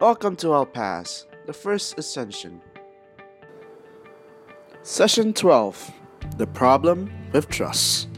[0.00, 2.60] Welcome to El Pass, the first ascension.
[4.82, 5.92] Session 12
[6.36, 8.08] The Problem with Trust.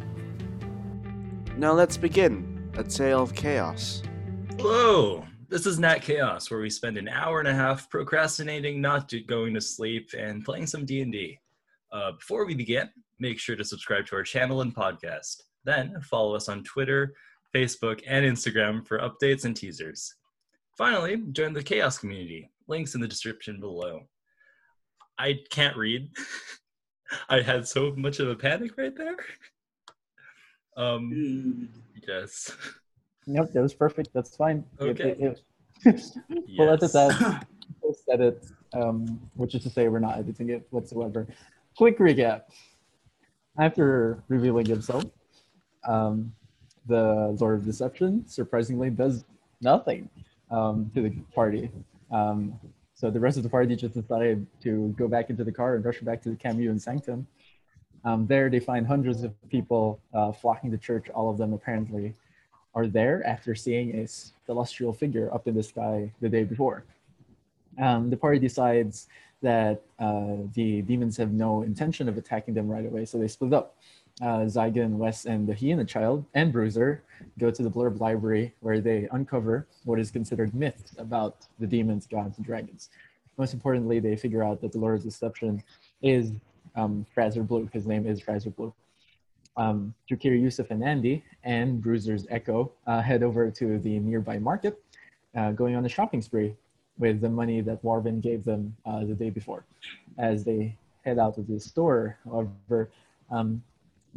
[1.59, 4.03] Now let's begin A Tale of Chaos.
[4.59, 9.13] Hello, this is Nat Chaos, where we spend an hour and a half procrastinating, not
[9.27, 11.39] going to sleep, and playing some D and D.
[11.93, 12.89] Uh, before we begin,
[13.19, 15.43] make sure to subscribe to our channel and podcast.
[15.65, 17.13] Then follow us on Twitter,
[17.55, 20.15] Facebook, and Instagram for updates and teasers.
[20.77, 22.51] Finally, join the Chaos community.
[22.69, 24.03] Links in the description below.
[25.19, 26.11] I can't read.
[27.29, 29.17] I had so much of a panic right there.
[30.79, 31.71] Um,
[32.07, 32.55] yes.
[33.27, 34.11] Nope, that was perfect.
[34.13, 34.63] That's fine.
[34.79, 35.11] It- Okay.
[35.19, 35.43] it-
[35.87, 36.03] it-
[36.59, 36.93] We'll edit Yes.
[36.93, 37.47] that.
[37.81, 41.27] Post edit, um, which is to say we're not editing it whatsoever.
[41.79, 42.43] Quick recap.
[43.59, 45.05] After revealing himself,
[45.89, 46.31] um,
[46.87, 49.25] the Lord of Deception surprisingly does
[49.63, 50.11] nothing
[50.51, 51.71] um, to the party.
[52.11, 52.59] Um,
[52.95, 55.85] so the rest of the party just decided to go back into the car and
[55.85, 57.27] rush back to the Camus and Sanctum.
[58.05, 61.11] Um, there they find hundreds of people uh, flocking to church.
[61.11, 62.15] All of them apparently
[62.75, 64.07] are there after seeing a
[64.47, 66.85] celestial figure up in the sky the day before.
[67.79, 69.09] Um, the party decides
[69.43, 73.53] that uh, the demons have no intention of attacking them right away, so they split
[73.53, 73.77] up.
[74.23, 77.03] Uh, Zygon, Wes, and the Hyena Child and Bruiser
[77.39, 82.07] go to the Blurb Library where they uncover what is considered myths about the demons,
[82.07, 82.89] gods, and dragons.
[83.37, 85.63] Most importantly, they figure out that the Lord of Deception
[86.01, 86.33] is
[86.77, 87.69] um, Frazer Blue.
[87.75, 88.73] His name is Frazer Blue
[89.57, 94.83] um, Drakir, Yusuf, and Andy, and Bruiser's Echo uh, head over to the nearby market,
[95.35, 96.55] uh, going on a shopping spree
[96.99, 99.65] with the money that Warvin gave them uh, the day before.
[100.19, 102.91] As they head out of the store, however,
[103.31, 103.63] um,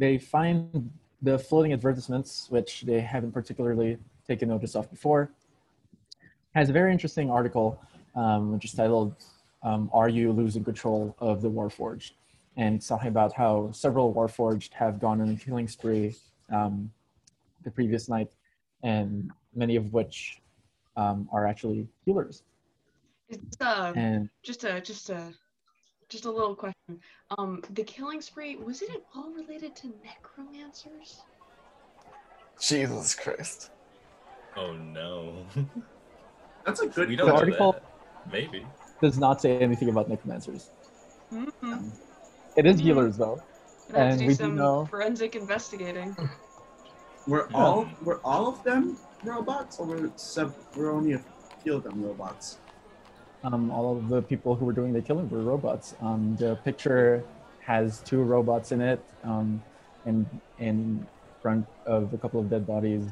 [0.00, 5.30] they find the floating advertisements, which they haven't particularly taken notice of before.
[6.54, 7.78] Has a very interesting article,
[8.16, 9.14] um, which is titled
[9.62, 12.12] um, "Are You Losing Control of the Warforged?"
[12.56, 16.16] and it's talking about how several Warforged have gone on a killing spree
[16.50, 16.90] um,
[17.62, 18.30] the previous night,
[18.82, 20.40] and many of which
[20.96, 22.42] um, are actually healers.
[23.28, 25.22] It's uh, And just a just a
[26.10, 27.00] just a little question.
[27.38, 31.22] Um, the killing spree was it at all related to necromancers?
[32.60, 33.70] Jesus Christ.
[34.56, 35.46] Oh no.
[36.66, 37.84] That's a good we the don't know article that.
[38.30, 38.66] Maybe.
[39.00, 40.70] does not say anything about necromancers.
[41.32, 41.88] Mm-hmm.
[42.56, 42.80] It is Mhm.
[42.84, 43.40] healers though.
[43.92, 46.16] Gonna have And to we do do some know- forensic investigating.
[47.26, 47.56] Were Yeah.
[47.56, 51.22] all were all of them robots, or were sub were only a
[51.62, 52.58] few of them robots?
[53.42, 55.94] Um, all of the people who were doing the killing were robots.
[56.02, 57.24] Um, the picture
[57.60, 59.62] has two robots in it, um,
[60.04, 60.26] and
[60.58, 61.06] in
[61.40, 63.04] front of a couple of dead bodies,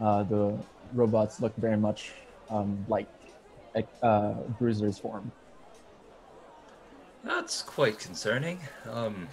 [0.00, 0.56] uh, the
[0.92, 2.12] robots look very much
[2.48, 3.08] um, like
[4.02, 5.32] uh, Bruiser's form.
[7.24, 8.60] That's quite concerning.
[8.88, 9.28] Um.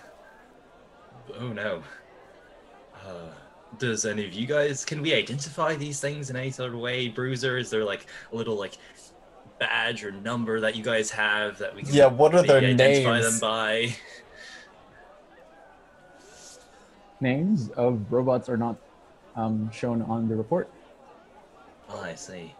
[1.39, 1.83] Oh no.
[3.05, 3.29] Uh,
[3.77, 7.07] does any of you guys can we identify these things in any sort of way?
[7.07, 8.77] Bruiser, is there like a little like
[9.59, 12.73] badge or number that you guys have that we can Yeah, what are their maybe
[12.73, 13.39] identify names?
[13.39, 13.95] them by?
[17.21, 18.77] Names of robots are not
[19.35, 20.69] um, shown on the report.
[21.89, 22.55] Oh, I see.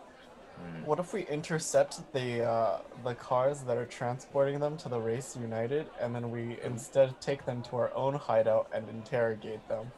[0.58, 0.86] Hmm.
[0.86, 5.38] What if we intercept the uh, the cars that are transporting them to the Race
[5.40, 9.90] United, and then we instead take them to our own hideout and interrogate them?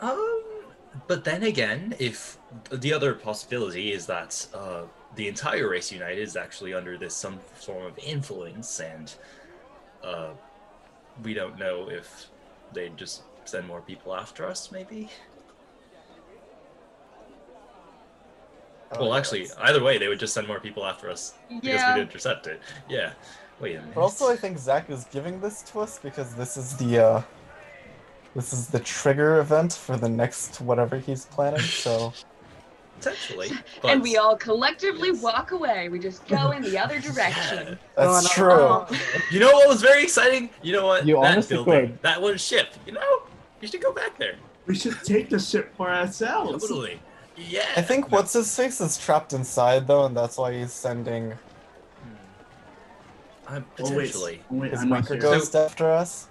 [0.00, 0.42] Um,
[1.06, 2.38] but then again, if
[2.70, 4.82] the other possibility is that uh,
[5.14, 9.14] the entire race united is actually under this some form of influence, and
[10.04, 10.30] uh,
[11.22, 12.26] we don't know if
[12.72, 15.08] they just send more people after us, maybe.
[18.92, 21.34] Oh, well, yeah, actually, that's- either way, they would just send more people after us
[21.48, 21.94] because Yeah.
[21.94, 22.60] we'd intercept it.
[22.88, 23.12] Yeah.
[23.58, 23.94] Wait a minute.
[23.94, 27.22] But also, I think Zach is giving this to us because this is the uh,
[28.34, 31.60] this is the trigger event for the next whatever he's planning.
[31.60, 32.12] So
[32.98, 33.50] potentially.
[33.84, 35.22] and we all collectively Yes.
[35.22, 35.88] walk away.
[35.88, 37.78] We just go in the other direction.
[37.96, 38.52] that's no, true.
[38.52, 38.86] Oh.
[39.30, 40.50] You know what was very exciting?
[40.62, 41.06] You know what?
[41.06, 42.02] You that honestly building, could.
[42.02, 42.68] that one ship.
[42.86, 43.22] You know,
[43.60, 44.34] you should go back there.
[44.66, 46.62] We should take the ship for ourselves.
[46.66, 47.00] Totally.
[47.36, 47.66] Yeah.
[47.76, 51.34] I think what's his face is trapped inside though, and that's why he's sending
[53.48, 54.42] I'm Oh, potentially.
[54.50, 55.22] Oh, wait, his I'm not Wrecker here.
[55.22, 56.28] Ghost after us.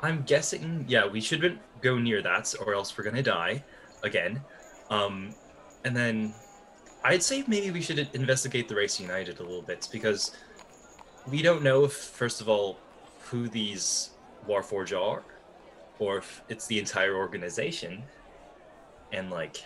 [0.00, 0.84] I'm guessing.
[0.86, 3.64] Yeah, we shouldn't go near that, or else we're gonna die
[4.02, 4.42] again.
[4.90, 5.34] Um,
[5.86, 6.34] and then
[7.04, 10.32] I'd say maybe we should investigate the race united a little bit because
[11.28, 12.78] we don't know if, first of all,
[13.30, 14.10] who these
[14.48, 15.22] Warforge are,
[16.00, 18.02] or if it's the entire organization,
[19.12, 19.64] and like,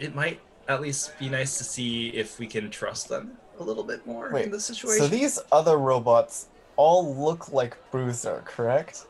[0.00, 3.84] it might at least be nice to see if we can trust them a little
[3.84, 5.04] bit more Wait, in this situation.
[5.04, 9.06] So these other robots all look like Bruiser, correct?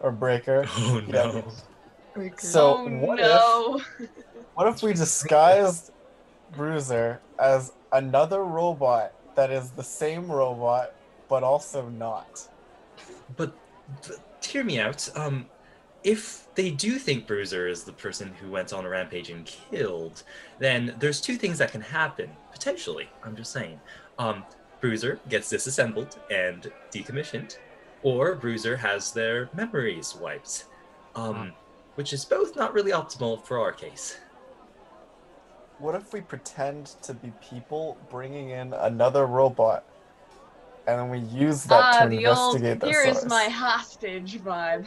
[0.00, 0.64] Or Breaker?
[0.66, 1.42] Oh Yeah.
[2.16, 2.32] no.
[2.38, 3.80] So oh what no.
[4.54, 5.92] What if we disguised
[6.54, 10.94] Bruiser as another robot that is the same robot,
[11.28, 12.48] but also not?
[13.36, 13.54] But,
[14.06, 15.08] but hear me out.
[15.16, 15.46] Um,
[16.04, 20.22] if they do think Bruiser is the person who went on a rampage and killed,
[20.58, 23.08] then there's two things that can happen potentially.
[23.24, 23.80] I'm just saying.
[24.18, 24.44] Um,
[24.82, 27.56] Bruiser gets disassembled and decommissioned,
[28.02, 30.66] or Bruiser has their memories wiped,
[31.14, 31.52] um,
[31.94, 34.18] which is both not really optimal for our case.
[35.82, 39.82] What if we pretend to be people bringing in another robot,
[40.86, 43.28] and then we use that Ah, to the old investigate the here is source?
[43.28, 44.86] my hostage vibe.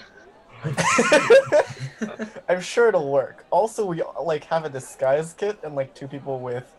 [2.49, 3.45] I'm sure it'll work.
[3.51, 6.73] Also, we like have a disguise kit and like two people with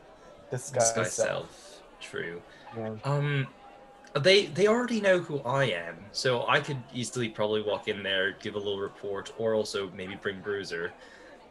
[0.51, 1.29] disguise, Disguise self.
[1.29, 1.83] self.
[2.01, 2.41] True.
[2.75, 2.95] Yeah.
[3.05, 3.47] Um,
[4.19, 8.33] they they already know who I am, so I could easily probably walk in there,
[8.41, 10.91] give a little report, or also maybe bring Bruiser,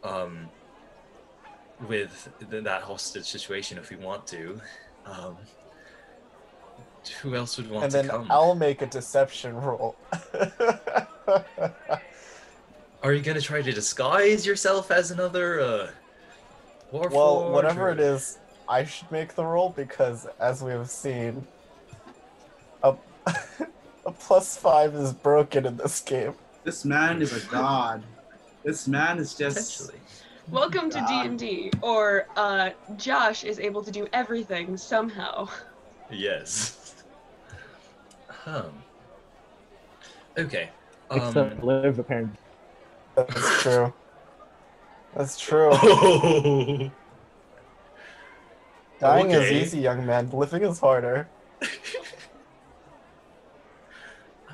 [0.04, 0.50] um,
[1.88, 4.60] with th- that hostage situation if we want to.
[5.06, 5.36] Um,
[7.22, 8.28] who else would want And to then come?
[8.30, 9.96] I'll make a deception roll.
[13.04, 15.88] Are you gonna try to disguise yourself as another uh,
[16.92, 17.12] Warforged?
[17.12, 21.46] well, whatever or- it is, I should make the roll because, as we have seen,
[22.82, 22.96] a,
[24.08, 26.34] a plus five is broken in this game.
[26.64, 28.04] This man is a god.
[28.64, 29.92] This man is just.
[30.46, 30.62] Potentially.
[30.62, 31.26] Welcome to D God.
[31.26, 35.48] and D, or uh, Josh is able to do everything somehow.
[36.12, 37.04] Yes.
[38.46, 38.72] Um.
[40.38, 40.70] Okay.
[41.10, 42.38] Um, Except live, apparently.
[43.16, 43.94] That's true.
[45.16, 45.70] That's true.
[45.72, 46.92] Oh.
[49.00, 49.46] Dying okay.
[49.46, 50.30] is easy, young man.
[50.30, 51.28] Living is harder.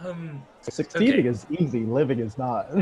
[0.05, 0.41] um.
[0.61, 1.27] Succeeding Okay.
[1.27, 2.67] is easy, living is not.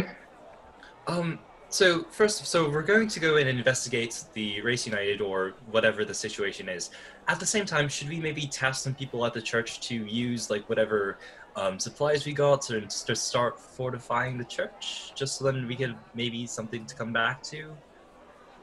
[1.08, 1.40] Um.
[1.72, 6.04] So first, so we're going to go in and investigate the Race United or whatever
[6.04, 6.90] the situation is.
[7.28, 10.50] At the same time, should we maybe task some people at the church to use
[10.50, 11.20] like whatever
[11.56, 15.96] um, supplies we got to, to start fortifying the church, just so then we could
[16.16, 17.76] maybe something to come back to.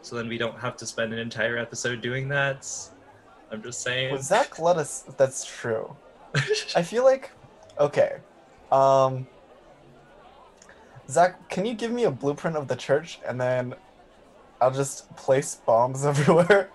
[0.03, 2.69] So then we don't have to spend an entire episode doing that.
[3.53, 4.13] I'm just saying.
[4.13, 5.05] Would Zach let us?
[5.17, 5.95] That's true.
[6.75, 7.31] I feel like,
[7.79, 8.17] okay,
[8.73, 9.29] um,
[11.09, 13.75] Zach, can you give me a blueprint of the church and then
[14.61, 16.71] I'll just place bombs everywhere?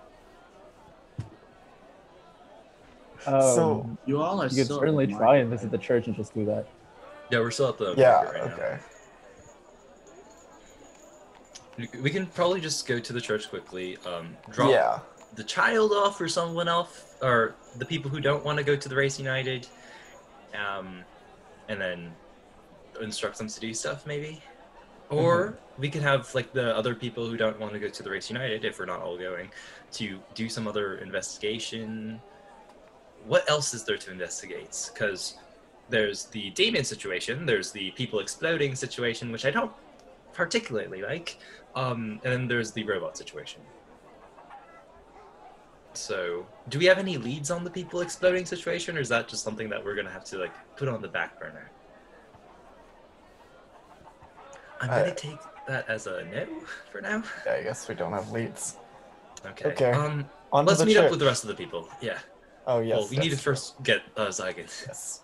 [3.25, 5.19] Um, So- You all are you could so certainly admired.
[5.19, 6.65] try and visit the church and just do that.
[7.29, 8.23] yeah, we're still at the Yeah.
[8.23, 8.41] right.
[8.51, 8.79] Okay.
[11.77, 13.97] We- We can probably just go to the church quickly.
[14.05, 14.99] Um, drop Yeah.
[15.35, 18.89] the child off or someone else, or the people who don't want to go to
[18.89, 19.67] the Race United,
[20.53, 21.03] um,
[21.69, 22.13] and then
[23.01, 24.41] instruct them to do stuff maybe.
[25.09, 28.09] Or we could have like the other people who don't want to go to the
[28.09, 29.51] Race United, if we're not all going,
[29.93, 32.21] to do some other investigation.
[33.25, 34.89] What else is there to investigate?
[34.93, 35.37] Because
[35.89, 39.71] there's the Damien situation, there's the people exploding situation, which I don't
[40.33, 41.37] particularly like,
[41.75, 43.61] um, and then there's the robot situation.
[45.93, 49.43] So, do we have any leads on the people exploding situation, or is that just
[49.43, 51.69] something that we're gonna have to like put on the back burner?
[54.81, 56.45] I'm gonna take that as a no
[56.91, 57.23] for now.
[57.45, 58.77] Yeah, I guess we don't have leads.
[59.45, 59.69] Okay.
[59.71, 59.91] Okay.
[59.91, 61.05] Um, On let's meet church.
[61.05, 61.87] up with the rest of the people.
[62.01, 62.17] Yeah.
[62.67, 62.97] Oh yes.
[62.97, 64.67] well, we need to first get uh, Zygon.
[64.87, 65.21] Yes.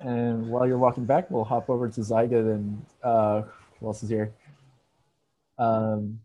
[0.00, 3.42] And while you're walking back, we'll hop over to Zygon and uh,
[3.78, 4.32] who else is here?
[5.58, 6.18] Um,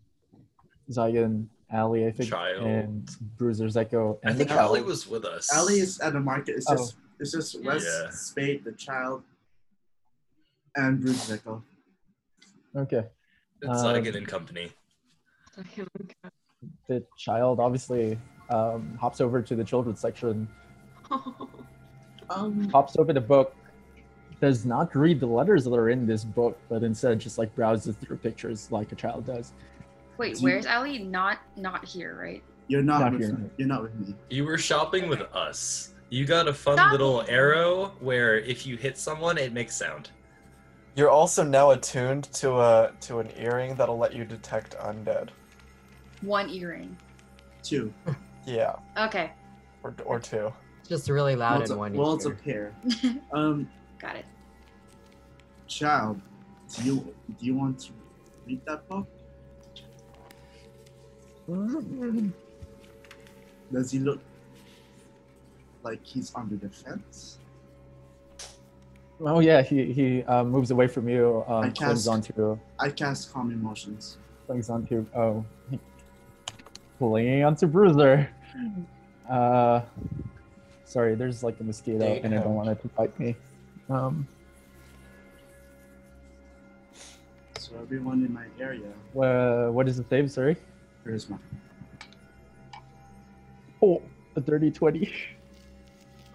[0.90, 2.64] Zygon, Ali, I think, Child.
[2.66, 5.50] and Bruiser, Zeko, I think Ali was with us.
[5.54, 6.56] Ali is at the market.
[6.56, 6.76] It's Oh.
[6.76, 8.10] just it's just Wes Yeah.
[8.10, 9.22] Spade, the child,
[10.76, 11.62] and Bruce Nickel.
[12.76, 13.04] Okay.
[13.62, 14.70] It's um, Zygon and company.
[16.88, 18.18] The child obviously
[18.50, 20.48] um, hops over to the children's section,
[22.28, 23.54] Um, hops over the book,
[24.40, 27.94] does not read the letters that are in this book, but instead just like browses
[27.94, 29.52] through pictures like a child does.
[30.18, 30.98] Wait, Do you- where's Ali?
[30.98, 32.42] Not not here, right?
[32.68, 33.32] you're not, Not with here.
[33.36, 33.48] me.
[33.58, 34.12] You're not with me.
[34.28, 35.94] You were shopping with us.
[36.10, 40.10] You got a fun Stop little arrow where if you hit someone, it makes sound.
[40.96, 45.28] You're also now attuned to a to an earring that'll let you detect undead.
[46.22, 46.96] One earring.
[47.62, 47.92] Two.
[48.48, 49.32] Yeah, Okay,
[49.82, 50.52] or or two.
[50.88, 52.36] Just really loud Well, it's, in a, one well, it's a ear.
[52.44, 52.76] pair.
[53.32, 54.24] Um, got it.
[55.66, 56.20] child,
[56.76, 57.90] do you do you want to
[58.46, 59.08] read that book?
[63.72, 64.20] Does he look
[65.82, 67.38] like he's under the fence?
[69.20, 71.44] Oh yeah, he he uh, moves away from you.
[71.48, 74.18] I Um, clings cast- onto I cast calm emotions.
[74.46, 75.44] clings onto oh,
[76.98, 78.28] clinging onto Bruiser.
[79.28, 79.80] Uh,
[80.84, 83.34] sorry, there's like a mosquito, Date and I don't want it to bite me.
[83.88, 84.26] Um,
[87.58, 90.30] So everyone in my area, wha- what is the save?
[90.30, 90.56] Sorry.
[91.04, 91.38] charisma.
[93.82, 94.00] Oh,
[94.36, 95.10] a dirty twenty.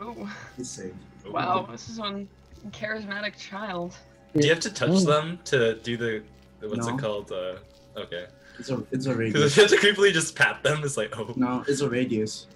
[0.01, 0.97] Ooh, He's saved.
[1.25, 2.27] wow, this is one
[2.69, 3.95] charismatic child.
[4.35, 5.05] Do you have to touch Mm.
[5.05, 6.23] them to do the
[6.67, 6.95] what's No.
[6.95, 7.31] it called?
[7.31, 7.55] Uh,
[7.97, 8.27] okay.
[8.59, 9.51] It's a it's a Because radius.
[9.51, 12.47] if you have to creepily just pat them, it's like, oh, No, it's a radius.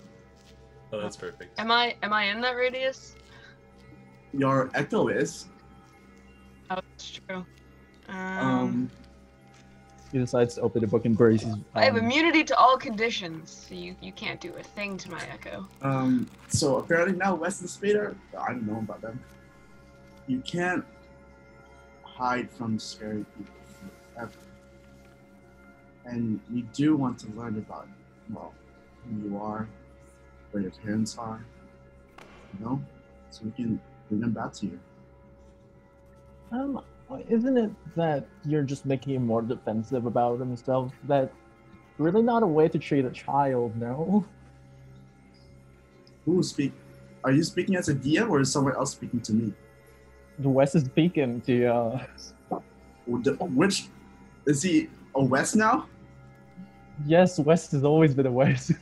[0.94, 1.60] oh that's perfect.
[1.60, 3.16] Am I am I in that radius?
[4.34, 5.48] Your echo is.
[6.70, 7.46] Oh, that's true.
[8.10, 8.16] Um,
[8.48, 8.92] Um,
[10.12, 11.56] He decides to open the book and buries his.
[11.74, 15.12] I have um, immunity to all conditions, so you, you can't do a thing to
[15.12, 15.68] my echo.
[15.82, 16.28] um.
[16.48, 18.16] So apparently now West and Spader.
[18.40, 19.20] I don't know about them.
[20.27, 20.84] You can't
[22.03, 23.53] hide from scary people
[24.13, 24.32] forever.
[26.05, 27.88] And you do want to learn about,
[28.32, 28.53] well,
[29.03, 29.67] who you are,
[30.51, 31.46] where your parents are,
[32.20, 32.82] you know,
[33.29, 33.79] so we can
[34.10, 34.79] bring them back to you.
[36.51, 36.82] Um,
[37.29, 40.94] isn't it that you're just making him more defensive about himself?
[41.03, 41.32] That
[41.98, 44.25] really not a way to treat a child, no?
[46.25, 46.74] Who speak?
[47.24, 49.53] Are you speaking as a DM or is someone else speaking to me?
[50.39, 52.06] The West is speaking to uh
[53.06, 53.88] Which
[54.46, 55.88] is he a West now?
[57.06, 58.72] yes, West has always been a West.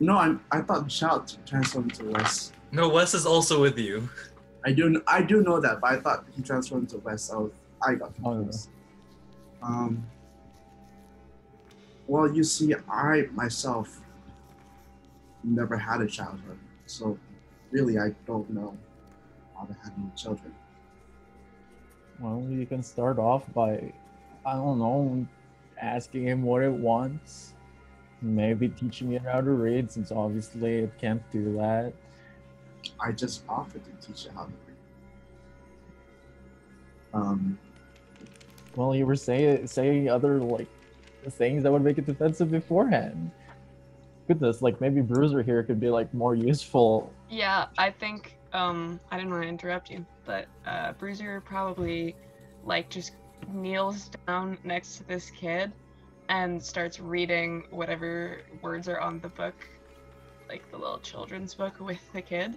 [0.00, 0.40] No, I'm.
[0.50, 2.54] I thought Shout transformed to West.
[2.72, 4.08] No, West is also with you.
[4.64, 5.00] I do.
[5.06, 7.26] I do know that, but I thought he transformed to West.
[7.28, 7.52] So
[7.86, 8.36] I got Oh, no.
[8.42, 8.70] confused.
[9.62, 10.04] Um.
[12.08, 14.00] Well, you see, I myself
[15.44, 17.16] never had a childhood, so
[17.70, 18.76] really, I don't know
[19.56, 20.52] how to handle children.
[22.22, 23.92] Well, you can start off by
[24.46, 25.26] I don't know,
[25.80, 27.54] asking him what it wants.
[28.20, 31.92] Maybe teaching it how to read, since obviously it can't do that.
[33.00, 34.76] I just offered to teach it how to read.
[37.14, 37.58] Um.
[38.76, 40.68] Well, you were saying saying other like
[41.28, 43.32] things that would make it defensive beforehand.
[44.28, 47.12] Goodness, like maybe Bruiser here could be like more useful.
[47.28, 52.14] Yeah, I think um I didn't want to interrupt you, but uh Bruiser probably
[52.64, 53.12] like just
[53.48, 55.72] kneels down next to this kid
[56.28, 59.54] and starts reading whatever words are on the book,
[60.48, 62.56] like the little children's book with the kid.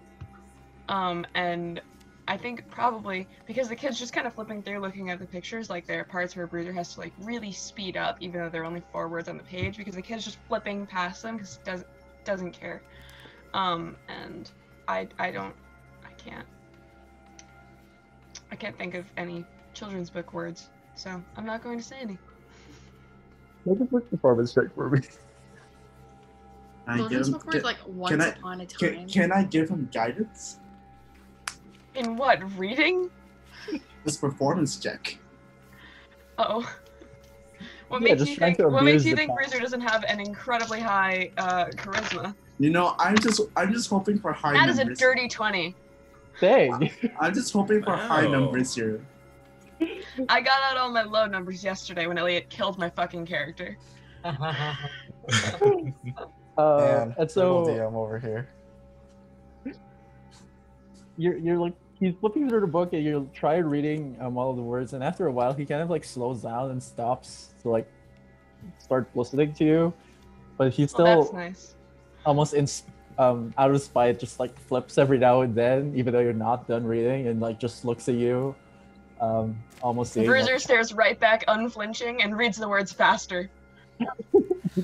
[0.90, 1.82] Um and
[2.28, 5.70] I think probably because the kid's just kind of flipping through looking at the pictures,
[5.70, 8.64] like there are parts where Bruiser has to like really speed up even though there
[8.64, 11.60] are only four words on the page because the kid's just flipping past them because
[11.64, 11.88] doesn't
[12.24, 12.82] doesn't care.
[13.54, 14.52] Um and
[14.88, 15.56] I I don't
[16.25, 16.46] can't
[18.51, 22.17] I can't think of any children's book words, so I'm not going to say any.
[23.65, 25.01] Make a quick performance check for me.
[26.88, 28.77] I give Children's him, book words can, like once I- upon a time.
[28.96, 30.60] can, can I give him guidance?
[31.96, 33.10] In what reading?
[34.03, 35.17] This performance check.
[36.38, 36.70] Oh.
[37.88, 38.58] What Yeah, makes you think?
[38.58, 39.38] to What makes you think power.
[39.38, 42.36] Bruiser doesn't have an incredibly high uh, charisma?
[42.60, 45.75] You know, I'm just I'm just hoping for high That is a dirty twenty.
[46.39, 46.89] Dang.
[47.20, 49.06] I'm just hoping for high numbers here.
[50.30, 53.77] I got out all my low numbers yesterday when Elliot killed my fucking character.
[56.58, 58.48] Uh, Man, and so so DM over here.
[61.18, 64.56] you're you're like he's flipping through the book and you try reading um, all of
[64.56, 67.70] the words and after a while he kind of like slows down and stops to
[67.70, 67.92] like
[68.77, 69.94] start listening to you
[70.58, 71.75] but he's Well, still that's nice.
[72.25, 72.84] almost in s-
[73.17, 76.67] um out of spite just like flips every now and then even though you're not
[76.67, 78.53] done reading and like just looks at you
[79.22, 83.50] um almost like, Bruiser stares right back, unflinching, and reads the words faster.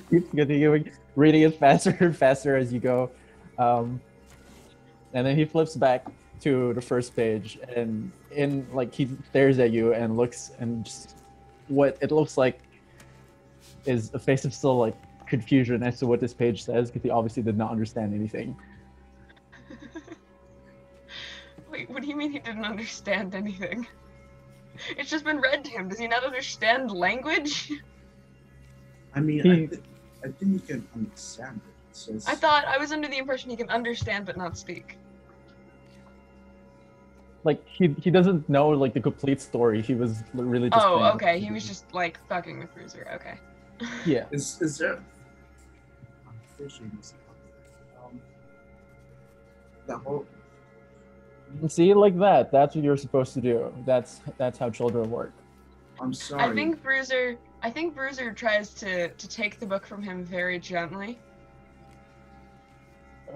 [0.09, 3.09] keeps continuing reading it faster and faster as you go.
[3.57, 4.00] Um,
[5.13, 6.05] and then he flips back
[6.41, 11.17] to the first page and in like he stares at you and looks and just
[11.67, 12.59] what it looks like
[13.85, 14.95] is a face of still like
[15.31, 18.55] confusion as to what this page says because he obviously did not understand anything.
[21.71, 23.88] Wait, what do you mean he didn't understand anything?
[24.97, 25.88] It's just been read to him.
[25.88, 27.71] Does he not understand language?
[29.15, 29.81] I mean, He- I, th-
[30.23, 32.13] I think you can understand it.
[32.13, 34.97] It's I thought I was under the impression he can understand but not speak.
[37.43, 39.81] Like he he doesn't know like the complete story.
[39.81, 41.39] He was really just Oh, okay.
[41.39, 43.07] He was just like fucking with Bruiser.
[43.15, 43.35] Okay.
[44.05, 44.25] yeah.
[44.31, 45.00] Is is there
[46.70, 47.13] shameless.
[48.03, 48.20] Um,
[49.88, 50.25] the whole
[51.68, 52.50] See, it like that.
[52.51, 53.74] That's what you're supposed to do.
[53.86, 55.34] That's that's how children work.
[56.00, 56.44] I'm sorry.
[56.44, 57.38] I think Bruiser.
[57.62, 61.20] I think Bruiser tries to to take the book from him very gently.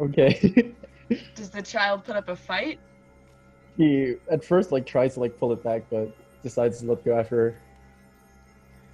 [0.02, 0.74] Okay.
[1.36, 2.80] Does the child put up a fight?
[3.78, 7.18] he at first like tries to like pull it back, but decides to let go
[7.18, 7.56] after.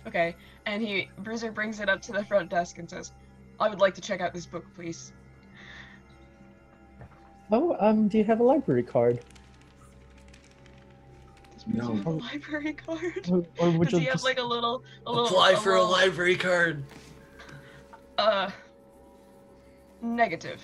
[0.08, 0.36] Okay,
[0.66, 3.14] and he Bruiser brings it up to the front desk and says,
[3.62, 5.14] "I would like to check out this book, please."
[7.52, 9.20] Oh, um, do you have a library card?
[11.54, 11.96] Does Bruiser No.
[11.96, 13.30] have a library card?
[13.30, 15.76] Or, or would Does you he have just like a little a little Apply for
[15.76, 16.84] a little, library card.
[18.18, 18.50] Uh,
[20.02, 20.62] negative.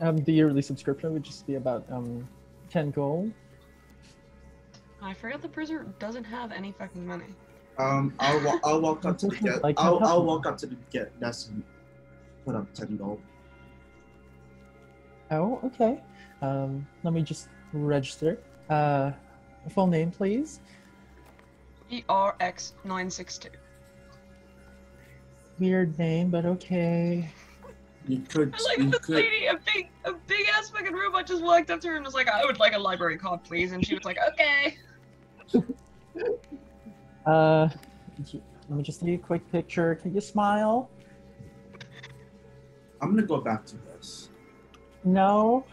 [0.00, 2.26] um the yearly subscription would just be about um
[2.70, 3.32] ten gold?
[5.02, 7.26] I forgot the Bruiser doesn't have any fucking money.
[7.78, 9.62] Um, I'll wa- I'll walk up to the get.
[9.62, 11.62] Like, I'll I'll walk up to the get desk and
[12.46, 13.20] put up ten gold.
[15.30, 16.00] Oh, okay.
[16.40, 18.38] Um, let me just register.
[18.70, 19.10] Uh,
[19.70, 20.60] full name, please.
[21.90, 23.50] ERX nine six two.
[25.58, 27.28] Weird name, but okay.
[28.06, 28.54] You could.
[28.56, 29.16] I like you this could.
[29.16, 32.14] lady, a big, a big ass fucking robot just walked up to her and was
[32.14, 34.78] like, "I would like a library card, please," and she was like, "Okay."
[37.26, 37.68] Uh,
[38.68, 39.96] let me just take a quick picture.
[39.96, 40.88] Can you smile?
[43.00, 44.30] I'm gonna go back to this.
[45.04, 45.64] No.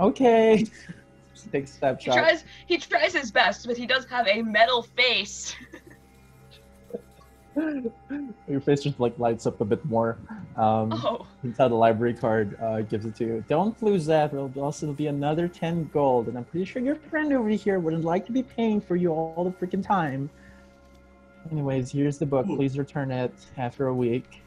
[0.00, 0.66] Okay.
[1.52, 2.14] Take a He snapshot.
[2.14, 5.54] tries, he tries his best, but he does have a metal face.
[8.48, 10.16] Your face just like lights up a bit more.
[10.56, 13.44] Um, Oh, That's how the library card uh, gives it to you.
[13.48, 14.32] Don't lose that.
[14.32, 16.28] It'll also be another 10 gold.
[16.28, 19.12] And I'm pretty sure your friend over here wouldn't like to be paying for you
[19.12, 20.30] all the freaking time.
[21.50, 22.46] Anyways, here's the book.
[22.46, 24.40] Please return it after a week.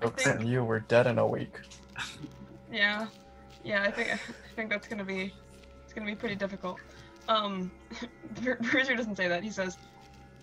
[0.00, 1.54] Jokes think- on you, we're dead in a week.
[2.72, 3.06] yeah,
[3.64, 3.82] yeah.
[3.82, 4.18] I think, I
[4.54, 5.32] think that's gonna be,
[5.84, 6.78] it's gonna be pretty difficult.
[7.28, 7.70] Um,
[8.42, 9.42] Bru- Bruiser doesn't say that.
[9.42, 9.76] He says,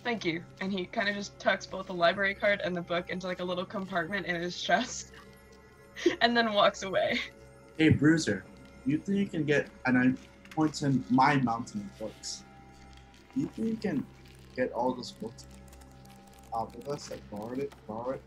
[0.03, 3.09] "Thank you," and he kind of just tucks both the library card and the book
[3.09, 5.11] into like a little compartment in his chest,
[6.21, 7.19] and then walks away.
[7.77, 8.43] Hey, Bruiser,
[8.85, 9.67] you think you can get?
[9.85, 10.13] And I
[10.53, 12.43] point to my mountain of books.
[13.35, 14.05] You think you can
[14.55, 15.45] get all those books
[16.55, 17.09] out of us?
[17.11, 18.21] Like borrow it, borrow it.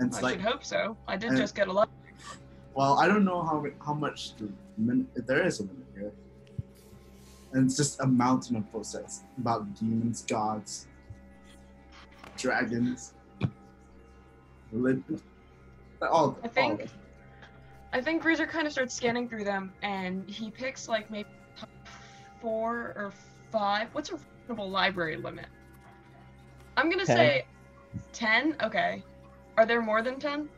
[0.00, 0.96] And I like, should hope so.
[1.06, 1.88] I did and- just get a lot.
[2.74, 6.12] well, I don't know how how much the min- if there is a limit here.
[7.52, 8.94] And it's just a mountain of books
[9.38, 10.86] about demons, gods,
[12.36, 13.14] dragons,
[14.70, 15.20] religion,
[16.02, 16.90] all, I think- of it.
[17.90, 21.70] I think Bruiser kind of starts scanning through them, and he picks like maybe top
[22.38, 23.12] four or
[23.50, 23.88] five.
[23.94, 25.46] What's a reasonable library limit?
[26.76, 27.16] I'm gonna Ten.
[27.16, 27.46] say
[28.12, 28.54] ten.
[28.62, 29.02] Okay.
[29.58, 30.48] Are there more than ten?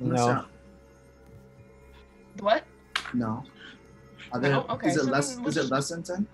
[0.00, 0.44] No.
[2.40, 2.64] What?
[3.14, 3.44] No.
[4.32, 4.66] Are there, No?
[4.70, 5.36] Okay, is it so less?
[5.36, 6.26] then Is it less than ten?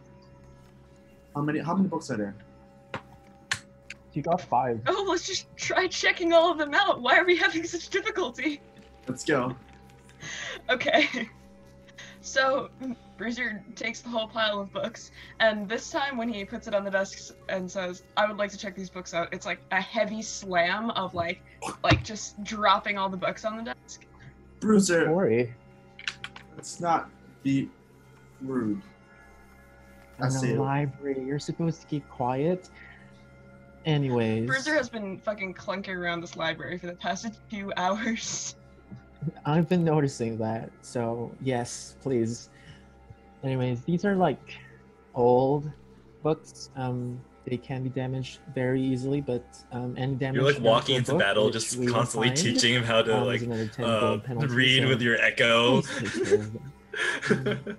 [1.34, 1.58] How many?
[1.58, 2.34] How many books are there?
[4.14, 4.80] You got five.
[4.86, 7.02] Oh, let's just try checking all of them out.
[7.02, 8.62] Why are we having such difficulty?
[9.06, 9.54] Let's go.
[10.70, 11.28] Okay.
[12.22, 12.70] So
[13.18, 16.84] Bruiser takes the whole pile of books, and this time when he puts it on
[16.84, 19.80] the desk and says, "I would like to check these books out," it's like a
[19.80, 21.42] heavy slam of like,
[21.82, 24.06] like just dropping all the books on the desk.
[24.60, 25.52] Bruiser, Sorry.
[26.56, 27.10] let's not
[27.42, 27.68] be
[28.40, 28.80] rude.
[30.20, 30.52] I In see.
[30.52, 32.70] the library, you're supposed to keep quiet.
[33.84, 38.54] Anyways, Bruiser has been fucking clunking around this library for the past few hours.
[39.44, 40.70] I've been noticing that.
[40.82, 42.50] So yes, please.
[43.42, 44.58] Anyways, these are like
[45.14, 45.70] old
[46.22, 46.70] books.
[46.76, 50.36] Um, they can be damaged very easily, but um, any damage.
[50.36, 53.42] You're like walking into book, battle, just constantly find, teaching him how to um, like
[53.80, 55.82] uh, read so with your echo.
[55.82, 57.78] please take care of them.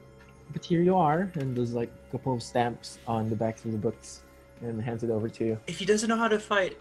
[0.52, 3.72] But here you are, and there's like a couple of stamps on the backs of
[3.72, 4.22] the books,
[4.62, 5.60] and hands it over to you.
[5.66, 6.78] if he doesn't know how to fight,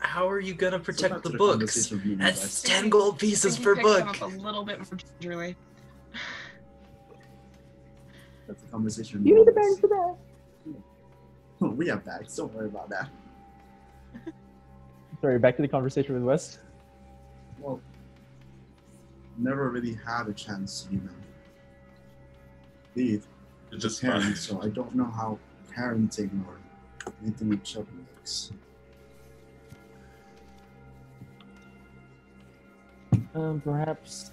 [0.00, 1.58] how are you gonna protect back the books?
[1.58, 2.62] conversation of you and That's Wes.
[2.62, 4.22] ten gold pieces per he picks them book.
[4.22, 5.56] up a little bit more gingerly.
[8.46, 9.24] That's a conversation.
[9.24, 10.16] You need a with bag for that.
[11.76, 12.34] we have bags.
[12.36, 13.08] Don't worry about that.
[15.20, 16.58] Sorry, back to the conversation with Wes.
[17.58, 17.80] Well,
[19.36, 21.10] never really had a chance to, you know,
[22.96, 23.26] leave
[23.70, 25.38] It's just parents, so I don't know how
[25.76, 26.56] parenting or
[27.22, 28.50] anything with children works.
[33.34, 34.32] Um, perhaps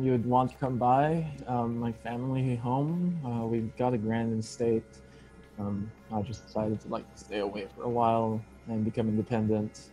[0.00, 3.16] you'd want to come by um, my family home.
[3.24, 4.84] Uh, we've got a grand estate
[5.58, 9.90] Um, I just decided to like stay away for a while and become independent.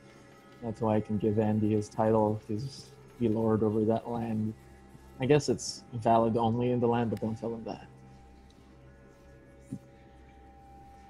[0.62, 4.54] That's why I can give Andy his title, because he lord over that land.
[5.20, 7.88] I guess it's valid only in the land, but don't tell him that.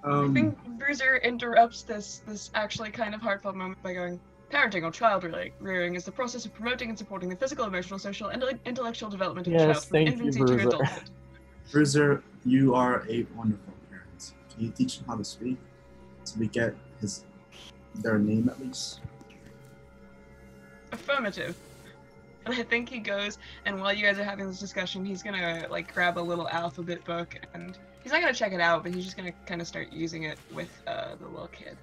[0.03, 4.19] I Um, think Bruiser interrupts this this actually kind of heartfelt moment by going,
[4.51, 7.97] Parenting or child rear- rearing is the process of promoting and supporting the physical, emotional,
[7.97, 10.67] social, and intellectual development of a Yes, child from thank you, to Bruiser.
[10.67, 11.10] adulthood.
[11.71, 14.34] Bruiser, you are a wonderful parent.
[14.53, 15.58] Can you teach him how to speak?
[16.23, 17.23] So we get his
[17.95, 18.99] their name at least.
[20.91, 21.55] Affirmative.
[22.45, 25.65] And I think he goes, and while you guys are having this discussion, he's gonna
[25.71, 29.03] like grab a little alphabet book, and he's not gonna check it out, but he's
[29.03, 31.77] just gonna kind of start using it with uh, the little kid.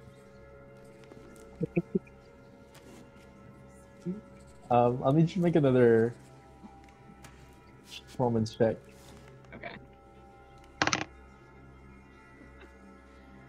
[4.71, 6.13] Um, I'll need you to make another
[8.07, 8.77] performance check.
[9.55, 9.71] Okay.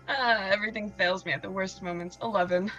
[0.09, 2.19] Uh, everything fails me at the worst moments.
[2.23, 2.71] Eleven.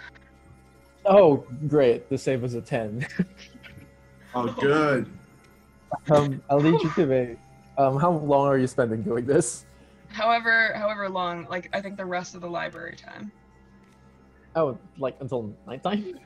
[1.04, 2.08] Oh, great!
[2.08, 3.06] The save was a ten.
[4.34, 5.10] Oh, good.
[6.10, 7.38] um, I'll need you to make.
[7.78, 9.66] Um, how long are you spending doing this?
[10.08, 13.32] However, however long, like I think the rest of the library time.
[14.54, 16.18] Oh, like until nighttime?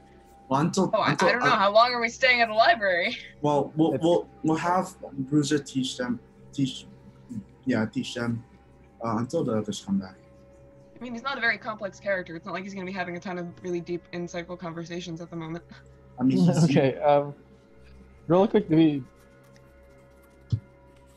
[0.51, 1.47] Well, until, Oh, I, I don't know.
[1.47, 3.17] How long are we staying at the library?
[3.41, 6.19] Well, we'll we'll we'll have Bruiser teach them,
[6.53, 6.87] teach,
[7.67, 8.43] yeah, teach them
[9.05, 10.17] uh, until the others come back.
[10.99, 12.35] I mean, he's not a very complex character.
[12.35, 15.31] It's not like he's gonna be having a ton of really deep, insightful conversations at
[15.31, 15.63] the moment.
[16.19, 16.97] I mean, he's, okay.
[16.97, 17.33] Um,
[18.27, 19.05] real quick, do we?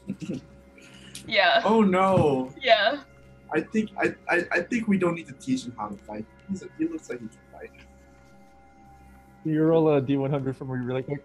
[1.25, 1.61] Yeah.
[1.63, 2.53] Oh no!
[2.61, 2.99] Yeah.
[3.53, 6.25] I think I, I I think we don't need to teach him how to fight.
[6.49, 7.39] He's a, he looks like he can fight.
[7.39, 7.42] Do
[9.51, 11.23] you roll a d100 for me really quick?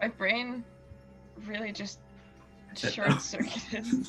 [0.00, 0.64] My brain
[1.46, 1.98] really just
[2.76, 3.84] short circuited.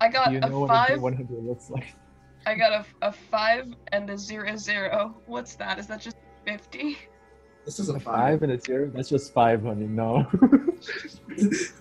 [0.00, 0.90] I got you know a what five.
[0.90, 1.94] a d100 looks like?
[2.46, 5.14] I got a, a five and a zero zero.
[5.26, 5.78] What's that?
[5.78, 6.96] Is that just fifty?
[7.70, 8.40] This is a A five.
[8.40, 8.90] five and a zero?
[8.92, 9.86] That's just five, honey.
[9.86, 10.26] No.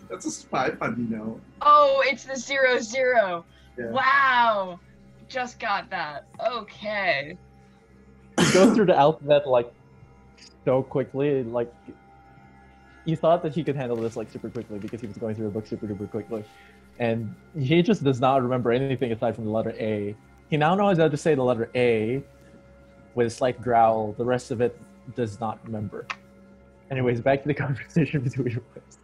[0.08, 1.08] That's a five, honey.
[1.10, 1.42] No.
[1.64, 3.44] Oh, it's the zero zero.
[3.76, 3.90] Yeah.
[3.90, 4.80] Wow.
[5.30, 6.26] Just got that.
[6.48, 7.36] Okay.
[8.38, 9.74] you go through the alphabet like
[10.64, 11.74] so quickly, like
[13.06, 15.46] you thought that he could handle this like super quickly because he was going through
[15.46, 16.44] the book super duper quickly,
[17.00, 20.16] and he just does not remember anything aside from the letter A.
[20.52, 22.22] He now knows how to say the letter A
[23.16, 24.14] with a slight growl.
[24.14, 24.80] The rest of it
[25.16, 26.06] does not remember.
[26.92, 28.64] Anyways, back to the conversation between you.
[28.74, 28.98] boys.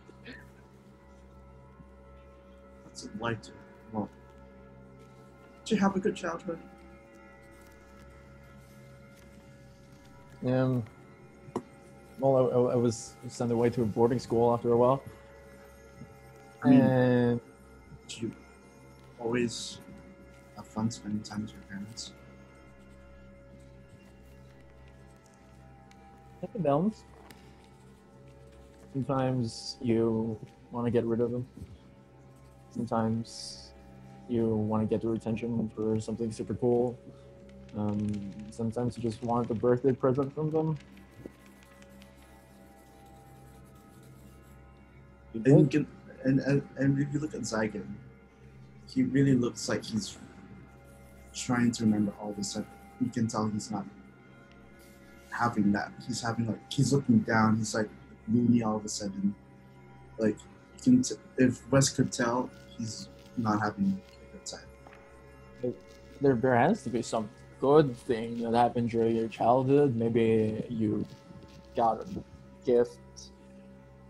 [2.86, 3.52] That's a light.
[3.91, 4.10] Well,
[5.65, 6.60] did you have a good childhood?
[10.46, 10.84] Um,
[12.20, 15.02] well, I, I- was sent away to a boarding school after a while,
[16.63, 17.41] I mean- and
[18.10, 18.32] you
[19.20, 19.80] always
[20.56, 22.12] have fun spending time with your parents?
[26.53, 27.03] And downs.
[28.93, 30.39] Sometimes you
[30.71, 31.47] want to get rid of them.
[32.71, 33.71] Sometimes
[34.29, 36.97] you want to get their attention for something super cool.
[37.77, 40.77] Um, sometimes you just want a birthday present from them.
[45.34, 45.88] You And, can,
[46.23, 47.86] and, and and if you look at Zygon,
[48.89, 50.17] he really looks like he's
[51.34, 52.65] trying to remember all this stuff.
[53.01, 53.86] You can tell he's not
[55.36, 55.91] having that.
[56.08, 57.58] He's having like he's looking down.
[57.58, 57.89] He's like
[58.28, 59.36] moody all of a sudden.
[60.17, 60.38] Like
[60.82, 61.02] t-
[61.38, 65.74] if Wes could tell, he's not having a good time.
[66.21, 69.95] there, there has to be some good thing that happened during your childhood.
[69.95, 71.06] Maybe you
[71.76, 72.06] got a
[72.65, 72.98] gift.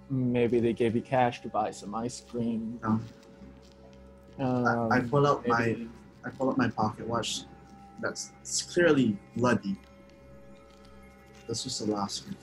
[0.10, 2.80] Maybe they gave you cash to buy some ice cream.
[2.84, 3.04] Um,
[4.38, 5.76] Um, I, I pull out my
[6.26, 7.44] I pull out my pocket watch.
[8.02, 9.76] That's it's clearly bloody.
[11.48, 12.36] This was the last one.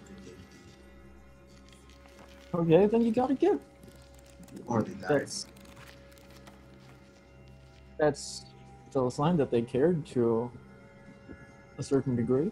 [2.55, 3.63] Okay, then you got a gift.
[4.67, 5.09] or they died.
[5.09, 5.47] That's
[7.99, 8.45] that's
[8.91, 10.51] still a sign that they cared to
[11.79, 12.51] a certain degree.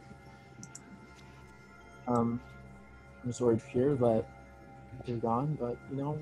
[2.09, 2.41] Um,
[3.25, 4.25] I'm sorry to hear that
[5.07, 6.19] you're gone, but you know,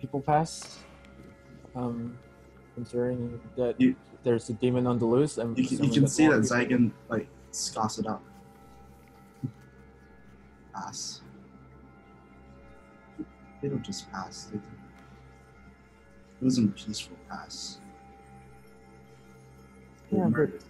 [0.00, 0.78] people pass.
[1.74, 2.16] Um,
[2.74, 6.26] considering that You- there's a demon on the loose, and You can, you can see
[6.28, 8.22] that Zygon like scoffs it up.
[10.74, 11.22] Pass.
[13.60, 14.44] They don't just pass.
[14.44, 17.78] They it wasn't a peaceful pass.
[20.10, 20.64] They Yeah, but- murdered.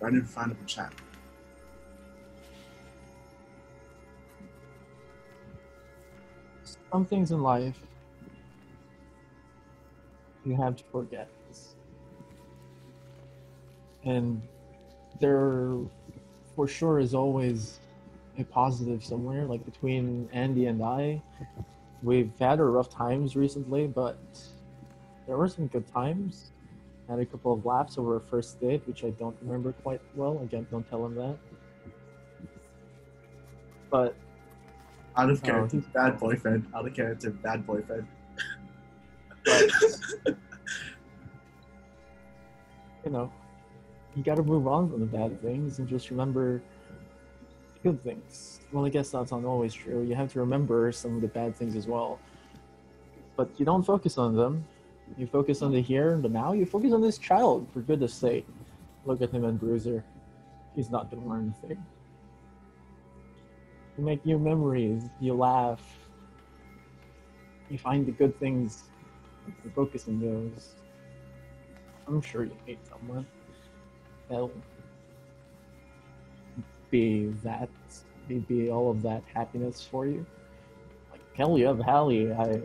[0.00, 0.92] Right in front of the chat.
[6.92, 7.78] some things in life
[10.44, 11.28] you have to forget.
[14.04, 14.40] And
[15.20, 15.76] there
[16.56, 17.78] for sure is always
[18.38, 21.22] a positive somewhere, like between Andy and I.
[22.02, 24.18] We've had our rough times recently, but
[25.26, 26.50] there were some good times.
[27.08, 30.40] Had a couple of laughs over our first date, which I don't remember quite well.
[30.42, 31.36] Again, don't tell him that.
[33.90, 34.14] But
[35.16, 36.66] Out of Oh, character, bad boyfriend.
[36.74, 38.06] Out of character, bad boyfriend.
[39.46, 40.36] you
[43.10, 43.32] know,
[44.16, 46.60] you got to move on from the bad things and just remember
[47.74, 48.60] the good things.
[48.72, 50.02] Well, I guess that's not always true.
[50.02, 52.18] You have to remember some of the bad things as well.
[53.36, 54.64] But you don't focus on them.
[55.16, 56.52] You focus on the here and the now.
[56.52, 58.46] You focus on this child, for goodness sake.
[59.04, 60.04] Look at him and Bruiser.
[60.74, 61.84] He's not going to learn anything.
[63.96, 65.02] You make new memories.
[65.20, 65.80] You laugh.
[67.68, 68.84] You find the good things.
[69.64, 70.74] You focus on those.
[72.06, 73.26] I'm sure you meet someone
[74.30, 74.52] that'll
[76.90, 77.68] be that,
[78.48, 80.24] be all of that happiness for you.
[81.10, 82.62] Like, hell yeah, Hallie, I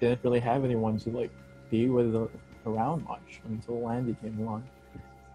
[0.00, 1.30] didn't really have anyone to like
[1.70, 2.14] be with
[2.66, 4.64] around much until Landy came along,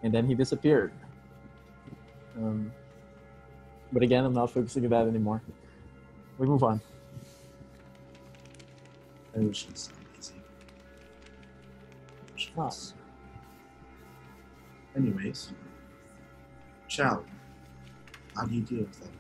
[0.03, 0.91] and then he disappeared.
[2.37, 2.71] Um,
[3.91, 5.41] but again, I'm not focusing on that anymore.
[6.37, 6.81] We move on.
[9.35, 10.41] It was amazing.
[12.55, 12.93] Was.
[14.95, 15.51] Anyways,
[16.87, 17.23] Chow,
[18.35, 19.11] how do you deal with them?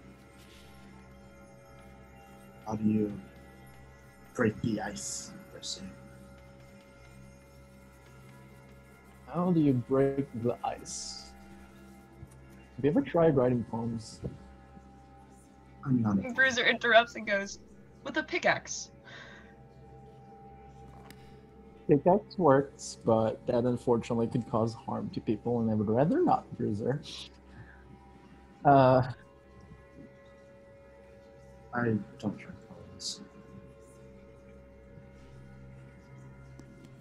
[2.65, 3.11] How do you
[4.33, 5.81] break the ice, per se?
[9.27, 11.33] How do you break the ice?
[12.75, 14.21] Have you ever tried writing poems?
[15.83, 17.59] I'm not Bruiser interrupts and goes,
[18.03, 18.91] with a pickaxe.
[21.87, 26.45] Pickaxe works, but that unfortunately could cause harm to people, and I would rather not,
[26.57, 27.01] Bruiser.
[28.63, 29.11] Uh,
[31.73, 31.83] I
[32.19, 33.21] don't write poems.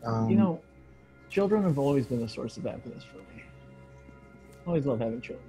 [0.04, 0.60] Um, you know,
[1.30, 3.42] children have always been a source of happiness for me.
[4.66, 5.48] Always love having children.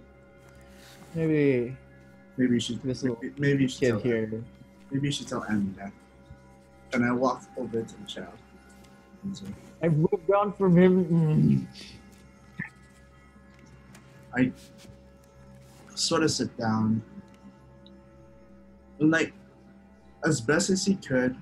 [1.13, 1.75] Maybe
[2.37, 2.81] maybe you should.
[2.83, 4.43] this Maybe, maybe you should kid tell here.
[4.91, 5.91] Maybe you should tell Andy that.
[6.93, 8.37] And I walked over to the child.
[9.25, 9.45] And so
[9.81, 11.67] I've moved on from him.
[14.37, 14.51] I
[15.95, 17.01] sort of sit down
[18.99, 19.33] and like
[20.25, 21.35] as best as he could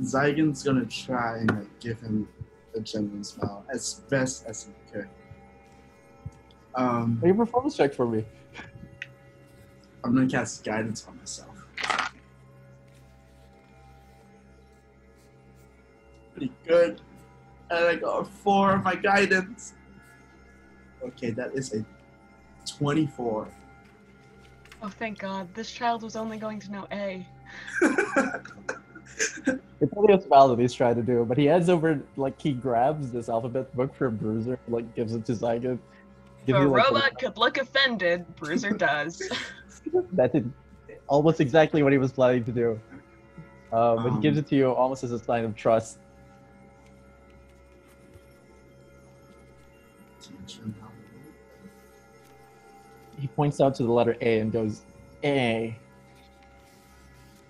[0.00, 2.28] Zygon's gonna try and like give him
[2.74, 5.08] a genuine smile as best as he could.
[6.74, 8.24] Um, Make a performance check for me.
[10.02, 11.51] I'm gonna cast guidance on myself.
[16.34, 17.00] Pretty good.
[17.70, 19.74] And I got a four on my guidance.
[21.02, 21.84] Okay, that is a
[22.66, 23.48] 24.
[24.82, 25.52] Oh, thank God.
[25.54, 27.26] This child was only going to know A.
[29.80, 32.52] It's only a spell that he's trying to do, but he heads over, like, he
[32.52, 35.78] grabs this alphabet book from Bruiser, like, gives it to Zygon.
[36.46, 39.20] If a you, like, robot could look offended, Bruiser does.
[40.12, 40.50] that did
[41.08, 42.80] almost exactly what he was planning to do.
[43.72, 45.98] Uh, but he Um, gives it to you almost as a sign of trust.
[53.18, 54.82] He points out to the letter A and goes,
[55.22, 55.76] A.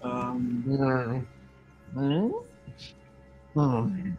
[0.02, 1.26] Um,
[1.94, 2.28] Hmm?
[3.54, 4.10] Hmm.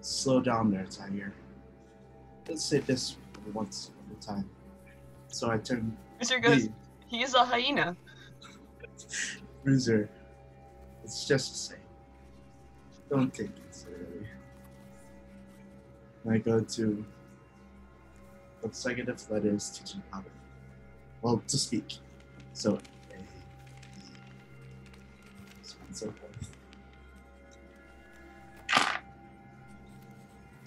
[0.00, 1.32] slow down there, Tiger.
[2.48, 3.16] Let's say this
[3.52, 4.48] once at a time.
[5.28, 5.96] So I turn.
[6.18, 6.72] Bruiser goes, Hey,
[7.08, 7.96] he's a hyena.
[9.64, 10.08] Bruiser.
[11.02, 11.78] It's just the same.
[13.10, 13.65] Don't take it seriously.
[16.26, 17.04] And I go to
[18.60, 20.24] the consecutive letters teaching how to,
[21.22, 21.98] well, to speak.
[22.52, 22.80] So, A, B,
[25.62, 26.50] so on and so forth.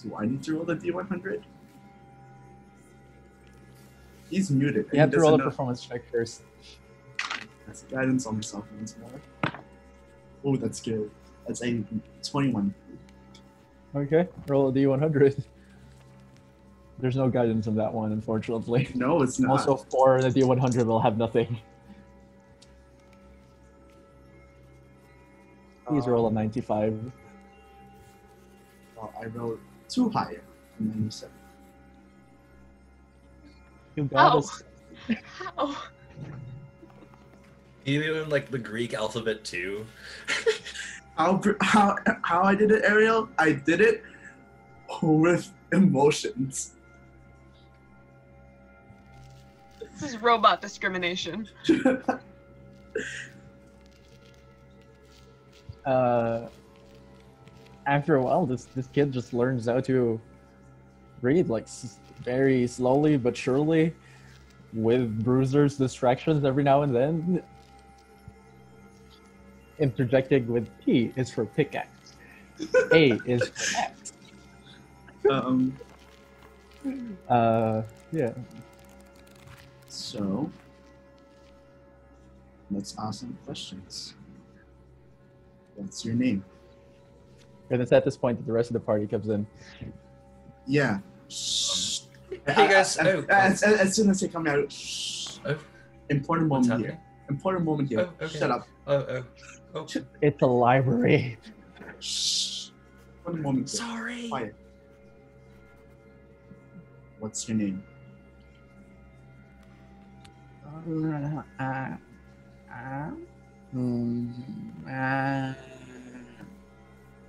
[0.02, 1.42] Do I need to roll the D100?
[4.30, 4.86] He's muted.
[4.94, 6.40] You have to roll a performance check first.
[7.66, 9.20] That's guidance on myself once more.
[10.42, 11.10] Oh, that's good.
[11.46, 11.84] That's a
[12.22, 12.74] 21.
[13.94, 15.42] Okay, roll a d100.
[16.98, 18.88] There's no guidance on that one, unfortunately.
[18.94, 19.52] No, it's not.
[19.52, 21.58] Also, for the d100 will have nothing.
[25.86, 27.12] Please roll a Um, 95.
[28.96, 30.42] Well, I rolled two higher,
[30.78, 31.34] a 97.
[33.96, 34.38] You got Oh.
[34.38, 34.62] us.
[35.24, 35.74] How?
[37.84, 39.84] You know, like the Greek alphabet too.
[41.20, 43.28] How how how I did it, Ariel?
[43.38, 44.02] I did it
[45.02, 46.72] with emotions.
[49.82, 51.46] This is robot discrimination.
[55.84, 56.46] uh,
[57.84, 60.18] after a while, this this kid just learns how to
[61.20, 63.94] read like s- very slowly but surely,
[64.72, 67.42] with Bruiser's distractions every now and then.
[69.80, 72.14] Interjecting with P is for pickaxe.
[72.92, 74.12] A is for axe.
[75.30, 75.76] um.
[77.28, 78.32] Uh, yeah.
[79.88, 80.50] So
[82.70, 84.14] let's ask some questions.
[85.76, 86.44] What's your name?
[87.70, 89.46] And it's at this point that the rest of the party comes in.
[90.66, 90.98] Yeah.
[91.28, 92.00] Shh.
[92.46, 95.38] Hey guys, As, oh, as, as, as soon as they come out, shh.
[95.44, 95.56] Oh,
[96.08, 96.98] important what's moment happening?
[96.98, 97.00] here.
[97.28, 98.08] Important moment here.
[98.20, 98.38] Oh, okay.
[98.38, 98.68] Shut up.
[98.86, 99.24] Oh, oh,
[99.74, 99.86] oh.
[100.22, 101.38] It's a library.
[102.00, 102.68] Shh.
[103.18, 103.70] Important moment.
[103.70, 104.28] Sorry.
[104.28, 104.54] Quiet.
[107.18, 107.82] What's your name?
[110.66, 111.96] Uh, uh,
[112.72, 113.10] uh,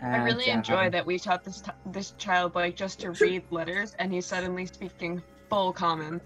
[0.03, 3.95] I really enjoy that we taught this t- this child like just to read letters,
[3.99, 6.21] and he's suddenly speaking full common.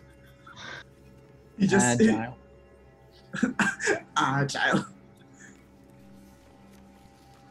[1.57, 2.37] You just Agile.
[4.17, 4.85] ah child.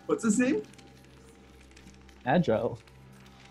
[0.07, 0.63] What's his name?
[2.27, 2.79] Agile.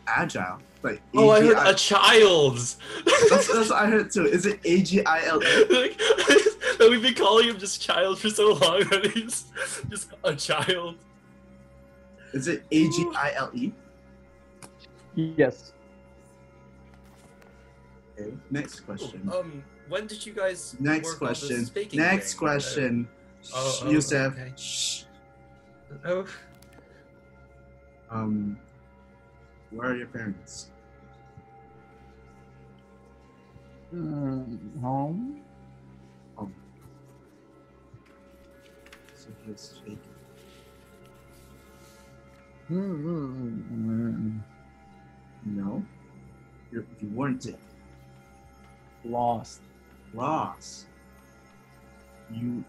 [0.07, 0.59] Agile.
[0.81, 2.77] Like Oh, I heard a child's.
[3.05, 4.25] That's, that's what I heard too.
[4.25, 5.65] Is it A G I L E?
[5.69, 5.97] like,
[6.77, 9.45] that we've been calling him just child for so long that he's
[9.89, 10.95] just a child.
[12.33, 13.71] Is it A G I L E?
[15.15, 15.71] Yes.
[18.19, 18.33] Okay.
[18.51, 19.29] Next question.
[19.33, 21.65] Um, when did you guys Next work on this question.
[21.65, 22.39] speaking Next thing?
[22.39, 23.07] question.
[23.53, 24.33] Oh, oh, Yusef.
[24.33, 24.53] okay.
[24.57, 25.03] Shh.
[26.05, 26.25] Oh,
[28.11, 28.59] Um,
[29.71, 30.67] where are your parents?
[33.93, 35.41] Mm, home.
[39.15, 39.99] So he's shaking.
[42.71, 44.39] Mm,
[45.45, 45.83] No,
[46.71, 47.57] You're, you weren't it.
[49.05, 49.61] lost.
[50.13, 50.85] Lost.
[52.31, 52.63] You.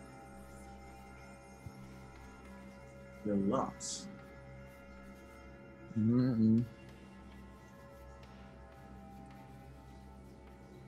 [3.24, 4.08] You're lost.
[5.98, 6.64] Mm,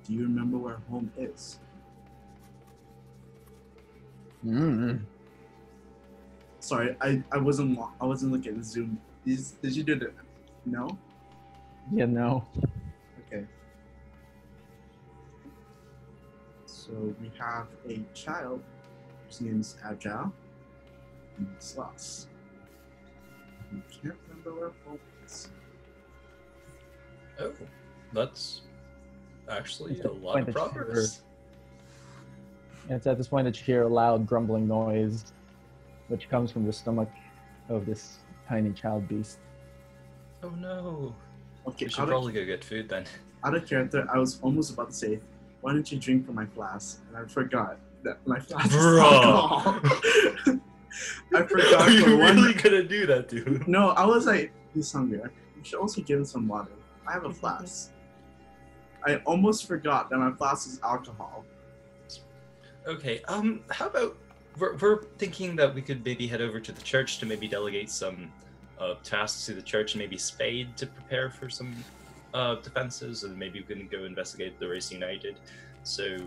[0.04, 1.58] Do you remember where home is?
[4.44, 5.00] mm.
[6.60, 8.98] Sorry, I, I wasn't wa- I wasn't looking at Zoom.
[9.24, 10.12] Is, did you do the
[10.64, 10.96] no?
[11.92, 12.46] Yeah, no.
[13.26, 13.44] Okay.
[16.66, 18.62] So we have a child
[19.26, 20.32] whose name is Agile
[21.38, 22.28] and he's lost.
[23.72, 24.98] You can't remember where home
[27.40, 27.52] oh,
[28.12, 28.62] that's
[29.48, 31.22] actually It's a a lot of that you progress.
[32.88, 35.24] And it's at this point that you hear a loud grumbling noise,
[36.08, 37.10] which comes from the stomach
[37.68, 38.18] of this
[38.48, 39.38] tiny child beast.
[40.42, 41.14] Oh no.
[41.66, 43.04] Okay, We should out of, probably go get food then.
[43.42, 45.18] out of character, I was almost about to say,
[45.62, 47.00] why don't you drink from my flask?
[47.08, 49.00] And I forgot that my flask is Bruh.
[49.02, 50.60] alcohol.
[51.34, 52.52] I forgot Are you for one.
[52.62, 53.66] gonna do that, dude?
[53.68, 55.18] No, I was like, he's hungry.
[55.18, 56.70] You should also give him some water.
[57.06, 57.92] I have a flask.
[59.04, 61.44] I almost forgot that my flask is alcohol.
[62.86, 64.16] Okay, um, how about
[64.58, 67.90] we're, we're thinking that we could maybe head over to the church to maybe delegate
[67.90, 68.30] some
[68.80, 71.74] uh, tasks to the church and maybe Spade to prepare for some
[72.34, 75.36] uh, defenses, and maybe we can go investigate the Race United.
[75.82, 76.18] So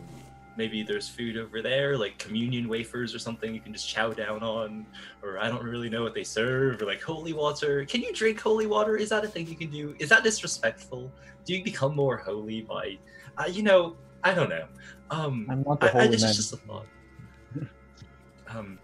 [0.60, 4.44] maybe there's food over there, like communion wafers or something you can just chow down
[4.44, 4.86] on,
[5.24, 7.86] or I don't really know what they serve, or like holy water.
[7.86, 8.98] Can you drink holy water?
[8.98, 9.96] Is that a thing you can do?
[10.00, 11.10] Is that disrespectful?
[11.46, 12.98] Do you become more holy by,
[13.38, 14.66] uh, you know, I don't know.
[15.10, 16.34] Um, I'm not the I, I, holy it's man.
[16.34, 16.86] just a thought.
[18.50, 18.78] um,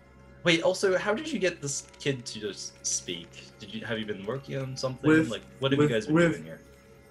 [0.46, 0.64] wait.
[0.64, 3.30] Also, how did you get this kid to just speak?
[3.60, 5.10] Did you have you been working on something?
[5.10, 6.62] With- like, what have with- you guys been with- doing here?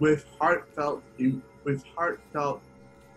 [0.00, 1.02] With heartfelt,
[1.64, 2.60] with heartfelt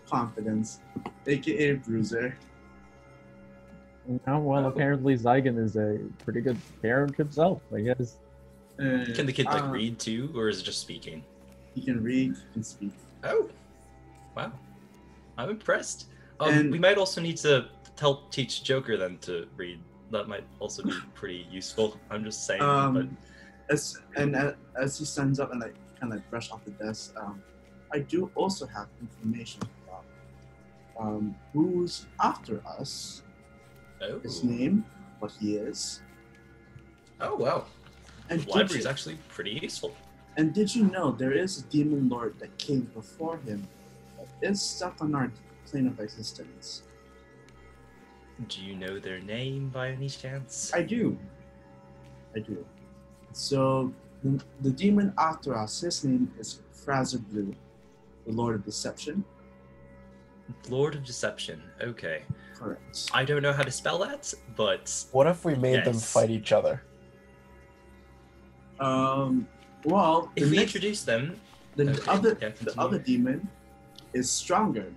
[0.08, 0.80] confidence,
[1.26, 2.34] aka Bruiser.
[4.26, 4.68] No, well, Oh.
[4.68, 8.16] apparently Zygon is a pretty good parent himself, I guess.
[8.78, 11.22] Uh, Can the kid like uh, read too, or is it just speaking?
[11.74, 12.92] He can read, he can speak.
[13.24, 13.48] Oh,
[14.36, 14.52] wow!
[15.36, 16.06] I'm impressed.
[16.40, 17.66] Um, And- we might also need to
[17.98, 19.78] help teach Joker then to read.
[20.10, 21.96] That might also be pretty useful.
[22.10, 22.60] I'm just saying.
[22.60, 23.16] but Um,
[23.68, 26.70] as and uh, as he stands up and like kind of like brush off the
[26.82, 27.42] desk, um,
[27.92, 29.72] I do also have information about
[30.98, 33.22] um, who's after us
[34.00, 34.20] Oh.
[34.20, 34.84] his name,
[35.18, 36.00] what he is.
[37.20, 37.64] Oh wow.
[38.30, 39.96] And The did, library's you, actually pretty useful.
[40.36, 43.66] and did you know there is a demon lord that came before him
[44.18, 45.32] that is stuck on our
[45.66, 46.82] plane of existence?
[48.48, 50.70] Do you know their name by any chance?
[50.72, 51.18] I do.
[52.36, 52.64] I do.
[53.32, 53.92] So
[54.22, 57.52] the, the demon after us, his name is Frazer Blue,
[58.26, 59.24] the Lord of Deception.
[60.68, 61.62] Lord of Deception.
[61.80, 62.22] Okay.
[62.56, 63.10] Correct.
[63.14, 66.12] I don't know how to spell that, but What if we made them Yes.
[66.12, 66.82] fight each other?
[68.80, 69.46] Um.
[69.84, 71.40] Well, the if we next- introduce them,
[71.76, 72.80] the okay, other yeah, the continue.
[72.84, 73.48] other demon
[74.12, 74.92] is stronger.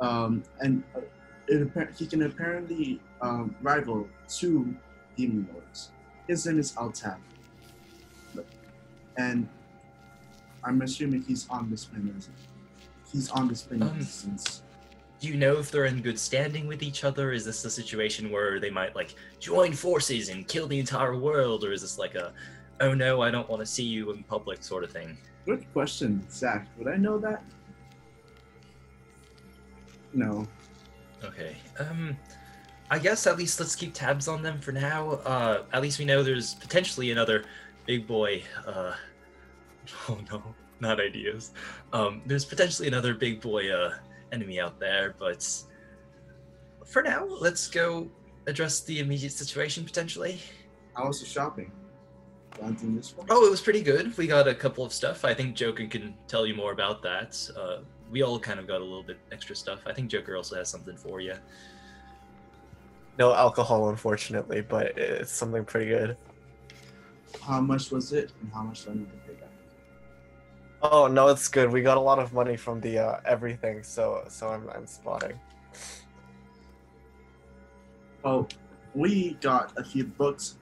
[0.00, 1.00] Um, and uh,
[1.48, 4.74] it, appar- he can apparently um, rival two
[5.16, 5.90] demon lords.
[6.26, 7.16] His name is Altab.
[9.16, 9.48] And
[10.64, 12.08] I'm assuming he's on this plane.
[12.16, 12.28] of-
[13.14, 14.62] He's on this of Um, existence.
[15.20, 17.30] do you know if they're in good standing with each other?
[17.32, 21.62] Is this a situation where they might like join forces and kill the entire world,
[21.64, 22.32] or is this like a,
[22.80, 25.16] oh no, I don't want to see you in public sort of thing?
[25.46, 26.66] Good question, Zach.
[26.76, 27.44] Would I know that?
[30.12, 30.46] No.
[31.22, 31.56] Okay.
[31.78, 32.16] Um,
[32.90, 35.12] I guess at least let's keep tabs on them for now.
[35.24, 37.44] Uh, at least we know there's potentially another
[37.86, 38.42] big boy.
[38.66, 38.94] Uh,
[40.08, 40.42] oh no,
[40.80, 41.52] not ideas.
[41.92, 43.94] Um, there's potentially another big boy uh,
[44.32, 45.46] enemy out there, but
[46.84, 48.08] for now, let's go
[48.46, 50.40] address the immediate situation potentially.
[50.94, 51.72] How was the shopping?
[52.62, 53.02] Anything?
[53.30, 54.16] Oh, it was pretty good.
[54.16, 55.24] We got a couple of stuff.
[55.24, 57.50] I think Joker can tell you more about that.
[57.56, 57.78] Uh,
[58.10, 59.80] we all kind of got a little bit extra stuff.
[59.86, 61.34] I think Joker also has something for you.
[63.18, 66.16] No alcohol, unfortunately, but it's something pretty good.
[67.42, 69.43] How much was it, and how much do I need to pay back?
[70.86, 71.72] Oh no, it's good.
[71.72, 75.40] We got a lot of money from the uh, everything, so so I'm I'm spotting.
[78.22, 78.46] Oh,
[78.94, 80.56] we got a few books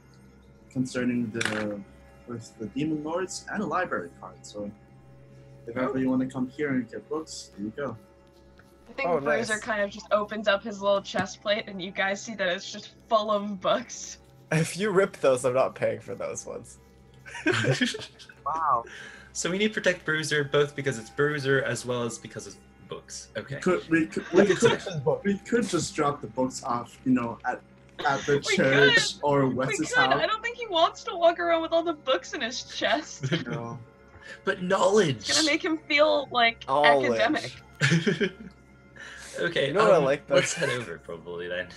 [0.70, 1.80] concerning the
[2.28, 4.36] with the demon lords and a library card.
[4.42, 4.70] So
[5.66, 7.96] if ever you want to come here and get books, there you go.
[8.88, 9.60] I think Oh, Bruiser nice.
[9.62, 12.70] kind of just opens up his little chest plate, and you guys see that it's
[12.70, 14.18] just full of books.
[14.52, 16.78] If you rip those, I'm not paying for those ones.
[18.44, 18.84] Wow.
[19.32, 22.58] So we need to protect Bruiser both because it's Bruiser as well as because it's
[22.88, 23.28] books.
[23.36, 23.60] Okay.
[23.60, 27.60] Could we could, we could, we could just drop the books off, you know, at
[28.06, 29.98] at the We church or we Wes's could.
[29.98, 33.30] I don't think he wants to walk around with all the books in his chest.
[33.32, 33.78] You know.
[34.44, 35.16] But knowledge.
[35.16, 37.20] It's gonna make him feel like Knowledge.
[37.20, 37.52] academic.
[39.40, 39.68] okay.
[39.68, 41.68] You know what I um, like Let's head over probably then.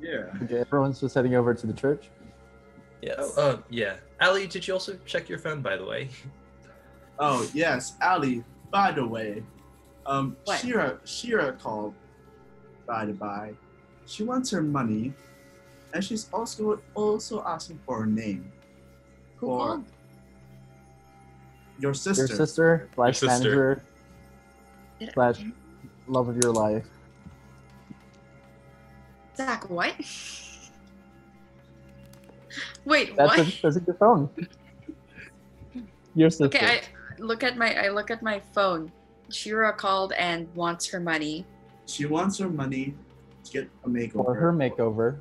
[0.00, 0.26] Yeah.
[0.42, 2.08] Okay, everyone's just heading over to the church.
[3.02, 3.34] Yes.
[3.36, 3.96] Oh, uh, yeah.
[4.20, 6.08] Ali, did you also check your phone by the way?
[7.18, 8.42] Oh yes, Ali.
[8.70, 9.42] By the way,
[10.06, 10.58] um, What?
[10.60, 11.94] Shira Shira called.
[12.86, 13.54] By the by,
[14.06, 15.14] she wants her money,
[15.94, 18.52] and she's also also asking for her name.
[19.36, 19.84] Who For called?
[21.78, 22.26] your sister.
[22.26, 23.48] Your sister, slash Your sister.
[23.48, 23.82] manager,
[25.00, 25.40] Did slash
[26.06, 26.84] love of your life.
[29.36, 29.94] Zach, what?
[32.84, 33.48] Wait, That's, what?
[33.48, 34.28] a, that's in your phone.
[36.14, 36.44] Your sister.
[36.46, 36.82] Okay, I
[37.24, 38.92] look at my I look at my phone.
[39.30, 41.46] Shira called and wants her money.
[41.86, 42.94] She wants her money
[43.44, 44.24] to get a makeover.
[44.24, 45.16] for her makeover.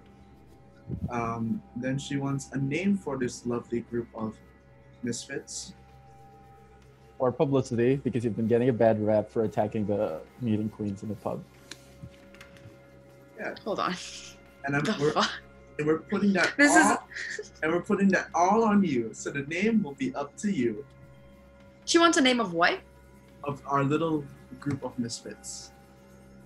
[1.10, 4.36] Um, then she wants a name for this lovely group of
[5.02, 5.74] misfits.
[7.20, 11.10] or publicity because you've been getting a bad rap for attacking the meeting queens in
[11.10, 11.42] the pub.
[13.40, 13.56] Yeah.
[13.64, 13.96] Hold on.
[14.66, 15.14] And I'm, we're,
[15.78, 19.14] and we're putting that This is- and we're putting that all on you.
[19.14, 20.84] So the name will be up to you
[21.86, 22.80] She wants a name of what?
[23.46, 24.24] of our little
[24.62, 25.72] group of misfits.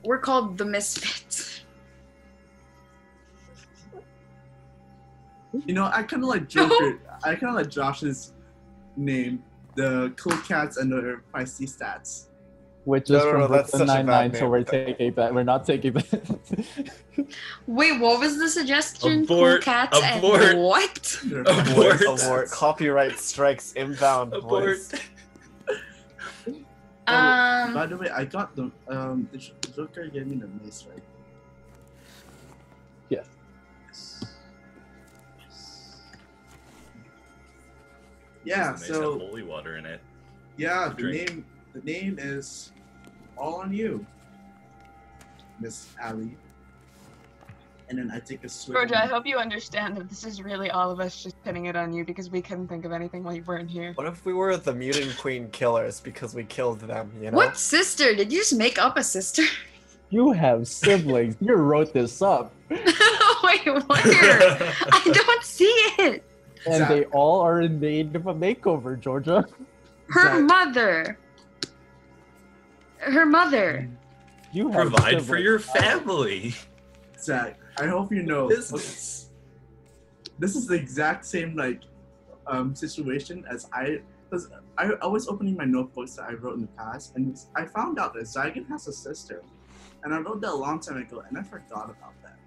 [0.04, 1.62] We're called the Misfits.
[5.66, 7.00] You know, I kind of like Joker.
[7.24, 8.34] I kind of like Josh's
[8.96, 9.44] name,
[9.76, 12.26] the cool cats and the feisty stats.
[12.86, 15.34] Which No, is no, from no, that's such Nine-Nine, so we're taking that.
[15.34, 16.66] We're not taking that.
[17.68, 19.24] Wait, what was the suggestion?
[19.24, 20.42] Abort, cool cats abort.
[20.42, 21.20] and what?
[21.26, 22.02] They're Abort.
[22.02, 22.50] Abort.
[22.50, 24.34] Copyright strikes inbound.
[24.34, 24.78] Abort.
[24.78, 24.92] Voice.
[27.08, 29.38] Um, By the way, I got the um the
[29.76, 31.04] Joker gave me the mace, right?
[33.10, 33.28] Yes.
[33.88, 34.26] Yes.
[35.40, 35.96] Yes.
[38.44, 38.72] Yeah.
[38.74, 40.02] This mace have So holy water in it.
[40.58, 41.30] yeah, the Drink.
[41.30, 42.72] name the name is
[43.38, 44.06] all on you,
[45.60, 46.36] Miss Allie.
[47.90, 48.76] And then I take a swig.
[48.76, 51.76] Georgia, I hope you understand that this is really all of us just pinning it
[51.78, 53.94] on you because we couldn't think of anything while you weren't here.
[53.96, 57.12] What if we were the mutant queen killers because we killed them?
[57.22, 57.38] You know.
[57.38, 58.14] what sister?
[58.14, 59.44] Did you just make up a sister?
[60.10, 61.36] You have siblings.
[61.42, 62.54] you wrote this up.
[62.70, 62.80] Wait,
[63.66, 63.84] where?
[63.90, 66.24] I don't see it.
[66.66, 66.88] And Zach.
[66.88, 69.46] they all are in need of a makeover, Georgia.
[70.08, 70.42] Her Zach.
[70.44, 71.18] mother.
[73.00, 73.90] Her mother.
[74.54, 76.56] You have Provide for your family.
[77.20, 79.30] Zach, I hope you know Business.
[80.40, 81.82] this is the exact same like
[82.48, 86.62] um situation as I because I, I was opening my notebooks that I wrote in
[86.62, 89.42] the past and I found out that Zygon has a sister.
[90.04, 92.38] And I wrote that a long time ago and I forgot about that.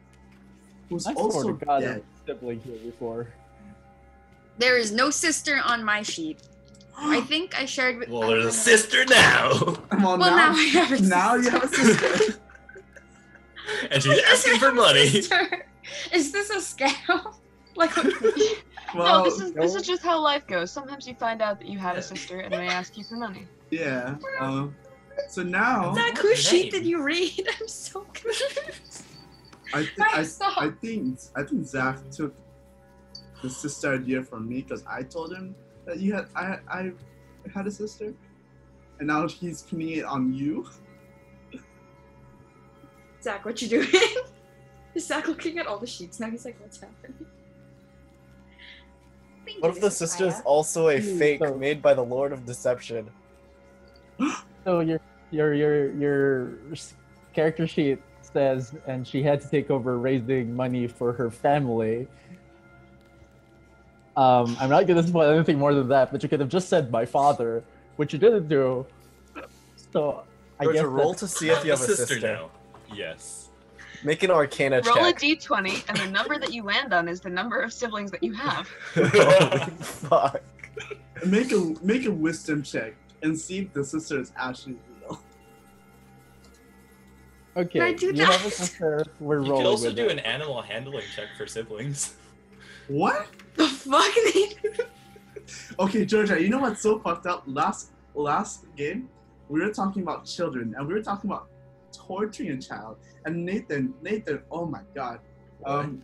[0.88, 2.02] Who's I swear also to God, dead.
[2.02, 3.28] a sibling here before.
[4.58, 6.38] There is no sister on my sheet.
[6.96, 8.08] I think I shared with.
[8.08, 9.52] Well, there's a sister now.
[9.58, 12.39] well, Well, now, now I have a now you have a sister.
[13.90, 15.08] And she's asking for money.
[15.08, 15.66] Sister.
[16.12, 17.34] Is this a scam?
[17.76, 17.94] like,
[18.94, 20.70] well, no, this is this is just how life goes.
[20.70, 23.46] Sometimes you find out that you have a sister and they ask you for money.
[23.70, 24.16] yeah.
[24.40, 24.74] Um,
[25.28, 26.82] so now Zach, What's whose sheet name?
[26.82, 27.46] did you read?
[27.60, 29.04] I'm so confused.
[29.74, 30.66] I, th- Right, I.
[30.66, 32.34] I think I think Zach took
[33.42, 35.54] the sister idea from me because I told him
[35.86, 36.92] that you had I I
[37.54, 38.12] had a sister,
[38.98, 40.66] and now he's pinning it on you.
[43.22, 43.88] Zach, what you doing?
[44.94, 46.30] Is Zach looking at all the sheets now?
[46.30, 47.26] He's like, what's happening?
[49.44, 50.42] Thank What if you, the sister's Aya.
[50.44, 53.08] also a fake so- made by the Lord of Deception?
[54.62, 55.00] So your
[55.30, 56.50] your your your
[57.32, 62.06] character sheet says, and she had to take over raising money for her family.
[64.18, 66.90] Um, I'm not gonna spoil anything more than that, but you could have just said
[66.92, 67.64] my father,
[67.96, 68.84] which you didn't do.
[69.94, 70.24] So
[70.60, 72.20] I Georgia, guess roll to see if you have a sister.
[72.20, 72.50] now.
[72.94, 73.48] Yes.
[74.02, 75.18] Make an Arcana Roll a check.
[75.20, 78.32] d20, and the number that you land on is the number of siblings that you
[78.32, 78.68] have.
[78.94, 79.08] Holy
[79.80, 80.40] fuck.
[81.26, 85.20] Make a make a wisdom check and see if the sister is actually real.
[87.56, 87.80] okay.
[87.80, 88.52] I do you have a that?
[88.52, 89.04] sister.
[89.20, 90.12] We're You rolling could also with do it.
[90.12, 92.14] an animal handling check for siblings.
[92.88, 93.26] What?
[93.56, 94.10] The fuck?
[95.80, 97.42] Okay, Georgia, you know what's so fucked up?
[97.46, 99.08] Last last game,
[99.48, 101.48] we were talking about children and we were talking about
[102.10, 102.94] torturing a child.
[103.24, 105.18] And Nathan, Nathan, oh my god.
[105.64, 106.02] Um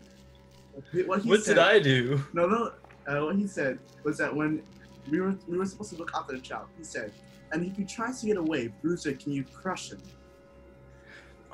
[1.11, 2.23] what he What said, did I do?
[2.33, 2.61] No, no.
[3.09, 4.63] Uh, what he said was that when
[5.11, 7.09] we were we were supposed to look after the child, he said,
[7.53, 10.03] and if he tries to get away, Bruiser, can you crush him?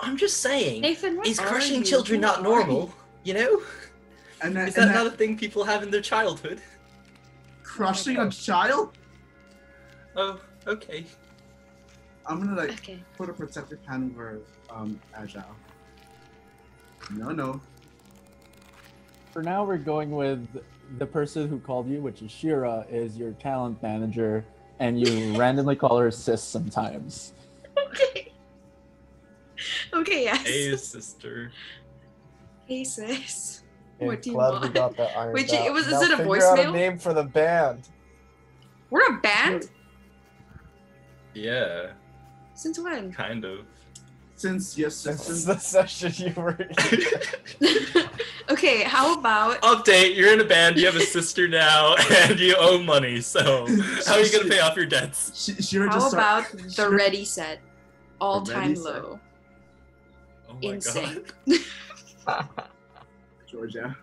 [0.05, 0.81] I'm just saying.
[0.81, 1.85] Nathan, what Is crushing you?
[1.93, 2.93] children Who not normal?
[3.25, 3.63] You know?
[4.43, 6.61] And that, Is and that that not a thing people have in their childhood?
[7.63, 8.99] crushing a child?
[10.17, 11.05] Oh, okay.
[12.27, 13.03] I'm gonna like Okay.
[13.17, 15.45] put a protective hand over um Agile.
[17.11, 17.61] No, no.
[19.33, 20.47] For now, we're going with
[20.99, 24.45] the person who called you, which is Shira, is your talent manager,
[24.79, 27.33] and you randomly call her sis sometimes.
[27.89, 28.33] Okay.
[29.95, 30.47] Okay, yes.
[30.47, 31.51] Hey, sister.
[32.67, 33.63] Hey, sis.
[33.97, 34.75] Okay, What do you glad we want?
[34.75, 35.67] got that ironed Wait, out.
[35.67, 36.73] it was- is Now it a figure a voicemail?
[36.73, 37.89] name for the band.
[38.91, 39.71] We're a band?
[41.35, 41.93] Yeah,
[42.63, 43.13] Since when?
[43.13, 43.61] kind of.
[44.37, 46.71] Since yes, Since since the session you were in.
[48.51, 52.55] okay, how about Update, you're in a band, you have a sister now, and you
[52.59, 53.67] owe money, so
[54.07, 55.33] how are you gonna pay off your debts?
[55.35, 57.61] she, Shira how just start- about the Shira- ready set?
[58.21, 58.85] All The time ready set.
[58.85, 59.21] low.
[60.49, 60.83] Oh my In god.
[60.83, 61.35] sync.
[63.51, 63.97] Georgia.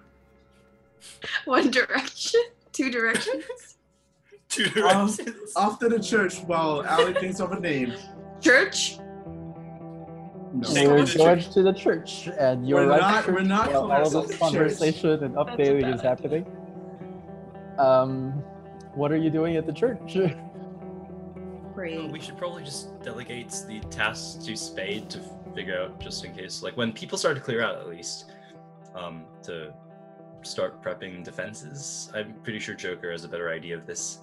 [1.45, 2.41] One direction?
[2.71, 3.43] Two directions?
[4.49, 5.53] Two Um, directions.
[5.55, 7.93] Off to the church while Allie thinks of a name.
[8.41, 8.97] Church?
[10.51, 10.67] No.
[10.73, 11.53] Take We're me to going church.
[11.53, 14.39] to the church, and you're We're right not- we're not while all ourselves this a
[14.39, 14.51] church.
[14.51, 16.09] conversation and updating bad is idea.
[16.09, 16.45] happening.
[17.77, 18.31] Um,
[18.95, 20.17] what are you doing at the church?
[21.75, 22.11] Great.
[22.11, 25.19] We should probably just delegate the tasks to Spade to
[25.55, 26.61] figure out, just in case.
[26.63, 28.31] Like when people start to clear out, at least,
[28.95, 29.71] um, to
[30.41, 32.11] start prepping defenses.
[32.15, 34.19] I'm pretty sure Joker has a better idea of this.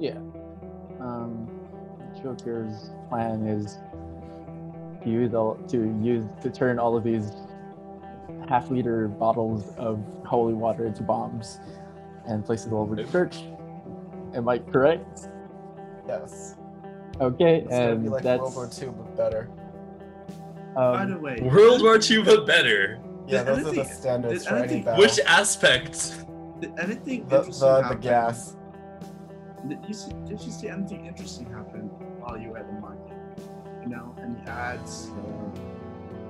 [0.00, 0.18] Yeah.
[1.00, 1.55] Um,
[2.26, 3.78] Joker's plan is
[5.04, 7.30] to use all to use to turn all of these
[8.48, 11.60] half-liter bottles of holy water into bombs
[12.26, 13.36] and place it all over the church.
[14.34, 15.28] Am I correct?
[16.08, 16.56] yes.
[17.20, 19.48] Okay, It's gonna be and like that's World War II, but better.
[20.74, 22.98] By the um, way, World War II, but better.
[23.28, 25.00] Yeah, Did those are the anything- standards did for any battle.
[25.00, 26.24] Which aspect?
[26.60, 28.00] did anything the, interesting the, the happen?
[28.00, 28.56] gas.
[29.68, 31.90] Did you see, did you see anything interesting happen
[32.26, 33.16] while you were at the market?
[33.82, 35.10] You know, any ads?
[35.24, 35.52] Or...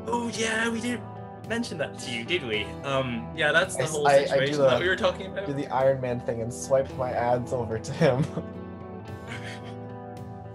[0.06, 1.02] Oh yeah, we didn't
[1.48, 2.64] mention that to you, did we?
[2.84, 4.96] Um, yeah, that's the I s- whole I- I do situation the- that we were
[4.96, 5.46] talking about.
[5.46, 8.24] Do the Iron Man thing and swipe my ads over to him.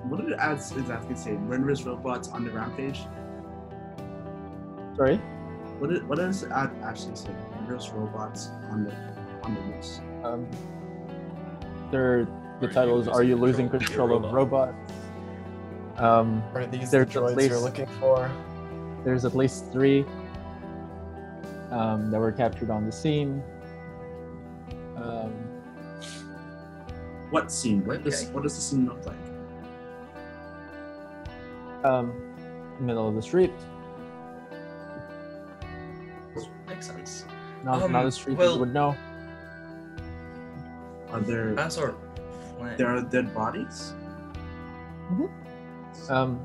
[0.06, 1.32] What did the ads exactly say?
[1.38, 3.00] Murderous robots on the rampage?
[4.98, 5.16] Sorry.
[5.80, 7.30] What is, what does it act- actually say?
[7.56, 8.92] Dangerous robots on the
[9.44, 10.02] on the loose.
[10.26, 10.48] Um,
[11.92, 12.28] there,
[12.60, 14.92] the Are title you is "Are you losing losing control control of of robots?"
[16.02, 18.32] Um, Are these There's the at droids you're looking for?
[19.04, 20.04] there's at least three
[21.72, 23.42] um, that were captured on the scene.
[24.96, 25.32] Um,
[27.30, 27.86] What scene?
[27.86, 28.32] What does Okay.
[28.34, 29.16] what does the scene look like?
[31.84, 32.12] um,
[32.80, 33.52] middle of the street.
[36.68, 37.26] Makes sense.
[37.64, 38.96] Not, Um, not a street well- you would know.
[41.12, 41.94] Are there That's our
[42.58, 42.78] plan.
[42.78, 43.94] there are dead bodies?
[46.10, 46.38] Um,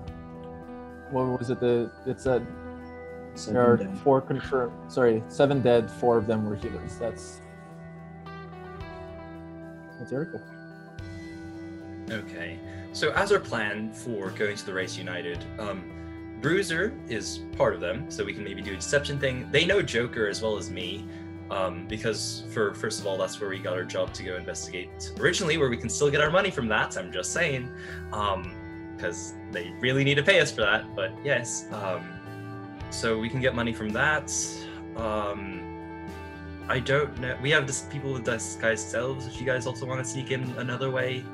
[1.11, 1.61] what was it?
[1.61, 2.47] The it said
[3.35, 3.99] Seven there are dead.
[3.99, 4.73] four confirmed.
[4.91, 5.91] Sorry, seven dead.
[5.91, 6.97] Four of them were healers.
[6.99, 7.41] That's
[9.99, 10.41] that's Erica.
[12.11, 12.59] Okay.
[12.93, 17.81] So as our plan for going to the race united, um, Bruiser is part of
[17.81, 19.49] them, so we can maybe do a deception thing.
[19.51, 21.07] They know Joker as well as me,
[21.51, 25.13] um, because for first of all, that's where we got our job to go investigate
[25.19, 26.97] originally, where we can still get our money from that.
[26.97, 27.71] I'm just saying,
[28.97, 30.95] because they really need to pay us for that.
[30.95, 32.09] But yes, um,
[32.91, 34.33] so we can get money from that.
[34.97, 36.09] Um,
[36.69, 37.37] I don't know.
[37.43, 39.27] We have this people with disguised selves.
[39.27, 41.25] If you guys also want to sneak in another way,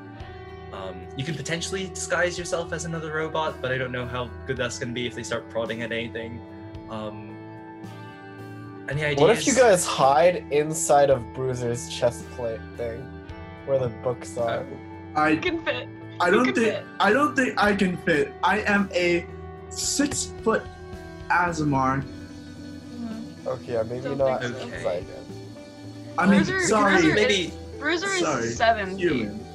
[0.71, 4.57] um, you can potentially disguise yourself as another robot, but I don't know how good
[4.57, 6.39] that's going to be if they start prodding at anything.
[6.89, 7.35] Um,
[8.89, 9.21] any ideas?
[9.21, 13.01] What if you guys hide inside of Bruiser's chest plate thing,
[13.65, 14.65] where the books are?
[15.15, 15.87] I You can fit.
[16.19, 16.83] I don't think fit.
[16.99, 18.33] I don't think I can fit.
[18.43, 19.25] I am a
[19.69, 20.63] six foot
[21.29, 22.03] Aasimar.
[23.45, 24.61] Okay, yeah, maybe Don't not think so.
[24.63, 25.19] inside it.
[26.17, 28.99] I mean, Bruiser- sorry, Bruiser maybe Bruiser is Sorry, seven feet.
[28.99, 29.45] human.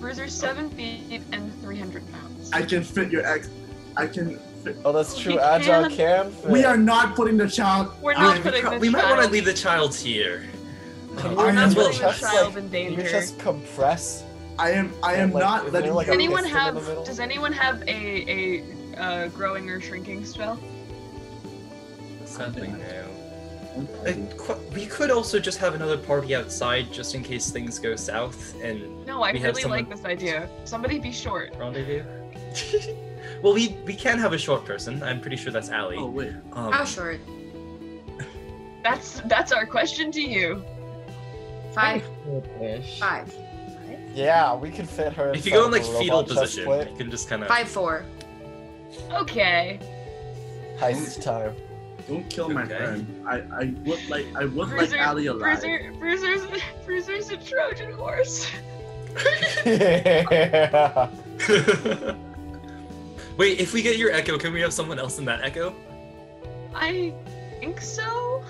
[0.00, 2.50] Bruiser's seven feet and 300 pounds.
[2.52, 3.48] I can fit your ex.
[3.96, 4.38] I can.
[4.64, 4.76] Fit.
[4.84, 5.34] Oh, that's true.
[5.34, 6.50] We Agile can- can fit.
[6.50, 7.92] We are not putting the child.
[8.02, 10.44] We're Uh, not we, putting pro- the we might want to leave the child here.
[11.16, 13.10] Can Uh, you We're not well- putting the child like, in You danger.
[13.10, 14.22] just compress.
[14.60, 14.92] I am.
[15.02, 15.94] I am Like, not letting.
[15.94, 16.74] like, Does anyone have?
[17.04, 17.96] Does anyone have a
[18.28, 18.64] a
[19.00, 20.60] uh, growing or shrinking spell?
[22.26, 23.86] Something new.
[24.06, 27.96] Uh, qu- we could also just have another party outside just in case things go
[27.96, 30.48] south and No, I really someone- like this idea.
[30.64, 31.54] Somebody be short.
[31.58, 32.02] rendezvous.
[33.42, 35.02] well, we we can have a short person.
[35.02, 35.96] I'm pretty sure that's Allie.
[35.98, 36.34] Oh wait.
[36.52, 37.18] Um, How short?
[38.82, 40.62] That's that's our question to you.
[41.72, 42.02] Five.
[42.98, 43.32] Five.
[44.14, 45.32] Yeah, we could fit her.
[45.32, 46.90] if you go in like fetal position, plate.
[46.90, 47.48] you can just kind of.
[47.48, 48.04] Five four.
[49.12, 49.78] Okay.
[50.78, 51.54] Heist time.
[52.08, 52.76] Don't kill my Okay.
[52.76, 53.24] friend.
[53.28, 55.40] I, I would like I would Bruiser, like Ali alive.
[55.60, 56.42] Bruiser, Bruiser's,
[56.84, 58.48] Bruiser's a Trojan horse.
[59.64, 61.08] yeah.
[63.36, 65.74] Wait, if we get your echo, can we have someone else in that echo?
[66.74, 67.14] I
[67.60, 68.42] think so.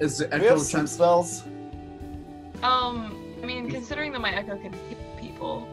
[0.00, 1.42] Is the We echo have some trans- spells.
[2.62, 5.66] Um, I mean, considering that my echo can hit people,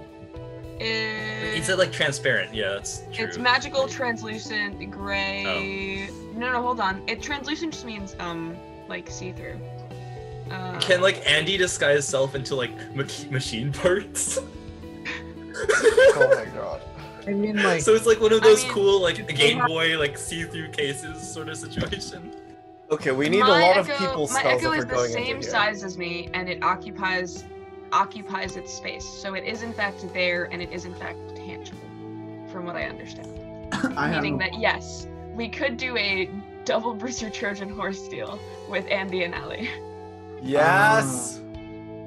[0.79, 2.53] it, It's uh, like transparent.
[2.53, 3.25] Yeah, that's true.
[3.25, 6.07] it's magical, translucent, gray.
[6.09, 6.29] Oh.
[6.39, 7.01] No, no, hold on.
[7.07, 8.55] It translucent just means um,
[8.87, 9.59] like see-through.
[10.49, 14.39] Uh, Can like Andy disguise self into like mach- machine parts?
[15.61, 16.81] Oh my god.
[17.27, 19.99] I mean, like, so it's like one of I those mean- cool like Game Boy
[19.99, 22.33] like see-through cases sort of situation.
[22.89, 24.89] Okay, we need my a lot of echo, people My spells echo if is we're
[24.89, 25.51] the going same into here.
[25.51, 27.43] size as me, and it occupies
[27.91, 29.05] occupies its space.
[29.05, 31.79] So it is in fact there, and it is in fact tangible,
[32.51, 33.27] from what I understand.
[33.97, 36.29] I Meaning no- that yes, we could do a
[36.65, 39.69] double Bruiser Trojan horse deal with Andy and Allie.
[40.41, 41.41] Yes.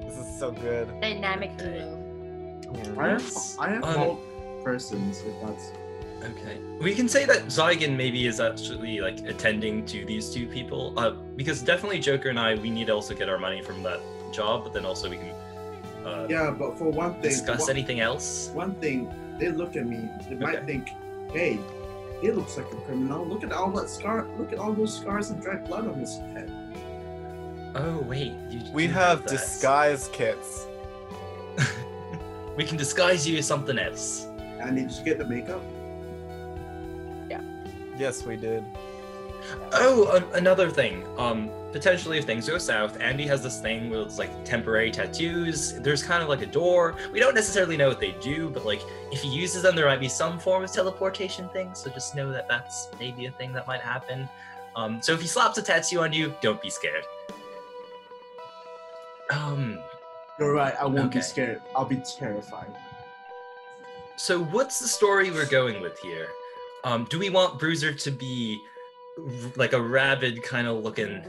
[0.07, 0.89] this is so good.
[1.03, 1.81] Dynamic Okay.
[1.81, 2.95] duo.
[2.99, 3.57] I have Yes.
[3.61, 5.21] I have Um, both persons.
[5.21, 5.71] If that's
[6.25, 6.59] Okay.
[6.81, 10.95] We can say that Zygon maybe is actually like attending to these two people.
[10.97, 14.01] Uh, because definitely Joker and I, we need to also get our money from that
[14.33, 15.29] job, but then also we can
[16.05, 16.51] uh, yeah.
[16.51, 18.51] But for one thing, discuss one, anything else.
[18.55, 20.91] one thing they look at me, they might think,
[21.33, 21.59] "Hey,
[22.21, 23.27] he looks like a criminal.
[23.27, 24.27] Look at all that scar.
[24.39, 26.51] Look at all those scars and dried blood on his head."
[27.75, 29.31] Oh wait, you, We you have that.
[29.31, 30.67] disguise kits.
[32.57, 34.27] We can disguise you as something else.
[34.61, 35.63] And did you get the makeup?
[37.31, 37.41] Yeah.
[37.97, 38.63] Yes, we did.
[39.73, 41.07] Oh, a- another thing.
[41.19, 45.75] Um, potentially if things go south, Andy has this thing with like temporary tattoos.
[45.81, 46.97] There's kind of like a door.
[47.13, 50.01] We don't necessarily know what they do, but like if he uses them, there might
[50.01, 51.75] be some form of teleportation thing.
[51.75, 54.29] So just know that that's maybe a thing that might happen.
[54.77, 57.05] Um, so if he slaps a tattoo on you, don't be scared.
[59.31, 59.79] Um,
[60.39, 60.75] You're right.
[60.79, 61.63] I won't be scared.
[61.75, 62.71] I'll be terrified.
[64.17, 66.29] so what's the story we're going with here?
[66.85, 68.61] Um, do we want Bruiser to be
[69.57, 71.23] like a rabid kind of looking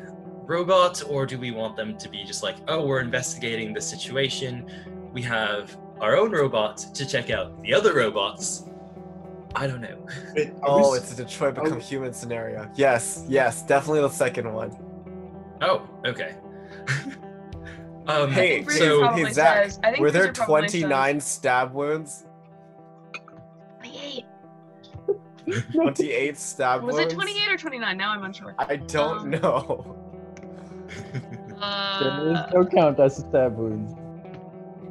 [0.46, 4.70] robot, or do we want them to be just like, oh, we're investigating the situation.
[5.12, 8.66] We have our own robot to check out the other robots.
[9.56, 10.06] I don't know.
[10.36, 12.70] Wait, are we Oh, it's a Detroit become we- human scenario.
[12.76, 14.76] Yes, yes, definitely the second one.
[15.62, 16.36] Oh, okay.
[18.08, 22.26] um, Hey, I think Bruiser so hey, Zach, I think Were there 29 stab wounds?
[25.74, 27.14] 28 stab was wounds?
[27.14, 27.98] it 28 or 29?
[27.98, 28.56] Now I'm unsure.
[28.60, 29.98] I don't Um, know.
[30.88, 33.94] There is Uh, no count as stab wounds.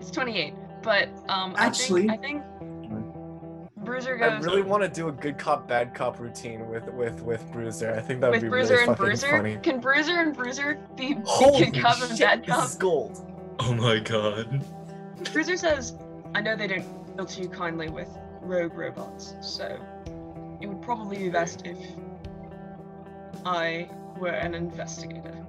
[0.00, 0.55] it's 28.
[0.82, 5.12] But um, Actually- I think, I think Bruiser goes I really want to do a
[5.12, 7.94] good cop, bad cop routine with with with Bruiser.
[7.94, 9.30] I think that would with be Bruiser really and fucking Bruiser.
[9.30, 9.57] funny.
[9.57, 12.64] Can Bruiser and Bruiser be, be Holy good cop and shit, bad this cop?
[12.68, 13.30] is gold.
[13.61, 14.64] oh my god.
[15.32, 15.94] Bruiser says,
[16.34, 18.09] I know they don't deal too kindly with
[18.40, 19.76] rogue robots, so
[20.62, 21.76] it would probably be best if
[23.44, 25.44] I were an investigator.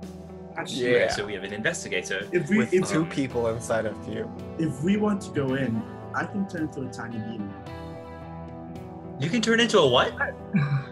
[0.58, 0.98] Actually, Yeah.
[0.98, 2.28] Okay, so we have an investigator.
[2.32, 4.30] if we With if, two um, people inside of you.
[4.58, 5.82] if we want to go in,
[6.16, 7.54] I can turn into a tiny demon.
[9.20, 10.14] You can turn into a what?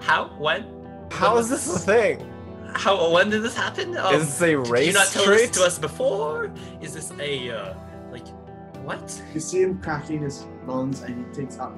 [0.01, 0.29] How?
[0.37, 0.65] When?
[1.11, 2.27] How is this a thing?
[2.75, 3.11] How?
[3.11, 3.97] When did this happen?
[3.97, 4.85] Um, is this a race?
[4.85, 5.39] Did you not tell trait?
[5.39, 6.51] this to us before?
[6.79, 7.73] Is this a uh,
[8.11, 8.27] like
[8.83, 9.21] what?
[9.33, 11.75] You see him cracking his bones, and he takes out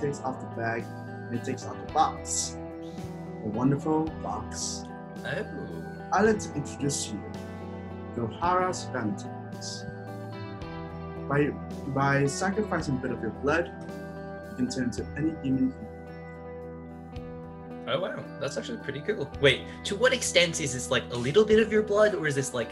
[0.00, 0.84] takes off the bag
[1.30, 2.56] and he takes out the box.
[3.44, 4.84] A wonderful box.
[5.24, 5.46] Oh.
[6.12, 7.20] I'd like to introduce you
[8.16, 9.84] to Hara's Valentines.
[11.28, 11.50] By
[11.94, 13.70] by sacrificing a bit of your blood,
[14.50, 15.72] you can turn into any demon
[17.88, 19.28] Oh wow, that's actually pretty cool.
[19.40, 22.34] Wait, to what extent is this like a little bit of your blood, or is
[22.36, 22.68] this like,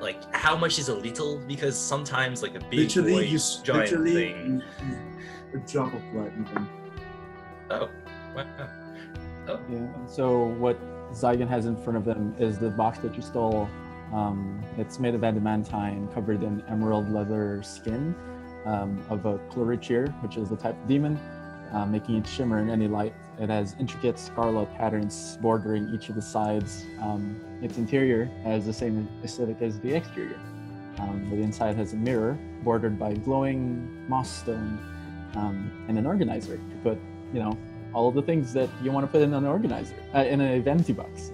[0.00, 1.38] like how much is a little?
[1.48, 4.62] Because sometimes like a big literally boy you giant literally thing.
[4.82, 4.98] you- you-
[5.54, 6.68] a drop of blood even.
[7.72, 7.88] Oh,
[8.36, 8.44] wow.
[9.48, 9.76] Oh, Yeah.
[9.76, 10.78] and So what
[11.12, 13.68] Zygon has in front of them is the box that you stole.
[14.12, 18.14] Um, it's made of adamantine, covered in emerald leather skin
[18.66, 21.16] um, of a chlorichir, which is the type of demon,
[21.72, 23.14] uh, making it shimmer in any light.
[23.40, 26.84] It has intricate scarlet patterns bordering each of the sides.
[27.00, 30.38] Um, its interior has the same aesthetic as the exterior.
[30.98, 34.78] Um, the inside has a mirror bordered by glowing moss stone
[35.34, 36.98] um, and an organizer to put,
[37.32, 37.56] you know,
[37.94, 40.60] all of the things that you want to put in an organizer, uh, in a
[40.60, 41.32] vanity box.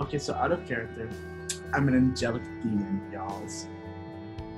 [0.00, 1.08] Okay, so out of character,
[1.72, 3.42] I'm an angelic demon, y'all.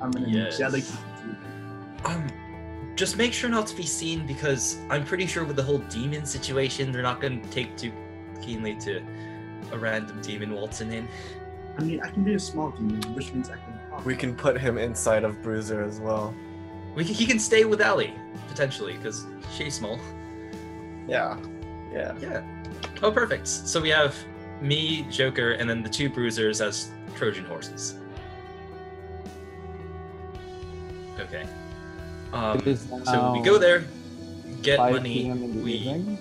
[0.03, 0.55] I'm an Yes.
[0.55, 1.37] angelic demon.
[2.05, 2.27] um,
[2.97, 6.25] just make sure not to be seen because I'm pretty sure with the whole demon
[6.27, 7.93] situation, they're not going to take too
[8.43, 9.01] keenly to
[9.73, 11.09] a random demon waltzing in.
[11.79, 14.05] I mean, I can be a small demon, which means I can talk.
[14.05, 16.35] We can put him inside of Bruiser as well.
[16.97, 18.13] We can, he can stay with Ellie
[18.49, 19.27] potentially because
[19.57, 19.99] she's small.
[21.09, 21.37] Yeah.
[21.93, 22.15] Yeah.
[22.21, 22.43] Yeah.
[23.03, 23.47] Oh, perfect.
[23.49, 24.15] So we have
[24.61, 27.95] me, Joker, and then the two bruisers as Trojan horses.
[31.19, 31.47] Okay.
[32.33, 32.61] Um,
[33.05, 33.85] so we go there,
[34.63, 36.19] get money, PM in the we evening.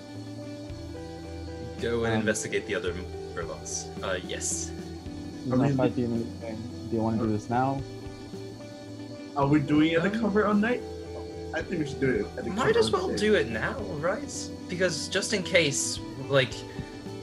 [1.80, 2.94] go and Um, investigate the other
[3.34, 3.86] robots.
[4.02, 4.70] Uh, yes.
[5.44, 6.12] It's Are we- 5 p.m.
[6.14, 6.56] in the.
[6.90, 7.80] Do you want to do this now?
[9.36, 10.82] Are we doing it at the cover all night?
[11.54, 14.50] I think we should do it Might as well do it now, right?
[14.68, 16.52] Because just in case, like,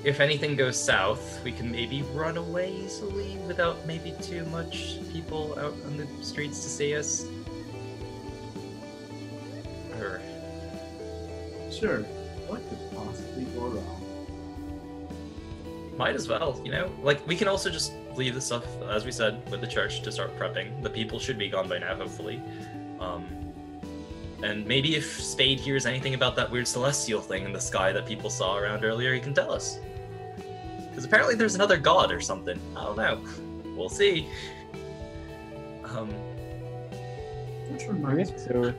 [0.04, 5.58] if anything goes south, we can maybe run away easily without maybe too much people
[5.60, 7.26] out on the streets to see us.
[10.00, 10.22] Or
[11.72, 12.00] Sure.
[12.48, 14.06] What could possibly go wrong?
[15.98, 16.92] might as well, you know?
[17.02, 20.12] Like, we can also just leave the stuff, as we said, with the church to
[20.12, 20.82] start prepping.
[20.82, 22.42] The people should be gone by now, hopefully.
[23.00, 23.45] Um,
[24.46, 28.06] and maybe if Spade hears anything about that weird celestial thing in the sky that
[28.06, 29.80] people saw around earlier, he can tell us.
[30.90, 32.60] Because apparently there's another god or something.
[32.78, 33.20] I don't know.
[33.76, 34.28] We'll see.
[35.84, 36.10] Um,
[37.72, 38.38] Which reminds me.
[38.38, 38.74] so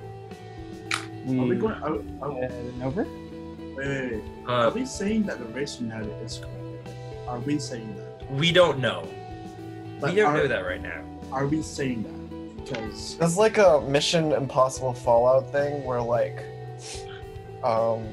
[1.27, 1.75] we, Are we going?
[1.83, 3.03] Are, are, wait, heading over.
[3.77, 4.23] wait, wait.
[4.47, 6.97] uh, Are we saying that the race united is correct?
[7.27, 8.31] Are we saying that?
[8.31, 9.07] we don't know.
[10.01, 11.03] But we don't are, know that right now.
[11.33, 12.16] Are we saying that?
[12.67, 16.45] Because It's like a Mission Impossible Fallout thing where like,
[17.63, 18.05] um,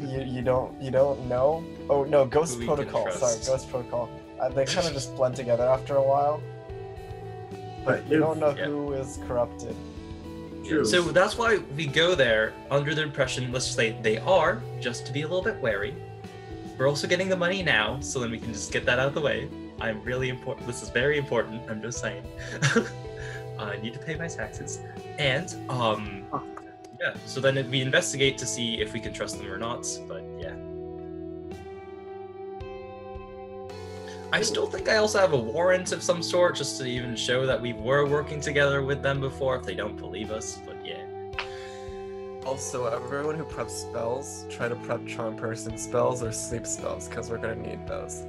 [0.00, 1.64] you, you don't you don't know.
[1.90, 3.10] Oh no, Ghost Who Protocol.
[3.10, 3.36] Sorry.
[3.44, 4.08] Ghost Protocol.
[4.40, 6.42] Uh, they kind of just blend together after a while.
[7.84, 8.66] But you don't know yeah.
[8.66, 9.74] who is corrupted.
[10.66, 10.84] True.
[10.84, 15.06] So that's why we go there under the impression, let's just say they are, just
[15.06, 15.94] to be a little bit wary.
[16.76, 19.14] We're also getting the money now, so then we can just get that out of
[19.14, 19.48] the way.
[19.80, 20.66] I'm really important.
[20.66, 21.62] This is very important.
[21.70, 22.24] I'm just saying.
[23.58, 24.80] I need to pay my taxes,
[25.18, 26.24] and um,
[27.00, 27.14] yeah.
[27.26, 29.86] So then we investigate to see if we can trust them or not.
[30.06, 30.54] But yeah.
[34.30, 37.46] I still think I also have a warrant of some sort, just to even show
[37.46, 40.58] that we were working together with them before, if they don't believe us.
[40.66, 41.04] But yeah.
[42.44, 47.30] Also, everyone who preps spells, try to prep charm person spells or sleep spells, because
[47.30, 48.24] we're gonna need those.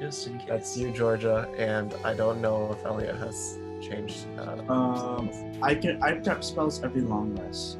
[0.00, 0.48] Just in case.
[0.48, 3.58] That's you, Georgia, and I don't know if Elliot has
[3.88, 4.26] changed.
[4.38, 5.30] Uh, Um.
[5.62, 7.78] I can I prep spells every long rest.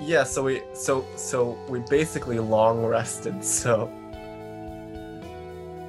[0.00, 3.42] Yeah, so we so so we basically long rested.
[3.44, 3.90] So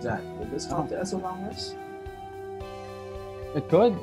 [0.01, 1.75] Zach, would this count as a long rest?
[3.55, 3.97] It could.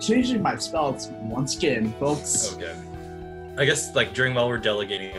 [0.00, 2.54] Changing my spells once again, folks.
[2.54, 2.74] Okay.
[3.58, 5.12] I guess like during while we're delegating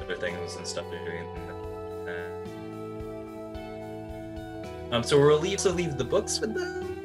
[0.00, 1.26] other things and stuff they're doing.
[4.92, 7.00] Um, so we'll leave so leave the books with them,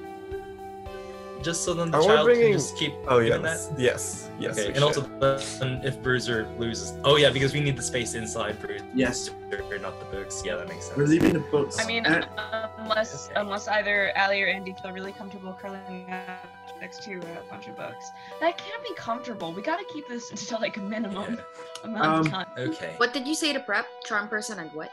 [1.41, 2.91] just so then the Are child bringing- can just keep.
[3.07, 3.79] oh doing yes, that.
[3.79, 4.57] yes, yes.
[4.59, 5.19] Okay, we and also should.
[5.61, 9.29] then if Bruiser loses, oh yeah, because we need the space inside Bruiser, Yes,
[9.81, 10.43] not the books.
[10.45, 10.97] Yeah, that makes sense.
[10.97, 11.79] we're leaving the books.
[11.79, 12.27] I mean, And-
[12.79, 13.39] unless Okay.
[13.39, 16.45] unless either Ali or Andy feel really comfortable curling up
[16.81, 18.11] next to a bunch of books.
[18.41, 19.53] That can't be comfortable.
[19.53, 21.39] We gotta keep this until like a minimum
[21.85, 22.47] amount Um, of time.
[22.57, 22.95] Okay.
[22.97, 23.85] What did you say to prep?
[24.03, 24.91] Charm person and what?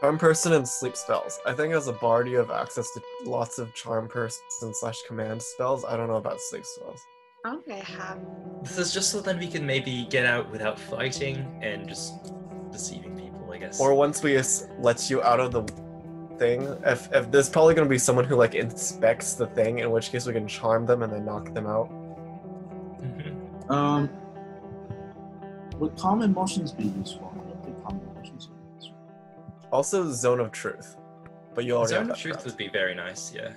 [0.00, 1.40] Charm person and sleep spells.
[1.44, 5.42] I think as a bard you have access to lots of charm person slash command
[5.42, 5.84] spells.
[5.84, 7.00] I don't know about sleep spells.
[7.46, 8.18] Okay, have.
[8.62, 12.32] This is just so then we can maybe get out without fighting and just
[12.70, 13.80] deceiving people, I guess.
[13.80, 15.62] Or once we s- let you out of the
[16.38, 20.12] thing, if if there's probably gonna be someone who like inspects the thing, in which
[20.12, 21.90] case we can charm them and then knock them out.
[23.02, 23.70] Mhm.
[23.70, 24.10] Um,
[25.78, 27.32] would common motions be useful?
[29.72, 30.96] Also, zone of truth.
[31.54, 33.52] But you already Zone have of that truth would be very nice, yeah.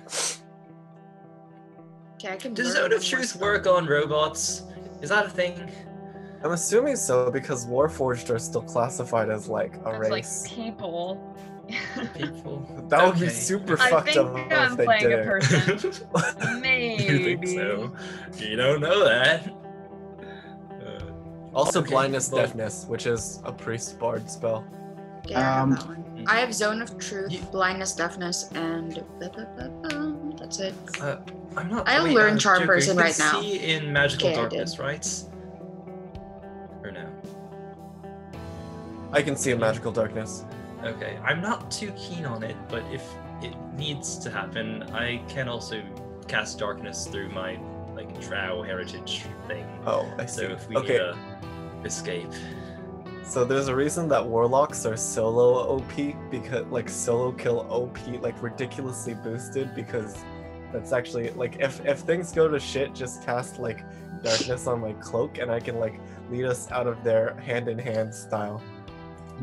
[2.16, 2.54] Okay, I can.
[2.54, 4.62] Does Zone of Truth work on robots?
[5.00, 5.70] Is that a thing?
[6.44, 10.44] I'm assuming so because Warforged are still classified as like a It's like race.
[10.48, 11.36] people.
[12.16, 12.86] People?
[12.88, 15.24] that would be super I fucked up if I'm they did a it.
[15.24, 16.60] person.
[16.60, 17.02] Maybe.
[17.12, 17.94] you think so?
[18.38, 19.48] You don't know that.
[20.84, 21.04] Uh,
[21.54, 24.64] Also, Okay, blindness, well- deafness, which is a priest bard spell.
[25.24, 26.24] Okay, I have Um, that one.
[26.26, 30.36] I have zone of truth, You- blindness, deafness, and blah, blah, blah, blah.
[30.38, 30.74] that's it.
[31.00, 31.16] uh,
[31.56, 31.88] I'm not.
[31.88, 33.40] I'll wait, learn uh, Charm Joker, Person can right now.
[33.40, 35.06] See in magical Okay, darkness, right?
[36.82, 37.06] Or no?
[39.12, 40.44] I can see in magical darkness.
[40.84, 43.04] Okay, I'm not too keen on it, but if
[43.42, 45.82] it needs to happen, I can also
[46.28, 47.58] cast darkness through my
[47.94, 49.66] like Drow heritage thing.
[49.86, 50.46] Oh, I see.
[50.46, 51.16] So if we okay, need a
[51.84, 52.30] escape,
[53.24, 58.40] so there's a reason that warlocks are solo OP because like solo kill OP like
[58.42, 60.22] ridiculously boosted because
[60.72, 63.84] that's actually like if if things go to shit, just cast like
[64.22, 66.00] darkness on my cloak and I can like
[66.30, 68.62] lead us out of there hand in hand style.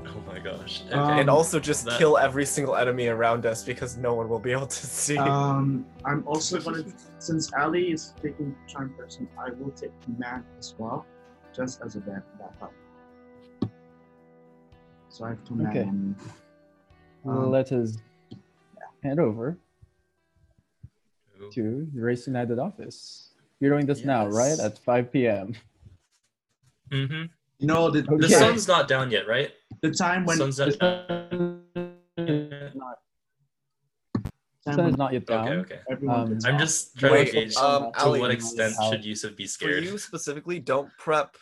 [0.05, 0.83] oh my gosh.
[0.87, 0.93] Okay.
[0.95, 4.39] Um, and also just that- kill every single enemy around us because no one will
[4.39, 5.17] be able to see.
[5.17, 6.83] Um, I'm also gonna
[7.19, 11.05] since Ali is taking charm person, I will take command as well,
[11.55, 12.73] just as a backup.
[15.09, 15.69] So I have command.
[15.69, 15.87] Okay.
[15.89, 16.15] on me.
[17.25, 17.97] Um, Let us
[19.03, 19.57] hand over
[21.53, 23.33] to the Race United office.
[23.59, 24.57] You're doing this now, right?
[24.59, 25.53] At 5 p.m.
[26.91, 27.23] Mm-hmm.
[27.59, 29.51] You know the, The sun's not down yet, right?
[29.81, 30.65] the time when sun's the
[32.75, 32.97] not
[34.15, 34.31] The
[34.65, 35.47] time sun when is not yet down.
[35.49, 36.07] Okay, okay.
[36.07, 39.45] Um, I'm just trying to gauge um, to Ali, what extent how- should Yusuf be
[39.47, 39.83] scared.
[39.83, 41.35] For you specifically, don't prep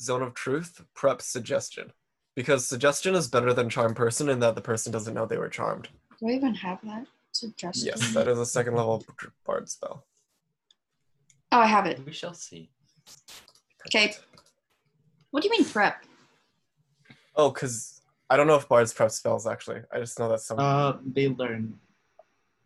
[0.00, 1.92] Zone of Truth, prep Suggestion.
[2.36, 5.48] Because Suggestion is better than Charm Person in that the person doesn't know they were
[5.48, 5.88] charmed.
[6.20, 7.06] Do I even have that?
[7.32, 7.86] Suggestion.
[7.88, 9.02] Yes, that is a second level
[9.44, 10.04] bard spell.
[11.50, 12.00] Oh, I have it.
[12.04, 12.70] We shall see.
[13.88, 14.14] Okay.
[15.30, 16.04] What do you mean prep?
[17.34, 19.80] Oh, because I don't know if bards prep spells actually.
[19.92, 20.58] I just know that some.
[20.58, 21.78] Uh, they learn.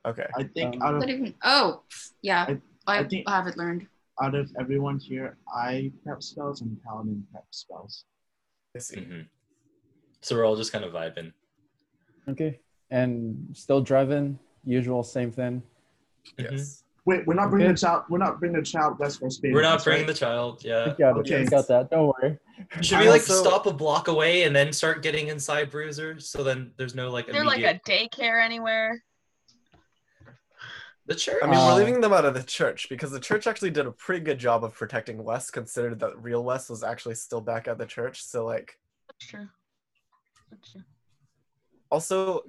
[0.05, 0.27] okay.
[0.37, 1.35] I think Um, out of even?
[1.45, 1.83] Oh,
[2.23, 2.47] yeah.
[2.49, 3.87] I- I, I think- have it learned.
[4.23, 8.05] out of everyone here, I prep spells and Paladin prep spells.
[8.75, 8.97] I see.
[8.97, 9.29] Mhm.
[10.23, 11.33] So we're all just kind of vibing.
[12.29, 12.61] Okay.
[12.91, 15.63] And still driving, usual same thing.
[16.39, 16.51] Mhm.
[16.53, 16.85] Yes.
[17.07, 17.73] Wait, we're not bringing Okay.
[17.75, 18.05] the child.
[18.11, 19.55] We're not bringing the child west for speed.
[19.55, 20.63] We're not bringing the child.
[20.63, 20.93] Yeah.
[20.93, 21.21] I got it.
[21.21, 21.41] okay.
[21.41, 21.91] I got that.
[21.91, 22.39] Don't worry.
[22.83, 26.21] Should we like also- stop a block away and then start getting inside Bruiser?
[26.21, 29.03] So then there's no like Is there like a daycare anywhere?
[31.07, 31.39] The church.
[31.43, 33.87] I mean, Uh, we're leaving them out of the church because the church actually did
[33.87, 37.67] a pretty good job of protecting Wes, considered that real Wes was actually still back
[37.67, 38.23] at the church.
[38.23, 39.49] So, like, That's true.
[40.51, 40.83] That's true.
[41.91, 42.43] also,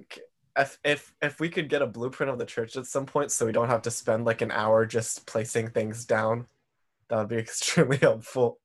[0.58, 3.46] if if if we could get a blueprint of the church at some point, so
[3.46, 6.46] we don't have to spend like an hour just placing things down,
[7.08, 8.58] that would be extremely helpful.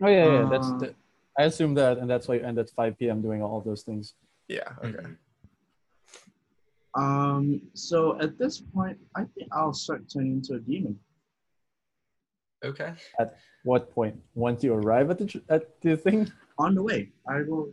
[0.00, 0.44] Oh yeah, yeah.
[0.50, 0.94] That's Uh, the,
[1.38, 3.22] I assume that, and that's why you end at 5 p.m.
[3.22, 4.14] doing all of those things.
[4.48, 4.68] Yeah.
[4.84, 4.98] Okay.
[4.98, 5.16] Mhm.
[6.94, 10.98] Um, so at this point, I think I'll start turning into a demon.
[12.64, 12.92] Okay.
[13.18, 14.20] At what point?
[14.34, 17.72] Once you arrive at the at the thing, On the way, I will.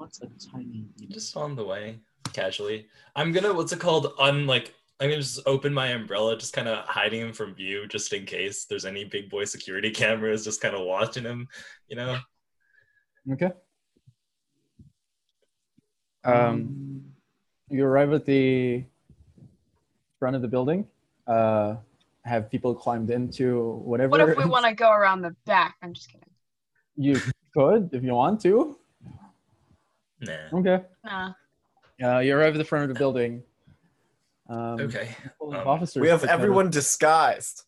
[0.00, 1.12] What's a tiny demon?
[1.12, 1.98] Just on the way,
[2.32, 2.88] casually.
[3.16, 4.14] I'm gonna what's it called?
[4.18, 7.86] Un like I'm gonna just open my umbrella, just kind of hiding him from view,
[7.86, 11.48] just in case there's any big boy security cameras, just kind of watching him.
[11.88, 12.18] You know.
[13.30, 13.50] okay.
[16.24, 17.02] Um,
[17.68, 18.82] you arrive at the
[20.18, 20.86] front of the building.
[21.26, 21.76] Uh,
[22.24, 24.12] have people climbed into whatever?
[24.12, 25.76] What if we want to go around the back?
[25.82, 26.24] I'm just kidding.
[26.96, 27.20] You
[27.52, 28.79] could if you want to.
[30.20, 30.58] Nah.
[30.58, 30.84] Okay.
[31.04, 31.32] Nah.
[32.02, 33.42] Uh, you arrive at the front of the building.
[34.48, 35.14] Um, Okay.
[35.42, 37.64] Um, officers We have to kind of- everyone disguised,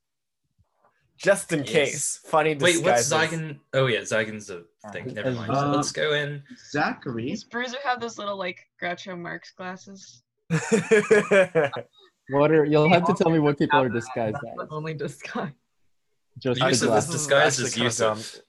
[1.16, 1.70] just in Yes.
[1.70, 2.20] case.
[2.26, 3.38] Funny Wait, what's disguises.
[3.38, 3.60] Zygon?
[3.74, 5.14] Oh yeah, Zygon's a thing.
[5.14, 5.50] Never mind.
[5.52, 6.42] Uh, Let's go in.
[6.70, 7.30] Zachary.
[7.30, 10.22] Does Bruiser have those little like Groucho Marx glasses?
[12.30, 14.68] What are you'll have to tell me what people are disguised That's as.
[14.70, 15.50] only disguise.
[16.38, 18.40] Just The the use of this disguise is actually kinda Yusuf.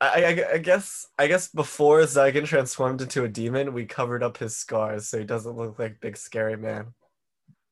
[0.00, 0.10] Dumb.
[0.14, 4.38] I, I, I guess I guess before Zygon transformed into a demon, we covered up
[4.38, 6.94] his scars so he doesn't look like big scary man.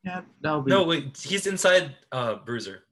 [0.04, 0.70] Yeah, that'll be.
[0.70, 2.82] No, wait, he's inside uh Bruiser.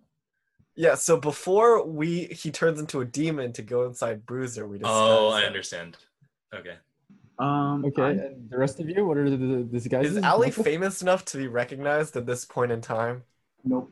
[0.74, 4.94] Yeah, so before we he turns into a demon to go inside Bruiser, we disguise
[4.96, 5.98] Oh, I understand.
[6.54, 6.76] Okay.
[7.38, 7.84] Um.
[7.84, 10.16] Okay, I- and the rest of you, what are the, the disguises?
[10.16, 13.24] Is Ali famous enough to be recognized at this point in time?
[13.64, 13.90] nope.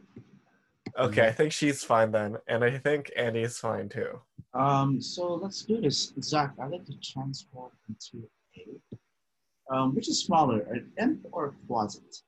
[0.98, 4.20] Okay, I think she's fine then, and I think Andy's fine too.
[4.54, 5.00] Um.
[5.00, 6.12] So let's do this.
[6.22, 8.26] Zach, I like to transform into
[8.56, 9.74] a.
[9.74, 12.22] Um, which is smaller, an imp or a quasit?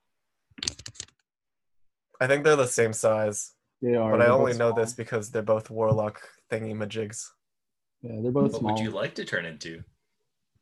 [2.21, 4.13] I think they're the same size, They are.
[4.13, 4.75] but I only know small.
[4.75, 6.21] this because they're both warlock
[6.51, 7.27] thingy majigs.
[8.03, 8.75] Yeah, they're both What small.
[8.75, 9.83] would you like to turn into?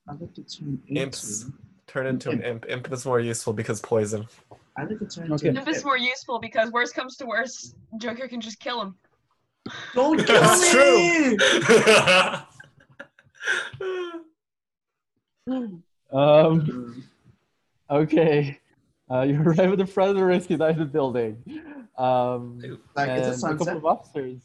[0.08, 1.02] I'd like to turn into.
[1.02, 1.46] Imps.
[1.86, 2.64] Turn into an imp.
[2.68, 4.26] Imp is more useful because poison.
[4.78, 5.34] I like to turn into.
[5.34, 5.48] Okay.
[5.48, 5.84] an If it's imp.
[5.84, 8.94] more useful because worst comes to worst, Joker can just kill him.
[9.94, 11.36] Don't kill That's me!
[16.12, 17.04] Um.
[17.88, 18.58] Okay.
[19.10, 21.42] Uh, you arrive at the front of the Risky United building.
[21.98, 22.60] Um,
[22.94, 24.42] Like, and it's a a couple of officers.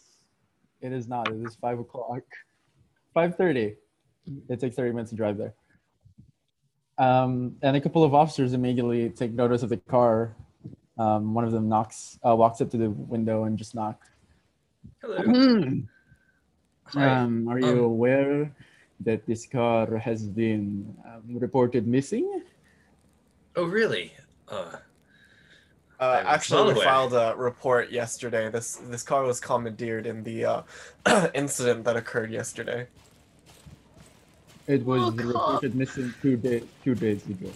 [0.82, 1.32] It is not.
[1.32, 2.24] It is five o'clock.
[3.14, 3.76] Five thirty.
[4.50, 5.54] It takes thirty minutes to drive there.
[6.98, 10.36] Um, and a couple of officers immediately take notice of the car.
[10.98, 14.08] Um, one of them knocks, uh, walks up to the window and just knocks.
[15.02, 15.18] Hello.
[16.94, 17.06] Hi.
[17.06, 18.52] Um, are you Um, aware
[19.02, 22.42] that this car has been um, reported missing?
[23.56, 24.14] Oh, really?
[24.48, 24.78] Uh,
[25.98, 28.50] Uh, I actually, we filed a report yesterday.
[28.52, 30.62] This this car was commandeered in the uh,
[31.34, 32.88] incident that occurred yesterday.
[34.68, 37.48] It was Oh, reported missing two, day, two days ago.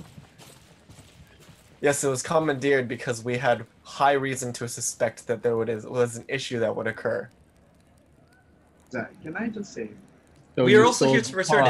[1.82, 5.86] Yes, it was commandeered because we had high reason to suspect that there would is,
[5.86, 7.30] was an issue that would occur.
[8.92, 9.90] Zach, can I just say?
[10.56, 11.70] So We are also here to return it,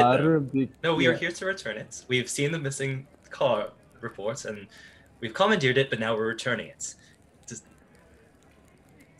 [0.52, 0.68] though.
[0.82, 2.04] no, we are here to return it.
[2.08, 3.68] We have seen the missing car
[4.00, 4.66] reports and
[5.20, 6.94] we've commandeered it, but now we're returning it.
[7.46, 7.64] Just-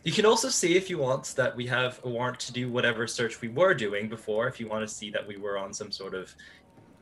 [0.02, 3.06] You can also see if you want that we have a warrant to do whatever
[3.06, 5.92] search we were doing before, if you want to see that we were on some
[5.92, 6.34] sort of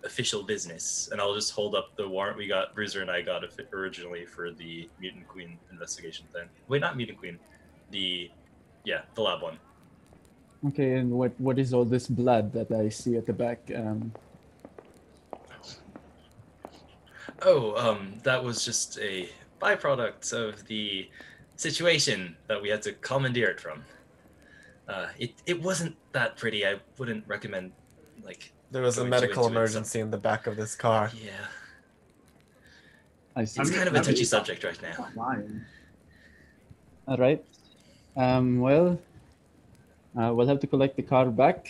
[0.05, 1.09] official business.
[1.12, 3.42] And I'll just hold up the warrant we got, Bruiser and I got
[3.72, 6.49] originally for the Mutant Queen investigation thing.
[6.68, 7.38] Wait, not Mutant Queen.
[7.90, 8.30] The,
[8.84, 9.59] yeah, the lab one.
[10.68, 13.70] Okay, and what, what is all this blood that I see at the back?
[13.74, 14.12] Um,
[17.42, 19.28] Oh, um, that was just a
[19.62, 21.09] byproduct of the
[21.55, 23.84] situation that we had to commandeer it from.
[24.88, 26.66] Uh, it, it wasn't that pretty.
[26.66, 27.72] I wouldn't recommend,
[28.24, 30.75] like, There was a Going to medical into it, emergency in the back of this
[30.75, 31.11] car.
[31.14, 31.31] yeah.
[33.37, 33.61] I see.
[33.61, 34.93] It's kind of a touchy subject right now.
[35.12, 35.39] Stop.
[37.07, 37.45] All right.
[38.16, 38.99] Um, well,
[40.21, 41.69] uh, we'll have to collect the car back.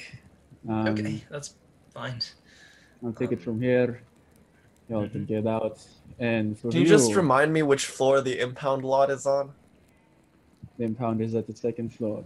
[0.68, 1.54] Um, Okay, that's
[1.92, 2.20] fine.
[3.04, 4.02] I'll take it from here.
[4.88, 5.78] Y'all can get out.
[6.18, 9.52] And for Can you just remind me which floor the impound lot is on?
[10.78, 12.24] the impound is at the second floor.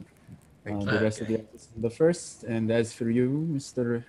[0.66, 0.84] Uh, you.
[0.84, 2.44] the rest of the office is the first.
[2.44, 4.04] And as for you, Mr.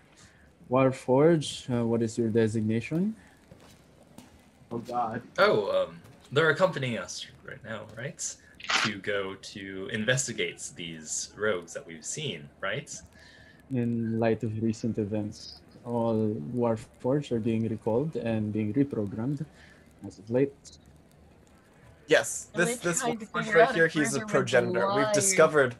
[0.70, 3.16] Warforge, uh, what is your designation?
[4.72, 5.22] Oh God.
[5.38, 6.00] Oh, um,
[6.32, 8.36] they're accompanying us right now, right?
[8.86, 12.90] To go to investigate these rogues that we've seen, right?
[13.72, 19.46] In light of recent events, all Warforged are being recalled and being reprogrammed
[20.08, 20.54] as of late.
[22.08, 24.94] Yes, And this this tried to one figure right here, he's a progenitor.
[24.96, 25.76] We've discovered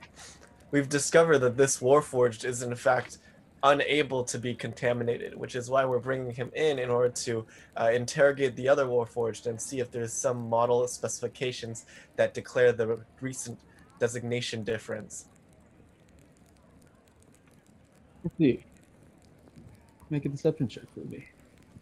[0.72, 3.18] we've discovered that this Warforged is in fact
[3.64, 7.46] unable to be contaminated, which is why we're bringing him in in order to
[7.78, 11.86] uh, interrogate the other Warforged and see if there's some model specifications
[12.18, 13.58] that declare the recent
[14.00, 15.26] designation difference.
[18.24, 18.64] Let's see.
[20.10, 21.26] Make a deception check for me.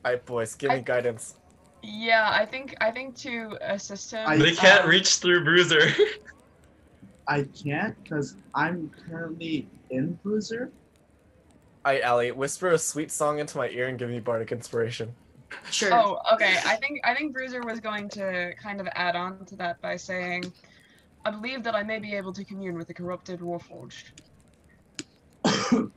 [0.05, 1.36] All right, boys, give me guidance.
[1.84, 4.27] Yeah, I think I think to assist him.
[4.27, 5.89] I- They can't um, reach through Bruiser.
[7.27, 10.71] I can't because I'm currently in Bruiser.
[11.84, 15.13] All right, Allie, whisper a sweet song into my ear and give me bardic inspiration.
[15.71, 15.93] Sure.
[15.93, 16.57] Oh, okay.
[16.65, 19.97] I think I think Bruiser was going to kind of add on to that by
[19.97, 20.51] saying,
[21.25, 24.03] "I believe that I may be able to commune with the corrupted Warforged."
[25.43, 25.89] I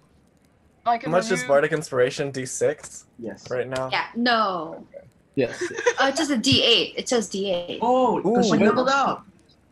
[0.85, 2.31] How can much is remove- bardic inspiration?
[2.33, 3.51] D6 Yes.
[3.51, 3.89] right now.
[3.91, 4.07] Yeah.
[4.17, 4.87] No.
[5.35, 5.63] Yes.
[6.01, 6.95] Oh, it says a D8.
[6.97, 7.79] It says D8.
[7.81, 9.25] Oh, because she leveled up.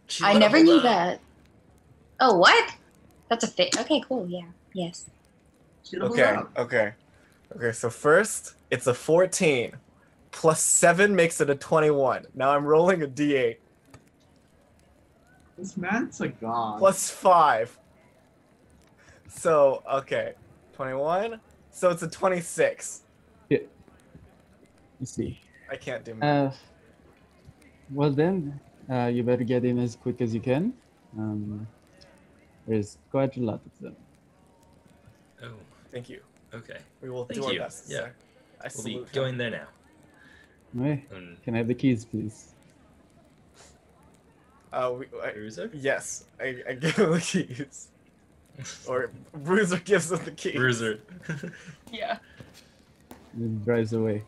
[0.07, 0.83] She I never knew up.
[0.85, 1.21] that.
[2.21, 2.73] Oh, what?
[3.29, 3.79] That's a fit.
[3.81, 4.27] Okay, cool.
[4.29, 4.45] Yeah.
[4.73, 5.11] Yes.
[5.93, 6.51] She Okay, up.
[6.57, 6.95] okay.
[7.55, 9.77] Okay, so first, it's a 14.
[10.31, 12.25] Plus 7 makes it a 21.
[12.35, 13.57] Now I'm rolling a d8.
[15.59, 16.79] This man's a god.
[16.79, 17.79] Plus 5.
[19.29, 20.33] So, okay.
[20.73, 21.39] 21.
[21.71, 23.03] So it's a 26.
[23.51, 25.41] Let's see.
[25.69, 26.55] I can't do math.
[26.55, 26.57] Uh,
[27.91, 30.73] well then, uh, you better get in as quick as you can.
[31.19, 31.67] Um,
[32.69, 33.97] there's quite a lot of them.
[35.93, 36.21] Thank you.
[36.55, 36.79] okay.
[37.03, 37.59] We will Thank do our you.
[37.61, 37.85] best.
[37.89, 38.09] Yeah.
[38.61, 39.09] I We'll be salute him.
[39.13, 39.67] going there now.
[40.81, 42.53] Okay, Um, can I have the keys, please?
[44.73, 45.71] Uh, we, I, Bruiser?
[45.75, 47.89] yes, I, I give him the keys.
[48.87, 50.55] Or Bruiser gives him the keys.
[50.57, 51.01] Bruiser.
[51.93, 52.19] Yeah.
[53.39, 54.23] It drives away.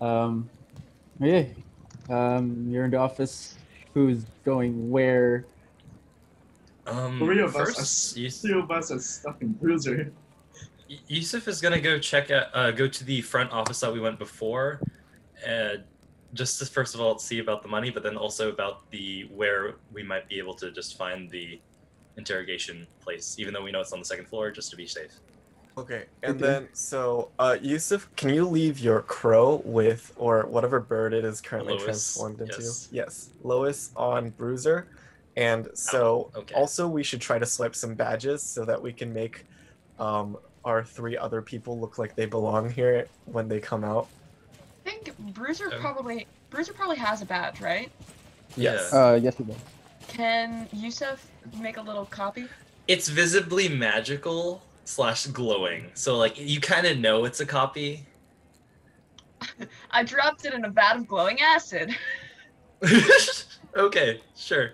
[0.00, 0.48] Um,
[1.20, 1.54] okay.
[2.08, 3.56] Um, you're in the office.
[3.94, 5.44] Who's going where?
[6.86, 8.16] um, Three of first, us.
[8.16, 10.12] Are, Yus- three of us are stuck in Bruiser.
[11.06, 14.18] Yusuf is gonna go check out, uh, go to the front office that we went
[14.18, 14.80] before,
[15.46, 15.76] uh,
[16.34, 19.76] just to first of all see about the money, but then also about the where
[19.92, 21.60] we might be able to just find the
[22.16, 25.12] interrogation place, even though we know it's on the second floor, just to be safe.
[25.78, 26.44] Okay, and Okay.
[26.44, 31.40] then so uh Yusuf, can you leave your crow with or whatever bird it is
[31.40, 32.62] currently Lois, transformed into?
[32.62, 32.88] yes.
[32.90, 34.88] Yes, Lois on Bruiser.
[35.36, 36.54] And so okay.
[36.54, 39.46] also we should try to swipe some badges so that we can make
[39.98, 44.08] um our three other people look like they belong here when they come out.
[44.86, 45.78] I think Bruiser Oh.
[45.80, 47.90] probably Bruiser probably has a badge, right?
[48.56, 48.92] Yes.
[48.92, 49.56] Uh, yes, it does.
[50.08, 51.26] Can Yusuf
[51.60, 52.46] make a little copy?
[52.88, 58.04] It's visibly magical slash glowing, so like you kind of know it's a copy.
[59.90, 61.94] I dropped it in a vat of glowing acid.
[63.76, 64.72] okay, sure.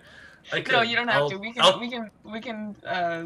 [0.53, 0.73] I could.
[0.73, 1.37] No, you don't have I'll- to.
[1.39, 3.25] We can I'll- we can we can uh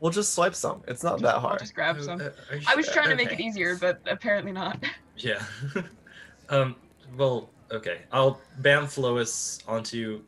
[0.00, 0.82] We'll just swipe some.
[0.86, 1.58] It's not that I'll hard.
[1.58, 2.20] just grab some.
[2.20, 4.82] Are you I was trying to make it easier, but apparently not.
[5.16, 5.42] Yeah.
[6.48, 6.76] um.
[7.16, 7.50] Well.
[7.72, 8.02] Okay.
[8.12, 10.22] I'll bamf Lois onto,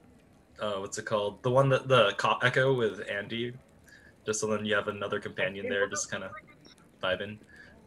[0.61, 1.41] uh, what's it called?
[1.43, 3.55] The one that the cop echo with Andy,
[4.27, 6.33] just so then you have another companion there, just kind of
[7.03, 7.39] vibing.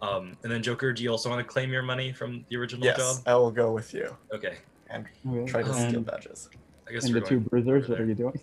[0.01, 2.83] Um, and then Joker, do you also want to claim your money from the original
[2.85, 3.17] Yes, job?
[3.27, 4.57] I will go with you Okay.
[4.89, 5.45] Okay.
[5.45, 6.49] try to Um, steal badges.
[6.87, 8.39] I guess and we're the two bruisers, what are you doing?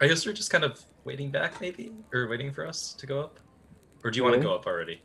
[0.00, 3.20] I guess we're just kind of waiting back, maybe, or waiting for us to go
[3.20, 3.38] up,
[4.04, 4.46] or do you want to hmm?
[4.46, 5.02] go up already?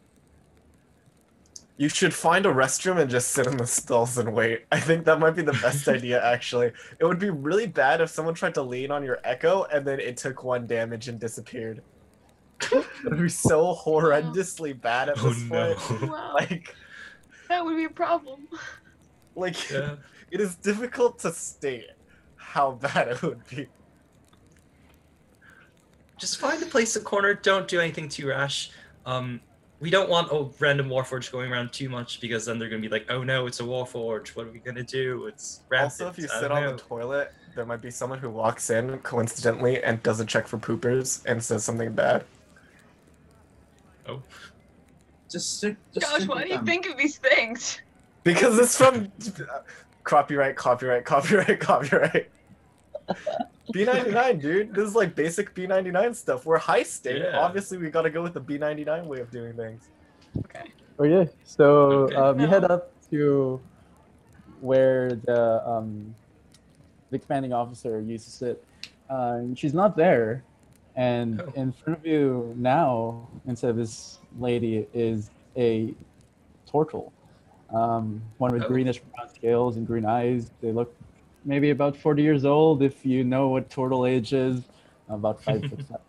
[1.77, 4.63] You should find a restroom and just sit in the stalls and wait.
[4.71, 6.71] I think that might be the best idea, actually.
[6.99, 9.99] It would be really bad if someone tried to lean on your echo and then
[9.99, 11.81] it took one damage and disappeared.
[12.71, 15.75] it would be so horrendously bad at Oh this no.
[15.75, 16.09] point.
[16.11, 16.73] wow, Like,
[17.49, 18.47] that would be a problem.
[19.35, 19.95] like yeah.
[20.31, 21.87] it is difficult to state
[22.37, 23.67] how bad it would be.
[26.25, 27.35] Just find a place, a corner.
[27.35, 28.71] Don't do anything too rash.
[29.05, 29.39] Um,
[29.79, 32.89] we don't want a random warforge going around too much because then they're gonna be
[32.89, 34.29] like, "Oh no, it's a warforge.
[34.29, 35.27] What are we gonna do?
[35.27, 38.31] It's rampant." Also, if you sit on know." the toilet, there might be someone who
[38.31, 42.23] walks in coincidentally and doesn't check for poopers and says something bad.
[44.07, 44.23] Oh,
[45.29, 45.77] Just stick.
[45.93, 46.65] Just Gosh, stick why do you them.
[46.65, 47.81] think of these things?
[48.23, 49.11] Because it's from
[50.03, 52.31] copyright, copyright, copyright, copyright.
[53.73, 54.73] B99, dude.
[54.75, 56.45] This is like basic B99 stuff.
[56.45, 57.21] We're high state.
[57.21, 57.39] Yeah.
[57.39, 59.89] Obviously, we gotta go with the B99 way of doing things.
[60.45, 60.71] Okay.
[60.99, 61.65] Okay, so
[62.03, 62.15] Okay.
[62.15, 63.59] um, you head up to
[64.61, 66.15] where the um,
[67.11, 68.63] the commanding officer used to sit.
[69.09, 70.43] Uh, she's not there,
[70.95, 71.51] and Oh.
[71.55, 75.93] in front of you now, instead of this lady, is a
[76.71, 77.11] turtle.
[77.73, 78.67] Um, one with Oh.
[78.67, 80.51] greenish brown scales and green eyes.
[80.61, 80.95] They look
[81.45, 84.61] maybe about 40 years old, if you know what turtle age is.
[85.07, 86.01] About five foot seven.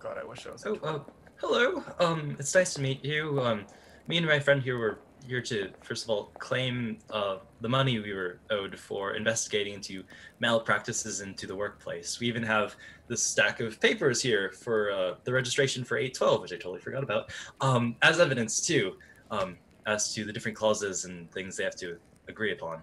[0.00, 0.66] god, I wish I was.
[0.66, 0.98] Oh, uh,
[1.36, 1.84] hello.
[2.00, 3.40] Um, it's nice to meet you.
[3.40, 3.64] Um,
[4.08, 7.98] me and my friend here were here to, first of all, claim uh, the money
[8.00, 10.02] we were owed for investigating into
[10.40, 12.18] malpractices into the workplace.
[12.18, 12.74] We even have
[13.06, 17.04] this stack of papers here for uh, the registration for 812, which I totally forgot
[17.04, 17.30] about,
[17.60, 18.96] um, as evidence too,
[19.30, 19.56] um,
[19.86, 21.98] as to the different clauses and things they have to
[22.28, 22.82] agree upon.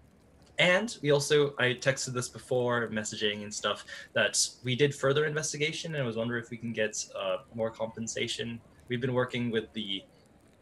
[0.60, 5.94] And we also, I texted this before, messaging and stuff, that we did further investigation
[5.94, 8.60] and I was wondering if we can get uh, more compensation.
[8.88, 10.04] We've been working with the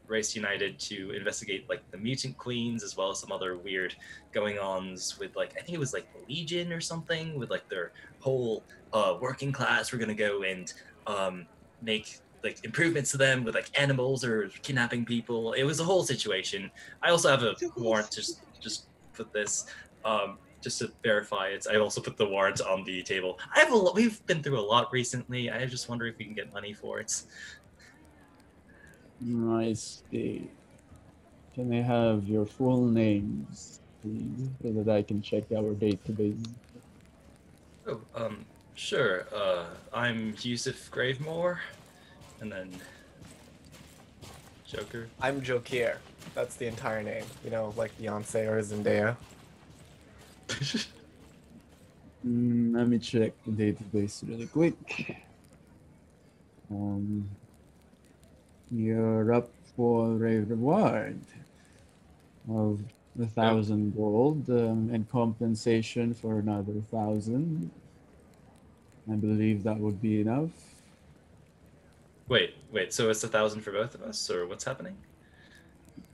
[0.08, 3.96] Race United to investigate like the mutant queens as well as some other weird
[4.34, 7.68] going ons with like I think it was like the Legion or something with like
[7.70, 8.64] their whole
[8.94, 9.92] uh, working class.
[9.92, 10.72] We're gonna go and
[11.08, 11.46] um,
[11.82, 15.54] make like improvements to them with like animals or kidnapping people.
[15.54, 16.70] It was a whole situation.
[17.02, 19.66] I also have a warrant to just just put this
[20.06, 21.66] um, just to verify it.
[21.70, 23.40] I also put the warrant on the table.
[23.54, 23.96] I have a lot.
[23.96, 25.52] We've been through a lot recently.
[25.52, 27.24] I just wonder if we can get money for it.
[29.22, 30.50] I see.
[31.54, 36.46] Can I have your full names, please, so that I can check our database?
[37.88, 38.46] Oh, um,
[38.76, 39.26] sure.
[39.34, 41.60] Uh, I'm Yusuf Gravemore,
[42.42, 42.70] and then
[44.68, 45.08] Joker.
[45.22, 45.98] I'm Jokier.
[46.34, 47.24] That's the entire name.
[47.44, 49.16] You know, like Beyonce or Zendaya.
[52.26, 55.18] Mm, let me check the database really quick.
[56.72, 57.30] Um,
[58.72, 61.20] you're up for a reward
[62.50, 62.80] of
[63.22, 67.70] a thousand gold um, and compensation for another thousand.
[69.12, 70.50] I believe that would be enough.
[72.28, 72.92] Wait, wait.
[72.92, 74.98] So it's a thousand for both of us, or what's happening?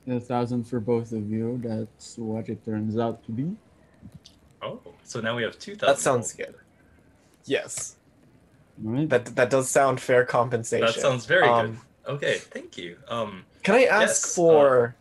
[0.08, 1.62] A thousand for both of you.
[1.64, 3.56] That's what it turns out to be.
[4.62, 5.96] Oh, so now we have two thousand.
[5.96, 6.56] That sounds good.
[7.46, 7.96] Yes,
[8.86, 9.10] All right.
[9.10, 10.86] that that does sound fair compensation.
[10.86, 12.14] That sounds very Um, good.
[12.16, 12.98] Okay, thank you.
[13.08, 14.96] Um, Can I ask Yes, for?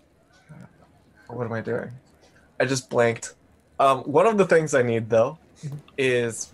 [1.29, 1.91] what am I doing?
[2.59, 3.35] I just blanked.
[3.79, 5.39] Um, one of the things I need though
[5.97, 6.53] is,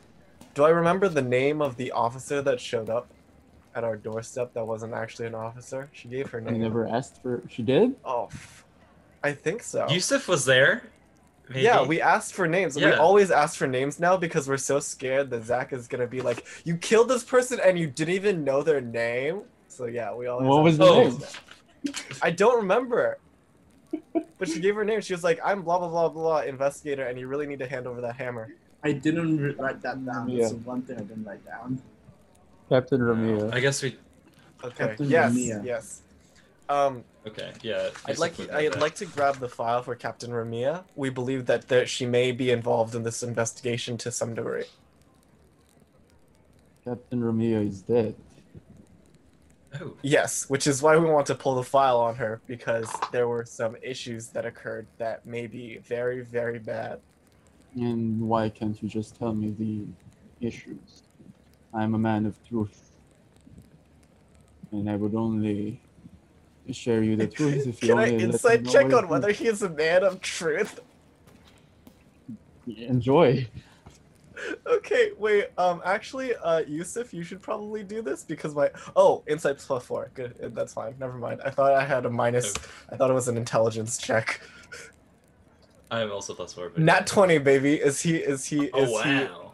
[0.54, 3.08] do I remember the name of the officer that showed up
[3.74, 5.88] at our doorstep that wasn't actually an officer?
[5.92, 6.54] She gave her name.
[6.54, 7.42] I never asked for.
[7.48, 7.94] She did.
[8.04, 8.64] Oh, f-
[9.22, 9.88] I think so.
[9.88, 10.84] Yusuf was there.
[11.48, 11.62] Maybe.
[11.62, 12.76] Yeah, we asked for names.
[12.76, 16.20] We always ask for names now because we're so scared that Zach is gonna be
[16.20, 20.26] like, "You killed this person and you didn't even know their name." So yeah, we
[20.26, 20.48] always.
[20.48, 21.94] What ask was the for name?
[22.22, 23.18] I don't remember.
[24.38, 25.00] But she gave her name.
[25.00, 27.86] She was like, "I'm blah blah blah blah investigator, and you really need to hand
[27.86, 30.28] over that hammer." I didn't write that down.
[30.28, 30.42] Yeah.
[30.42, 31.80] It's the one thing I didn't write down.
[32.68, 33.50] Captain Romeo.
[33.52, 33.96] I guess we.
[34.64, 34.88] Okay.
[34.88, 35.32] Captain yes.
[35.32, 35.64] Mamiya.
[35.64, 36.02] Yes.
[36.68, 37.52] Um, Okay.
[37.62, 37.90] Yeah.
[38.04, 38.80] I'd like I'd that.
[38.80, 40.84] like to grab the file for Captain Ramia.
[40.94, 44.64] We believe that there, she may be involved in this investigation to some degree.
[46.84, 48.14] Captain Romeo is dead.
[49.80, 49.94] Oh.
[50.02, 53.44] Yes, which is why we want to pull the file on her because there were
[53.44, 57.00] some issues that occurred that may be very, very bad.
[57.74, 61.02] And why can't you just tell me the issues?
[61.74, 62.92] I'm a man of truth.
[64.70, 65.80] And I would only
[66.72, 69.32] share you the truth if you Can I only let me insight check on whether
[69.32, 70.80] he is a man of truth?
[72.66, 73.46] Enjoy.
[74.66, 75.46] Okay, wait.
[75.56, 80.10] Um, actually, uh, Yusuf, you should probably do this because my oh, insight plus four.
[80.14, 80.94] Good, uh, that's fine.
[80.98, 81.40] Never mind.
[81.44, 82.54] I thought I had a minus.
[82.90, 84.40] I thought it was an intelligence check.
[85.90, 86.68] I am also plus four.
[86.68, 87.74] But Nat twenty, baby.
[87.76, 88.16] Is he?
[88.16, 88.64] Is he?
[88.64, 89.02] Is Oh wow.
[89.02, 89.45] He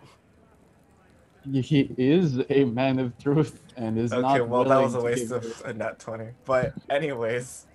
[1.45, 4.37] is a man of truth and is not.
[4.37, 6.27] Okay, well that was a waste of a net 20.
[6.45, 7.67] But anyways,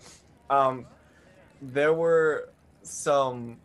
[0.50, 0.86] um
[1.62, 2.50] there were
[2.84, 3.58] some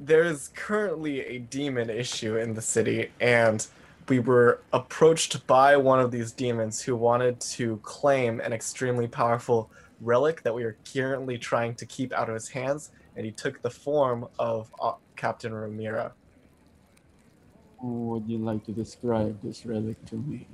[0.00, 3.66] there's currently a demon issue in the city and
[4.08, 9.70] we were approached by one of these demons who wanted to claim an extremely powerful
[10.00, 13.62] relic that we are currently trying to keep out of his hands and he took
[13.62, 16.12] the form of uh, Captain Ramira.
[17.82, 20.46] Would you like to describe this relic to me?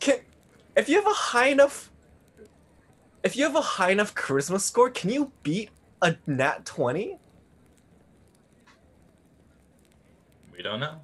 [0.00, 0.20] Can
[0.76, 1.90] if you have a high enough
[3.22, 5.70] if you have a high enough charisma score, can you beat
[6.02, 7.18] a nat 20?
[10.52, 11.00] We don't know.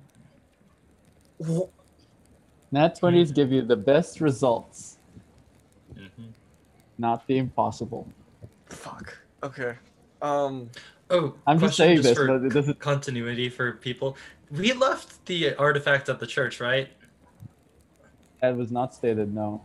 [1.42, 1.70] Wh-
[2.72, 4.98] Nat 20s give you the best results,
[5.96, 6.30] hmm
[6.98, 8.06] not the impossible.
[8.68, 9.16] Fuck.
[9.42, 9.74] Okay.
[10.22, 10.70] Um
[11.12, 12.78] Oh, I'm just question saying this, for but it doesn't.
[12.78, 14.16] continuity for people.
[14.50, 16.88] We left the artifact at the church, right?
[18.40, 19.34] That was not stated.
[19.34, 19.64] No.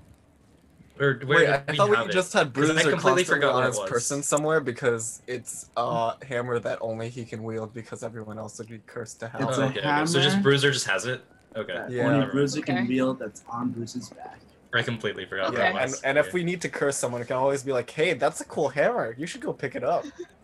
[0.99, 2.11] Or where Wait, I thought we it?
[2.11, 5.21] just had 'Cause I Bruiser completely constantly forgot on where it his person somewhere because
[5.27, 9.25] it's a hammer that only he can wield because everyone else would be cursed to
[9.35, 9.49] Oh, hell.
[9.49, 10.05] It's a okay, okay.
[10.05, 10.41] So just.
[10.41, 11.21] Bruiser just has it.
[11.55, 11.85] Okay.
[11.89, 12.07] Yeah.
[12.13, 12.73] only Bruiser Okay.
[12.73, 14.39] can wield that's on Bruiser's back.
[14.73, 15.49] I completely forgot.
[15.53, 15.57] Okay.
[15.59, 17.89] Yeah, it and, and if we need to curse someone, it can always be like,
[17.89, 19.15] "Hey, that's a cool hammer.
[19.17, 20.05] You should go pick it up."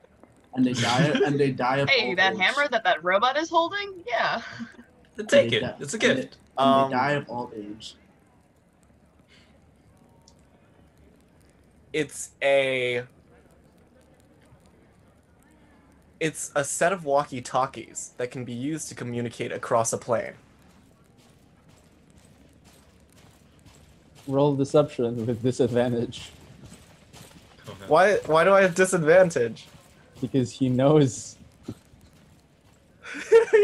[0.54, 2.40] And they die and they die of Hey, old that age.
[2.40, 4.04] hammer that that robot is holding?
[4.08, 4.42] Yeah.
[5.28, 5.62] take it.
[5.62, 6.38] die- It's a and they- gift.
[6.58, 7.96] And Um, they die of old age.
[11.94, 13.04] It's a
[16.20, 20.34] it's a set of walkie-talkies that can be used to communicate across a plane.
[24.28, 26.32] Roll deception with disadvantage
[27.68, 27.88] Oh, no.
[27.88, 29.68] Why why do I have disadvantage?
[30.22, 31.36] Because he knows.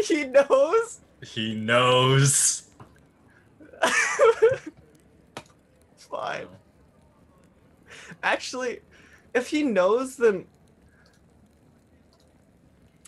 [0.06, 1.00] he knows.
[1.24, 2.68] He knows.
[5.96, 6.48] Fine.
[8.22, 8.80] Actually,
[9.34, 10.46] if he knows, then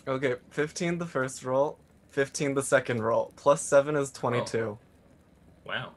[0.07, 0.35] okay.
[0.49, 1.77] Fifteen the first roll,
[2.09, 3.33] fifteen the second roll.
[3.35, 4.77] Plus seven is twenty-two.
[5.65, 5.91] Wow.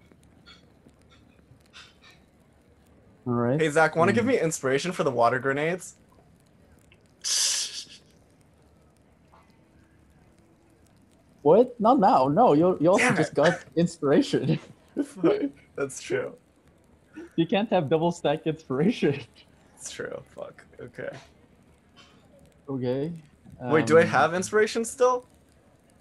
[3.27, 3.61] All right.
[3.61, 4.31] Hey Zach, want to give Hmm.
[4.31, 5.95] me inspiration for the water grenades?
[11.43, 11.79] What?
[11.79, 12.29] Not now.
[12.29, 13.35] No, you you also Damn just it.
[13.35, 14.59] got inspiration.
[15.05, 16.35] Fuck, That's true.
[17.37, 19.21] you can't have double stack inspiration.
[19.77, 20.23] It's true.
[20.35, 20.65] Fuck.
[20.81, 21.11] Okay.
[22.71, 23.13] Okay.
[23.61, 25.27] Wait, do I um, have inspiration still?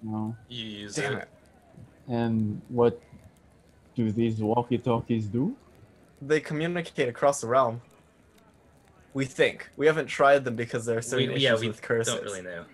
[0.02, 0.34] No.
[0.48, 1.18] You use Damn it.
[1.18, 1.28] it.
[2.08, 3.00] And what
[3.94, 5.54] do these walkie-talkies do?
[6.22, 7.82] They communicate across the realm.
[9.14, 9.70] We think.
[9.76, 12.12] We haven't tried them because there are certain We, issues yeah, we with curses.
[12.14, 12.64] don't really know.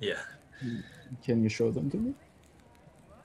[0.00, 0.18] Yeah.
[1.24, 2.14] Can you show them to me?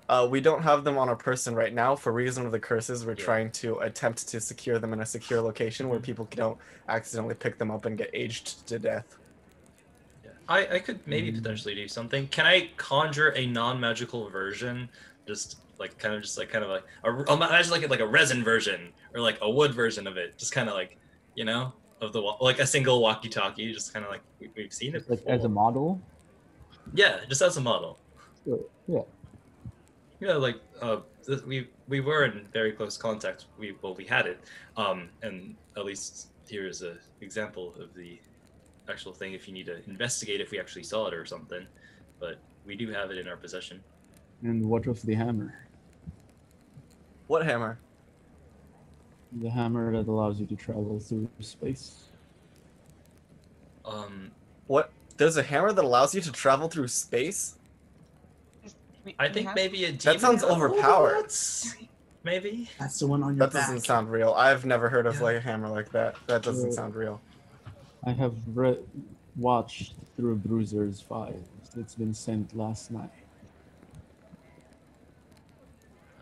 [0.07, 3.03] Uh, we don't have them on our person right now for reason of the curses.
[3.05, 3.25] We're Yeah.
[3.25, 6.03] trying to attempt to secure them in a secure location where Mhm.
[6.03, 9.17] people don't accidentally pick them up and get aged to death.
[10.23, 10.29] yeah.
[10.47, 11.41] I, I could maybe Mm.
[11.41, 12.27] potentially do something.
[12.27, 14.89] Can I conjure a non-magical version?
[15.27, 18.07] Just like kind of just like kind of like a, I'll imagine like like a
[18.07, 20.37] resin version or like a wood version of it.
[20.37, 20.97] Just kind of like
[21.33, 21.73] you know
[22.05, 23.73] of the wa- like a single walkie-talkie.
[23.73, 25.09] Just kind of like we, we've seen it.
[25.09, 25.99] Like as a model?
[26.93, 27.97] Yeah, just as a model.
[28.45, 28.59] Sure.
[28.87, 29.01] Yeah.
[30.21, 30.99] Yeah, like uh,
[31.45, 33.45] we we were in very close contact.
[33.59, 34.39] We well, we had it,
[34.77, 38.17] um, and at least here is a example of the
[38.87, 39.33] actual thing.
[39.33, 41.65] If you need to investigate if we actually saw it or something,
[42.19, 43.83] but we do have it in our possession.
[44.43, 45.59] And what of the hammer?
[47.27, 47.79] What hammer?
[49.35, 52.05] The hammer that allows you to travel through space.
[53.83, 54.31] Um,
[54.67, 54.91] What?
[55.17, 57.57] There's a hammer that allows you to travel through space?
[59.19, 61.31] I think maybe a demon sounds overpowered.
[62.23, 62.69] Maybe.
[62.79, 63.67] That's the one on your That back.
[63.67, 64.33] doesn't sound real.
[64.33, 65.21] I've never heard of Yeah.
[65.23, 66.15] like a hammer like that.
[66.27, 67.21] That doesn't sound real.
[68.03, 68.79] I have re-
[69.35, 71.45] watched through Bruiser's files.
[71.77, 73.11] It's been sent last night.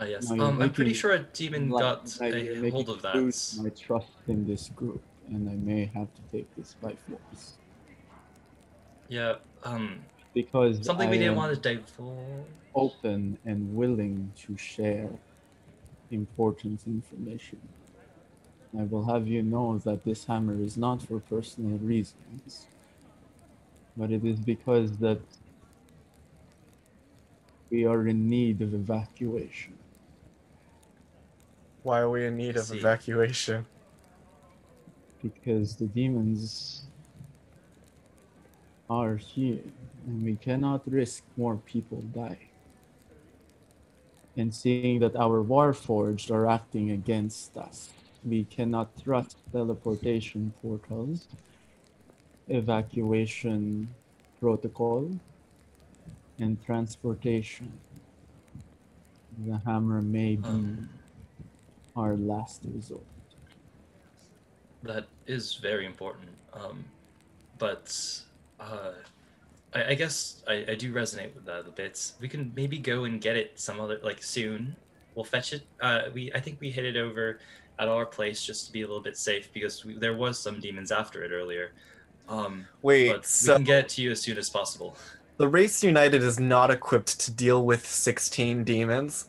[0.04, 0.30] Uh, yes.
[0.30, 3.16] Um, I'm pretty sure a demon Like- got like a hold of that.
[3.62, 7.58] My trust in this group, and I may have to take this by force
[9.08, 9.36] Yeah.
[9.64, 10.04] Um,
[10.34, 12.46] because something I we didn't want to divulge.
[12.76, 15.10] open and willing to share
[16.12, 17.60] important information.
[18.78, 22.68] I will have you know that this hammer is not for personal reasons,
[23.96, 25.22] but it is because that
[27.70, 29.74] we are in need of evacuation.
[31.84, 33.66] Why are we in need of evacuation?
[35.24, 36.84] because the demons
[38.90, 39.64] are here
[40.06, 42.50] and we cannot risk more people die.
[44.36, 47.90] And seeing that our Warforged are acting against us,
[48.26, 51.28] we cannot trust teleportation portals,
[52.50, 53.94] evacuation
[54.40, 55.12] protocol,
[56.40, 57.72] and transportation.
[59.46, 60.90] The hammer may be Um.
[61.96, 63.04] Our last resort.
[64.84, 66.30] That is very important.
[66.54, 66.84] Um,
[67.58, 68.22] but
[68.60, 68.92] uh,
[69.74, 72.12] I, I guess I, I do resonate with that a bit.
[72.20, 74.76] We can maybe go and get it some other like soon.
[75.16, 75.64] We'll fetch it.
[75.80, 77.40] Uh, we I think we hit it over
[77.80, 80.60] at our place just to be a little bit safe because we, there was some
[80.60, 81.72] demons after it earlier.
[82.30, 84.96] Um, Wait, but we so can get it to you as soon as possible.
[85.38, 89.28] the race united is not equipped to deal with 16 demons.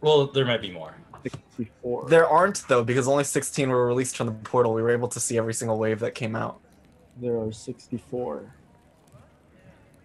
[0.00, 0.94] Well, there might be more.
[1.22, 2.08] 64.
[2.08, 4.74] There aren't though because only 16 were released from the portal.
[4.74, 6.60] We were able to see every single wave that came out.
[7.20, 8.54] There are 64.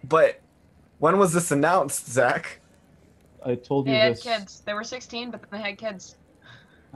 [0.04, 0.42] But
[1.00, 2.60] when was this announced, Zach?
[3.46, 4.24] I told you They had this.
[4.24, 4.62] kids.
[4.66, 6.16] They were 16, but then they had kids.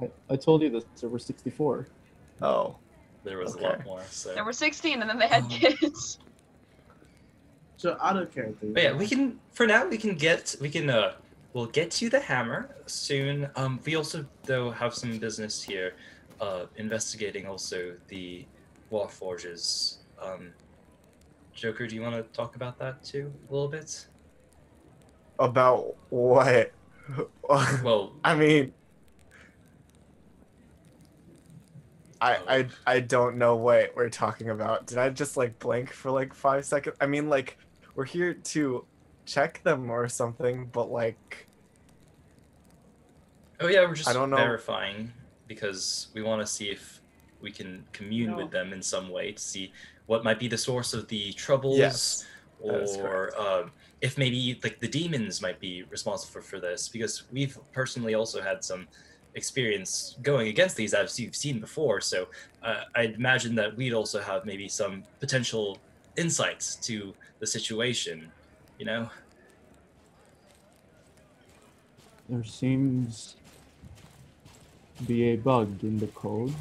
[0.02, 1.88] I, I told you that there were 64.
[2.42, 2.76] Oh.
[3.24, 4.02] There was a lot more.
[4.10, 4.34] So.
[4.34, 5.48] There were 16, and then they had Oh.
[5.50, 6.20] kids.
[7.78, 8.68] So out of character.
[8.74, 11.14] But yeah, we can for now we can get we can uh
[11.54, 13.50] we'll get to the hammer soon.
[13.56, 15.96] Um we also though have some business here,
[16.42, 18.46] uh investigating also the
[18.92, 19.98] Warforges.
[20.22, 20.54] Um
[21.54, 24.08] Joker, do you want to talk about that too a little bit?
[25.40, 26.72] About what?
[27.84, 28.74] Well, I mean,
[32.22, 34.88] I, I I don't know what we're talking about.
[34.88, 36.96] Did I just like blank for like five seconds?
[37.00, 37.58] I mean, like
[37.96, 38.86] we're here to
[39.30, 41.48] check them or something, but like
[43.60, 44.38] oh yeah, we're just I don't know.
[44.38, 45.12] verifying
[45.48, 47.02] because we want to see if
[47.42, 48.38] we can commune No.
[48.38, 49.72] with them in some way to see
[50.08, 52.26] what might be the source of the troubles yes,
[52.60, 57.58] or um, if maybe like the demons might be responsible for, for this because we've
[57.72, 58.88] personally also had some
[59.36, 62.28] experience going against these as you've seen before so
[62.64, 65.78] uh, i'd imagine that we'd also have maybe some potential
[66.18, 68.30] insights to the situation
[68.80, 69.10] you know
[72.30, 73.36] There seems
[74.98, 76.54] to be a bug in the code.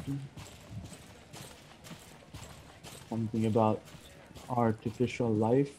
[3.09, 3.81] Something about
[4.49, 5.71] artificial life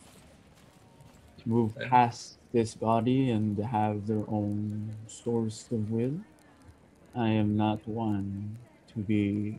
[1.38, 1.88] to move Yeah.
[1.88, 6.14] past this body and have their own source of will.
[7.14, 8.56] I am not one
[8.94, 9.58] to be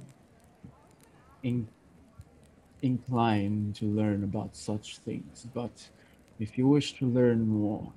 [1.44, 1.68] in-
[2.82, 5.90] inclined to learn about such things, but
[6.42, 7.92] if you wish to learn more,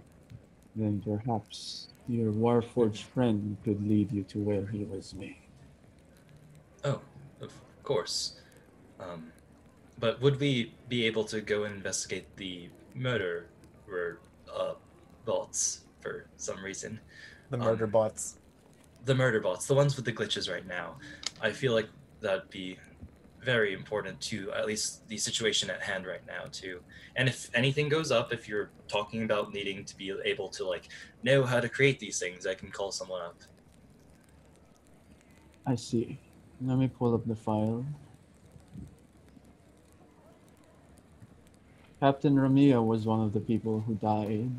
[0.76, 5.40] then perhaps your Warforged friend could lead you to where he was made.
[6.84, 7.00] oh
[7.40, 7.52] of
[7.82, 8.40] course
[9.00, 9.32] um,
[9.98, 13.46] but would we be able to go and investigate the murder
[14.54, 14.74] uh,
[15.24, 17.00] bots for some reason
[17.50, 18.36] the Um, murder bots.
[19.04, 20.96] the murder bots, the ones with the glitches right now.
[21.40, 21.88] I feel like
[22.20, 22.78] that'd be
[23.44, 26.80] very important to at least the situation at hand right now too.
[27.16, 30.88] And if anything goes up, if you're talking about needing to be able to like
[31.22, 33.36] know how to create these things, I can call someone up.
[35.66, 36.18] I see.
[36.60, 37.84] Let me pull up the file.
[42.00, 44.50] Captain Ramia was one of the people who died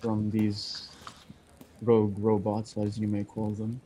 [0.00, 0.88] from these
[1.82, 3.80] rogue robots, as you may call them.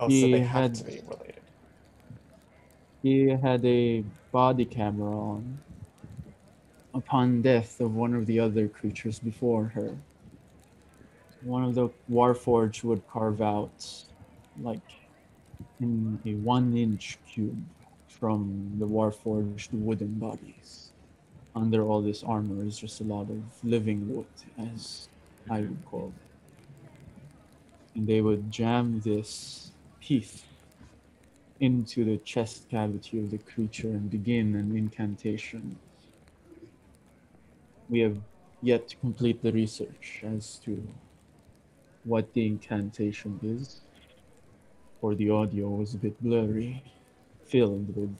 [0.00, 1.34] Oh, so he they have had- to be related.
[3.02, 5.58] He had a body camera on
[6.94, 9.96] upon death of one of the other creatures before her.
[11.42, 14.04] One of the Warforged would carve out
[14.60, 14.80] like
[15.80, 17.62] in a one inch cube
[18.08, 20.92] from the Warforged wooden bodies.
[21.54, 24.26] Under all this armor is just a lot of living wood,
[24.58, 25.08] as
[25.48, 26.88] I would call it.
[27.94, 29.70] And they would jam this
[30.08, 30.42] piece
[31.60, 35.78] into the chest cavity of the creature and begin an incantation.
[37.90, 38.16] We have
[38.62, 40.82] yet to complete the research as to
[42.04, 43.82] what the incantation is,
[44.98, 46.82] for the audio was a bit blurry,
[47.44, 48.16] filled with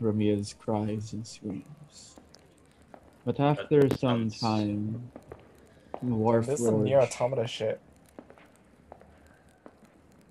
[0.00, 2.16] Ramia's cries and screams.
[3.24, 5.10] But after some time,
[6.02, 7.80] the This is some NieR: Automata shit.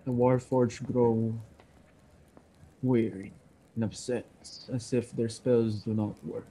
[0.06, 1.34] The Warforged grow
[2.82, 3.34] weary
[3.74, 4.26] and upset,
[4.72, 6.48] as if their spells do not work.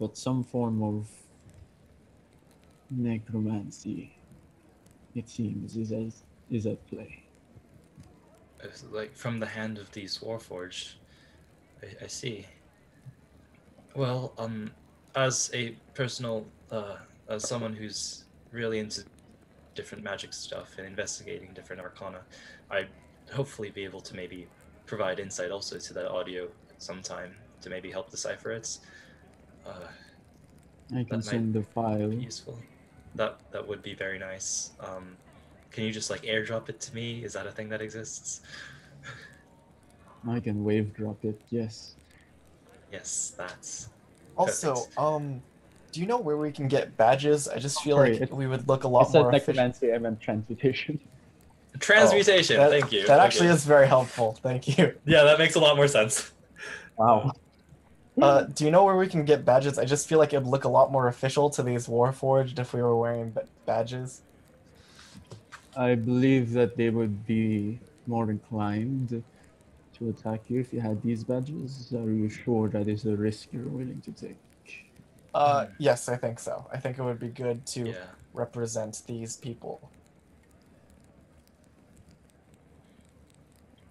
[0.00, 1.08] But some form of
[2.90, 4.16] necromancy,
[5.14, 6.12] it seems, is at,
[6.50, 7.22] is at play.
[8.90, 10.94] Like from the hand of these Warforged.
[11.82, 12.46] I, I see.
[13.94, 14.70] Well, um,
[15.14, 16.96] as a personal, uh,
[17.28, 19.04] as someone who's really into
[19.78, 22.20] different magic stuff and investigating different arcana,
[22.68, 22.88] I'd
[23.32, 24.48] hopefully be able to maybe
[24.86, 26.48] provide insight also to that audio
[26.78, 27.30] sometime
[27.62, 28.66] to maybe help decipher it.
[29.64, 29.88] Uh,
[30.98, 32.12] I can send the file.
[32.12, 32.58] useful.
[33.14, 34.72] That that would be very nice.
[34.80, 35.16] Um,
[35.70, 37.22] can you just like airdrop it to me?
[37.26, 38.40] Is that a thing that exists?
[40.28, 41.94] I can wave drop it, yes.
[42.90, 43.88] yes, that's
[44.36, 44.98] Also, Perfect.
[44.98, 45.42] um,
[45.98, 47.48] do you know where we can get badges?
[47.48, 49.56] I just feel Sorry, like we would look a lot said more efficient.
[49.56, 51.00] necromancy, I meant transmutation.
[51.80, 52.56] transmutation.
[52.56, 53.04] That- thank you.
[53.08, 53.56] That actually Okay.
[53.56, 54.38] is very helpful.
[54.40, 54.94] Thank you.
[55.04, 56.30] Yeah, that makes a lot more sense.
[56.96, 57.32] Wow.
[58.22, 59.76] Uh, do you know where we can get badges?
[59.76, 62.80] I just feel like it'd look a lot more official to these Warforged if we
[62.80, 63.34] were wearing
[63.66, 64.22] badges.
[65.76, 69.24] I believe that they would be more inclined
[69.96, 71.92] to attack you if you had these badges.
[71.92, 74.36] Are you sure that is a risk you're willing to take?
[75.34, 76.66] Uh, yes, I think so.
[76.72, 78.04] I think it would be good to Yeah.
[78.32, 79.90] represent these people?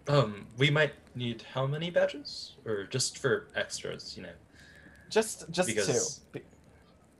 [0.07, 4.29] Um, we might need how many badges, or just for extras, you know,
[5.09, 6.39] Just just Because- two.
[6.39, 6.45] Be-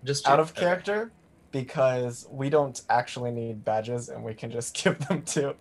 [0.04, 0.42] just out two?
[0.42, 0.60] of Okay.
[0.60, 1.10] character
[1.52, 5.56] because we don't actually need badges and we can just give them to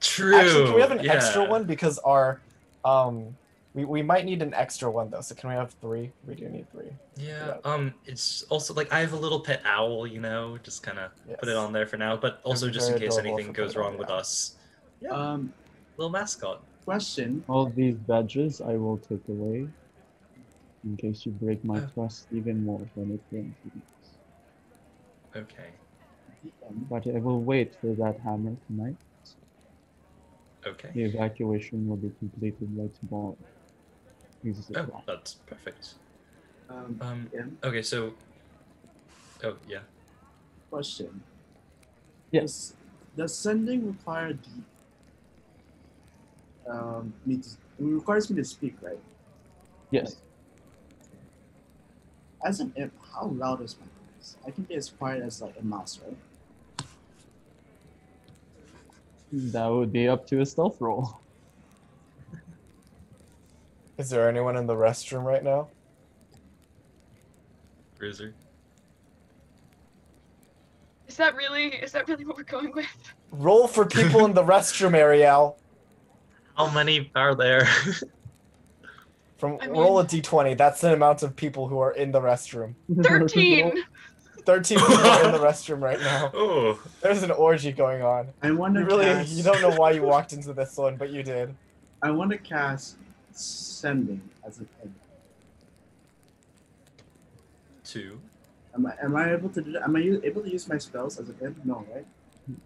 [0.00, 0.34] True.
[0.36, 2.40] Actually, can we have an extra one because our
[2.84, 3.36] um
[3.74, 5.20] we, we might need an extra one though.
[5.20, 6.12] So can we have three?
[6.26, 6.90] We do need three.
[7.16, 7.46] Yeah.
[7.46, 7.56] Yeah.
[7.64, 11.10] Um, it's also like I have a little pet owl, you know, just kind of
[11.38, 12.16] put it on there for now.
[12.16, 14.18] But also be just in case anything goes put it on wrong with owl.
[14.18, 14.56] us,
[15.00, 15.10] Yeah.
[15.10, 15.52] Um,
[15.96, 16.62] little mascot.
[16.84, 17.44] question.
[17.48, 19.68] All these badges I will take away
[20.84, 21.88] in case you break my Oh.
[21.94, 23.82] trust even more when it comes to these.
[25.36, 25.70] Okay.
[26.88, 28.96] But I will wait for that hammer tonight.
[30.66, 30.90] Okay.
[30.94, 33.36] The evacuation will be completed by tomorrow.
[34.42, 35.02] This is the Oh, plan.
[35.06, 35.94] that's perfect.
[36.68, 37.30] Um, Um.
[37.32, 37.56] DM.
[37.64, 37.82] Okay.
[37.82, 38.14] So.
[39.44, 39.80] Oh yeah.
[40.70, 41.22] Question.
[42.30, 42.42] Yes.
[42.42, 42.74] Does,
[43.16, 44.50] does sending require the
[46.72, 48.98] um me to, it requires me to speak, right?
[49.90, 50.16] Yes.
[52.44, 54.36] As an imp, how loud is my voice?
[54.46, 56.16] I can be as quiet as like a mouse, right?
[59.32, 61.20] That would be up to a stealth roll.
[64.00, 65.68] Is there anyone in the restroom right now?
[67.98, 68.32] Bruiser.
[71.06, 71.66] Is that really?
[71.66, 72.86] Is that really what we're going with?
[73.30, 75.58] Roll for people in the restroom, Ariel.
[76.56, 77.68] How many are there?
[79.36, 80.56] From I roll a mean- d20.
[80.56, 82.74] That's the amount of people who are in the restroom.
[83.02, 83.84] Thirteen.
[84.46, 86.30] 13 people are in the restroom right now.
[86.34, 86.80] oh.
[87.02, 88.28] There's an orgy going on.
[88.42, 90.96] I want to You really cast, you don't know why you walked into this one,
[90.96, 91.54] but you did.
[92.02, 92.96] I want to cast
[93.32, 94.94] sending as an imp.
[97.84, 98.20] Two.
[98.74, 99.82] Am I am I able to do that?
[99.82, 101.64] Am I able to use my spells as an imp?
[101.64, 102.06] No, right?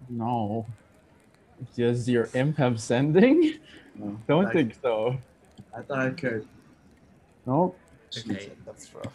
[0.08, 0.66] No.
[1.76, 3.58] Does your imp have sending?
[3.94, 4.18] No.
[4.28, 5.16] Don't I, think so.
[5.76, 6.46] I thought I could.
[7.46, 7.78] Nope.
[8.16, 8.50] Okay.
[8.66, 9.12] That's rough.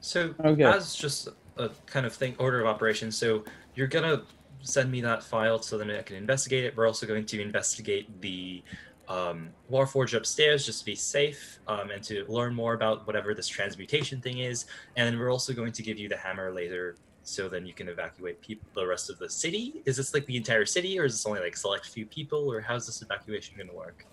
[0.00, 0.64] So Okay.
[0.64, 3.44] as just a kind of thing order of operations, so
[3.74, 4.22] you're gonna
[4.62, 6.76] send me that file so then I can investigate it.
[6.76, 8.62] We're also going to investigate the
[9.08, 13.48] um, Warforge upstairs just to be safe um, and to learn more about whatever this
[13.48, 14.66] transmutation thing is.
[14.96, 17.88] And then we're also going to give you the hammer later so then you can
[17.88, 19.82] evacuate people the rest of the city.
[19.84, 22.60] Is this like the entire city or is this only like select few people or
[22.60, 24.04] how's this evacuation gonna work?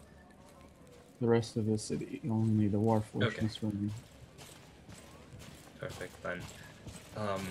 [1.22, 3.46] The rest of the city, only the war force Okay.
[3.46, 3.92] is running.
[5.80, 6.42] Perfect then.
[7.16, 7.46] Um,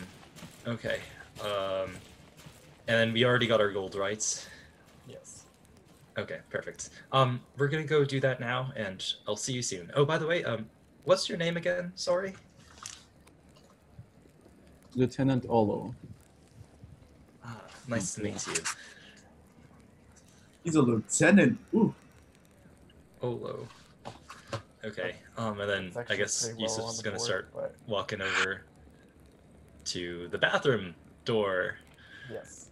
[0.66, 1.00] okay.
[1.40, 1.90] Um,
[2.86, 4.48] and then we already got our gold, right?
[6.16, 6.24] Yes.
[6.24, 6.90] Okay, perfect.
[7.12, 9.90] Um, we're gonna go do that now, and I'll see you soon.
[9.94, 10.66] Oh, by the way, um,
[11.04, 11.92] what's your name again?
[11.94, 12.34] Sorry.
[14.94, 15.94] Lieutenant Olo.
[17.44, 18.54] Ah, nice to meet you.
[20.62, 21.58] He's a lieutenant.
[21.74, 21.94] Ooh.
[23.20, 23.66] Olo.
[24.84, 25.16] Okay.
[25.36, 28.62] Um, and then I guess pretty low Yusuf's the gonna board, start but walking over
[29.86, 31.76] to the bathroom door
[32.30, 32.68] yes.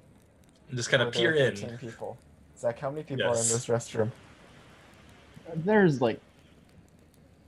[0.69, 1.57] and just kind Where of peer are in.
[1.57, 2.19] 13 people.
[2.63, 4.09] Zach, how many people are in this restroom?
[5.57, 6.21] There's like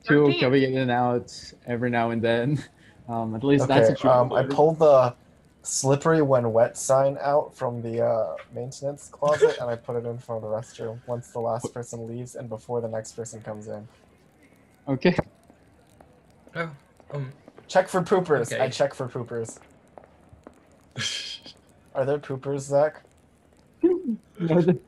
[0.03, 0.41] two 13.
[0.41, 1.32] coming in and out
[1.66, 2.62] every now and then.
[3.07, 4.09] Um, at least that's Okay, a true.
[4.11, 5.15] um, I pulled the
[5.61, 10.16] slippery when wet sign out from the uh, maintenance closet and I put it in
[10.16, 13.69] front of the restroom once the last person leaves and before the next person comes
[13.69, 13.86] in.
[14.89, 15.15] Okay.
[16.57, 16.70] Oh.
[17.12, 17.31] Um.
[17.69, 18.59] Check for poopers.
[18.59, 19.59] I check for poopers.
[21.95, 23.03] Are there poopers, Zach?
[23.82, 24.78] no, the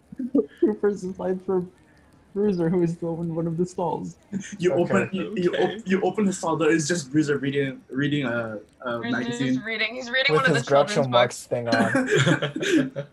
[0.61, 1.65] troopers aside for
[2.35, 4.17] Bruiser, who is still in one of the stalls.
[4.59, 4.83] You Okay.
[4.83, 5.77] open you, you, Okay.
[5.79, 6.71] op- you open the stall door.
[6.71, 9.63] It's just Bruiser reading reading a, a Bruiser's just magazine.
[9.65, 9.95] reading.
[9.95, 11.47] He's reading With one of his the children's Groucho Marx books.
[11.47, 13.07] thing on.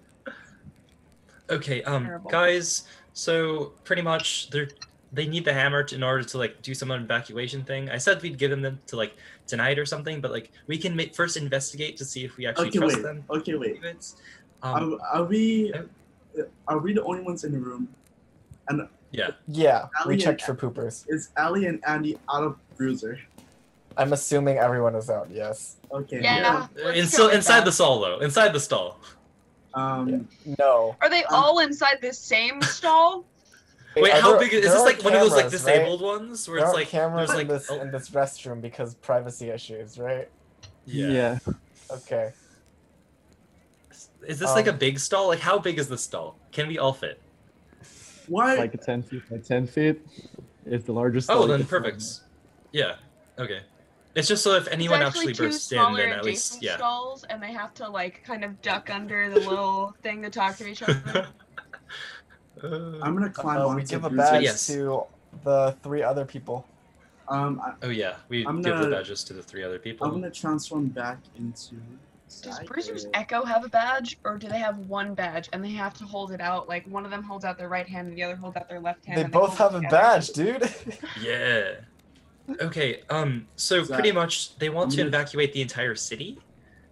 [1.50, 2.30] okay, um, Terrible.
[2.30, 2.84] guys.
[3.14, 4.68] So pretty much, they
[5.14, 7.90] they need the hammer to, in order to like do some evacuation thing.
[7.90, 9.16] I said we'd give them them to like
[9.48, 12.70] tonight or something, but like we can ma- first investigate to see if we actually
[12.70, 13.04] okay, trust wait.
[13.04, 13.24] them.
[13.30, 13.82] Okay, wait.
[13.82, 13.98] to do.
[14.64, 15.72] Um, Are, are we.
[16.68, 17.88] Are we the only ones in the room?
[18.70, 19.32] And yeah.
[19.48, 21.06] Yeah, we checked for poopers.
[21.08, 23.20] Is Ali and Andy out of Bruiser?
[23.96, 25.78] I'm assuming everyone is out, yes.
[25.92, 26.20] Okay.
[26.24, 26.68] Yeah.
[26.76, 27.66] let's In, go still with inside that.
[27.66, 28.20] the stall though.
[28.20, 29.00] Inside the stall.
[29.76, 30.28] Um.
[30.60, 30.96] No.
[31.02, 33.26] Are they Um, all inside the same stall?
[33.96, 34.82] Wait, are how there- big is, is this?
[34.82, 35.74] are Like one of those like cameras, right?
[35.76, 38.62] disabled ones where There it's are like cameras there's in this oh, in this restroom
[38.62, 40.28] because privacy issues, right?
[40.86, 41.38] yeah.
[41.92, 42.32] Okay.
[44.28, 45.28] Is this like a Um, big stall?
[45.28, 46.38] Like how big is the stall?
[46.52, 47.20] Can we all fit?
[48.28, 48.56] Why?
[48.56, 50.02] Like a 10 feet by 10 feet.
[50.66, 51.84] It's the largest Oh, stall you then can find.
[51.84, 52.04] perfect.
[52.72, 52.96] Yeah.
[53.38, 53.62] Okay.
[54.16, 56.52] It's just so if It's anyone actually, actually two bursts in, smaller then at least
[56.58, 56.78] adjacent yeah.
[56.78, 60.56] skulls, and they have to like kind of duck under the little thing to talk
[60.58, 61.28] to each other.
[62.64, 64.32] Uh, I'm gonna climb Uh, onto we give a Bruiser.
[64.32, 64.68] badge Yes.
[64.68, 65.04] to
[65.44, 66.66] the three other people.
[67.28, 70.06] Um, I, oh yeah, we I'm give the gonna- badges to the three other people.
[70.08, 71.76] I'm gonna transform back into.
[72.42, 75.94] Does Bruiser's Echo have a badge, or do they have one badge and they have
[75.96, 76.68] to hold it out?
[76.68, 78.80] Like one of them holds out their right hand and the other holds out their
[78.80, 79.20] left hand.
[79.20, 80.70] They both hold have a badge, dude.
[81.22, 81.76] Yeah.
[82.60, 83.02] Okay.
[83.10, 83.48] Um.
[83.56, 86.40] So Zach, pretty much, they want to evacuate the entire city,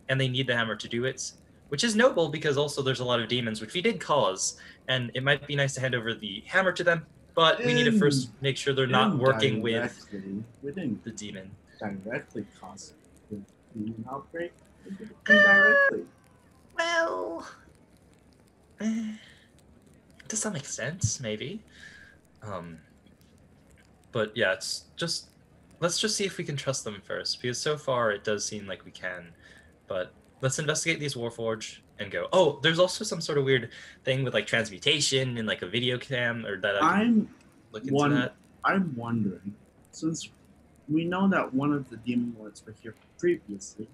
[0.07, 1.31] and they need the hammer to do it,
[1.69, 4.57] which is noble because also there's a lot of demons, which we did cause,
[4.87, 7.05] and it might be nice to hand over the hammer to them.
[7.33, 9.73] But we need to first make sure they're not working with
[10.11, 11.51] directly- the demon.
[11.79, 12.93] directly cause
[13.29, 13.39] the
[13.73, 14.51] demon outbreak.
[14.85, 16.05] We did it indirectly.
[16.77, 17.47] Well,
[18.79, 19.13] eh,
[20.27, 21.19] does that make sense?
[21.19, 21.61] Maybe.
[22.41, 22.79] Um.
[24.11, 25.27] But yeah, it's just
[25.79, 28.67] let's just see if we can trust them first, because so far it does seem
[28.67, 29.27] like we can.
[29.87, 32.27] But let's investigate these Warforged and go.
[32.33, 33.69] Oh, there's also some sort of weird
[34.03, 37.29] thing with like transmutation and like a video cam, or that I can I'm
[37.71, 38.35] look into one- that.
[38.63, 39.55] I'm wondering,
[39.91, 40.29] since
[40.87, 43.87] we know that one of the demon lords were here previously,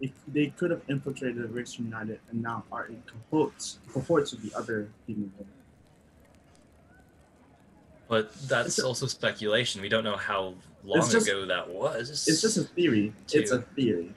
[0.00, 4.42] if they could have infiltrated the Race United and now are in cohorts, cohorts with
[4.42, 5.48] the other demon lord.
[8.08, 9.80] But that's It's a- also speculation.
[9.80, 10.54] We don't know how
[10.84, 12.10] long just- ago that was.
[12.10, 13.12] It's just a theory.
[13.32, 14.12] It's a theory.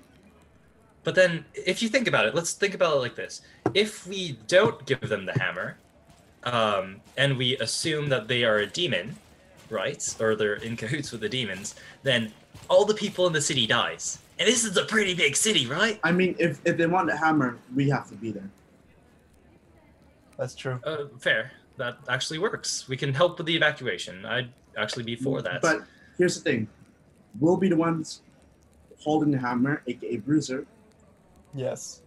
[1.04, 3.42] But then, if you think about it, let's think about it like this:
[3.74, 5.78] if we don't give them the hammer,
[6.44, 9.16] um, and we assume that they are a demon,
[9.70, 11.74] right, or they're in cahoots with the demons,
[12.04, 12.32] then
[12.70, 16.00] all the people in the city dies, and this is a pretty big city, right?
[16.04, 18.50] I mean, if, if they want the hammer, we have to be there.
[20.38, 20.80] That's true.
[20.86, 21.52] Uh, fair.
[21.78, 22.88] That actually works.
[22.88, 24.26] We can help with the evacuation.
[24.26, 25.62] I'd actually be for that.
[25.62, 25.84] But
[26.18, 26.68] here's the thing:
[27.40, 28.22] we'll be the ones
[29.00, 30.66] holding the hammer, aka Bruiser.
[31.54, 32.02] Yes.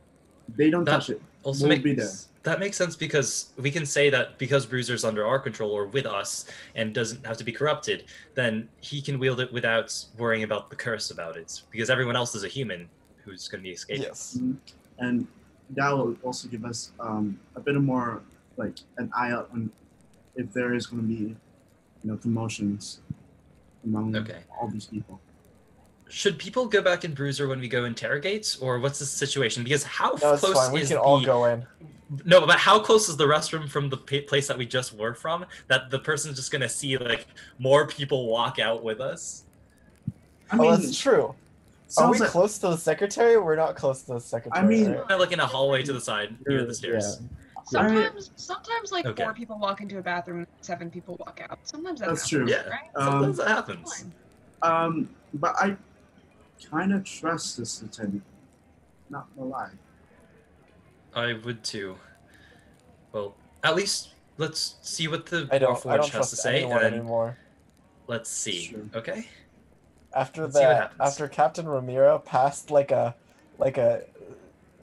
[0.57, 1.23] They don't That- touch it.
[1.43, 2.11] Also we'll makes be there.
[2.45, 6.07] that makes sense because we can say that because Bruiser's under our control or with
[6.07, 8.05] us and doesn't have to be corrupted,
[8.35, 12.35] then he can wield it without worrying about the curse about it because everyone else
[12.35, 12.89] is a human
[13.25, 14.03] who's going to be escaping.
[14.03, 14.39] Yes.
[14.99, 15.27] and
[15.71, 18.21] that will also give us um, a bit of more
[18.57, 19.71] like an eye out on
[20.37, 21.15] if there is going to be
[22.03, 23.01] you know promotions
[23.85, 24.41] among Okay.
[24.61, 25.21] all these people
[26.13, 29.65] Should people go back in Bruiser when we go interrogate, or what's the situation?
[29.65, 30.71] Because how No, it's close fine.
[30.73, 31.65] We is can all the go in.
[32.27, 35.15] no, but how close is the restroom from the pa- place that we just were
[35.15, 35.47] from?
[35.69, 37.27] That the person's just gonna see like
[37.59, 39.45] more people walk out with us.
[40.51, 41.35] i oh, mean that's true.
[41.97, 43.39] Are we like, close to the secretary?
[43.39, 44.63] We're not close to the secretary.
[44.63, 44.99] I mean- right?
[44.99, 47.23] Kind of like in a hallway to the side near the stairs.
[47.65, 49.23] Sometimes, sometimes like Okay.
[49.25, 51.59] four people walk into a bathroom, seven people walk out.
[51.63, 52.55] Sometimes that That's happens, true.
[52.55, 52.69] Yeah.
[52.69, 52.91] right?
[52.97, 54.05] Um, Sometimes that happens.
[54.61, 55.75] Um but i
[56.71, 58.23] kind of trust this lieutenant
[59.11, 59.71] not gonna lie
[61.15, 61.97] I would too.
[63.13, 65.85] Well, at least let's see what the I don't.
[65.87, 67.37] I don't has to trust say, anyone and anymore.
[68.07, 68.63] let's see.
[68.63, 68.81] Sure.
[68.95, 69.29] Okay.
[70.15, 73.15] After Let's that, after Captain Ramiro passed like a,
[73.59, 74.03] like a,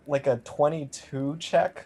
[0.08, 1.86] like a twenty-two check.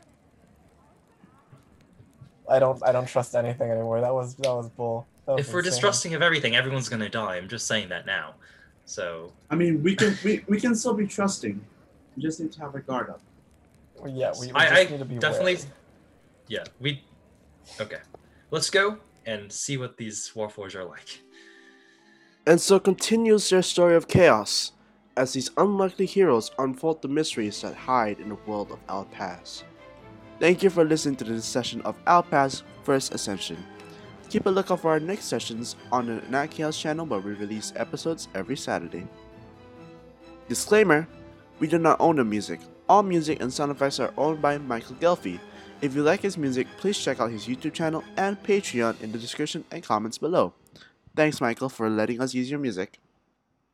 [2.50, 2.82] I don't.
[2.84, 4.02] I don't trust anything anymore.
[4.02, 5.08] That was that was bull.
[5.26, 7.36] That was If we're distrusting of everything, everyone's gonna die.
[7.36, 8.36] I'm just saying that now.
[8.86, 11.60] So i mean we can we, we can still be trusting
[12.16, 13.22] we just need to have a guard up
[14.06, 15.68] Yeah, we, we I- just I need to be definitely- wary.
[16.48, 17.02] yeah, we.
[17.80, 18.00] Okay,
[18.52, 21.22] let's go and see what these Warforged are like.
[22.46, 24.74] And so continues their story of chaos
[25.16, 29.64] as these unlikely heroes unfold the mysteries that hide in the world of Alpaz.
[30.42, 33.58] Thank you for listening to this session of Alpaz First Ascension.
[34.34, 37.72] Keep a lookout for our next sessions on the Nat Chaos channel where we release
[37.76, 39.06] episodes every Saturday.
[40.50, 41.08] Disclaimer
[41.60, 42.60] We do not own the music.
[42.90, 45.40] All music and sound effects are owned by Michael Ghelfi.
[45.82, 49.20] If you like his music, please check out his YouTube channel and Patreon in the
[49.20, 50.56] description and comments below.
[51.16, 53.03] Thanks, Michael, for letting us use your music.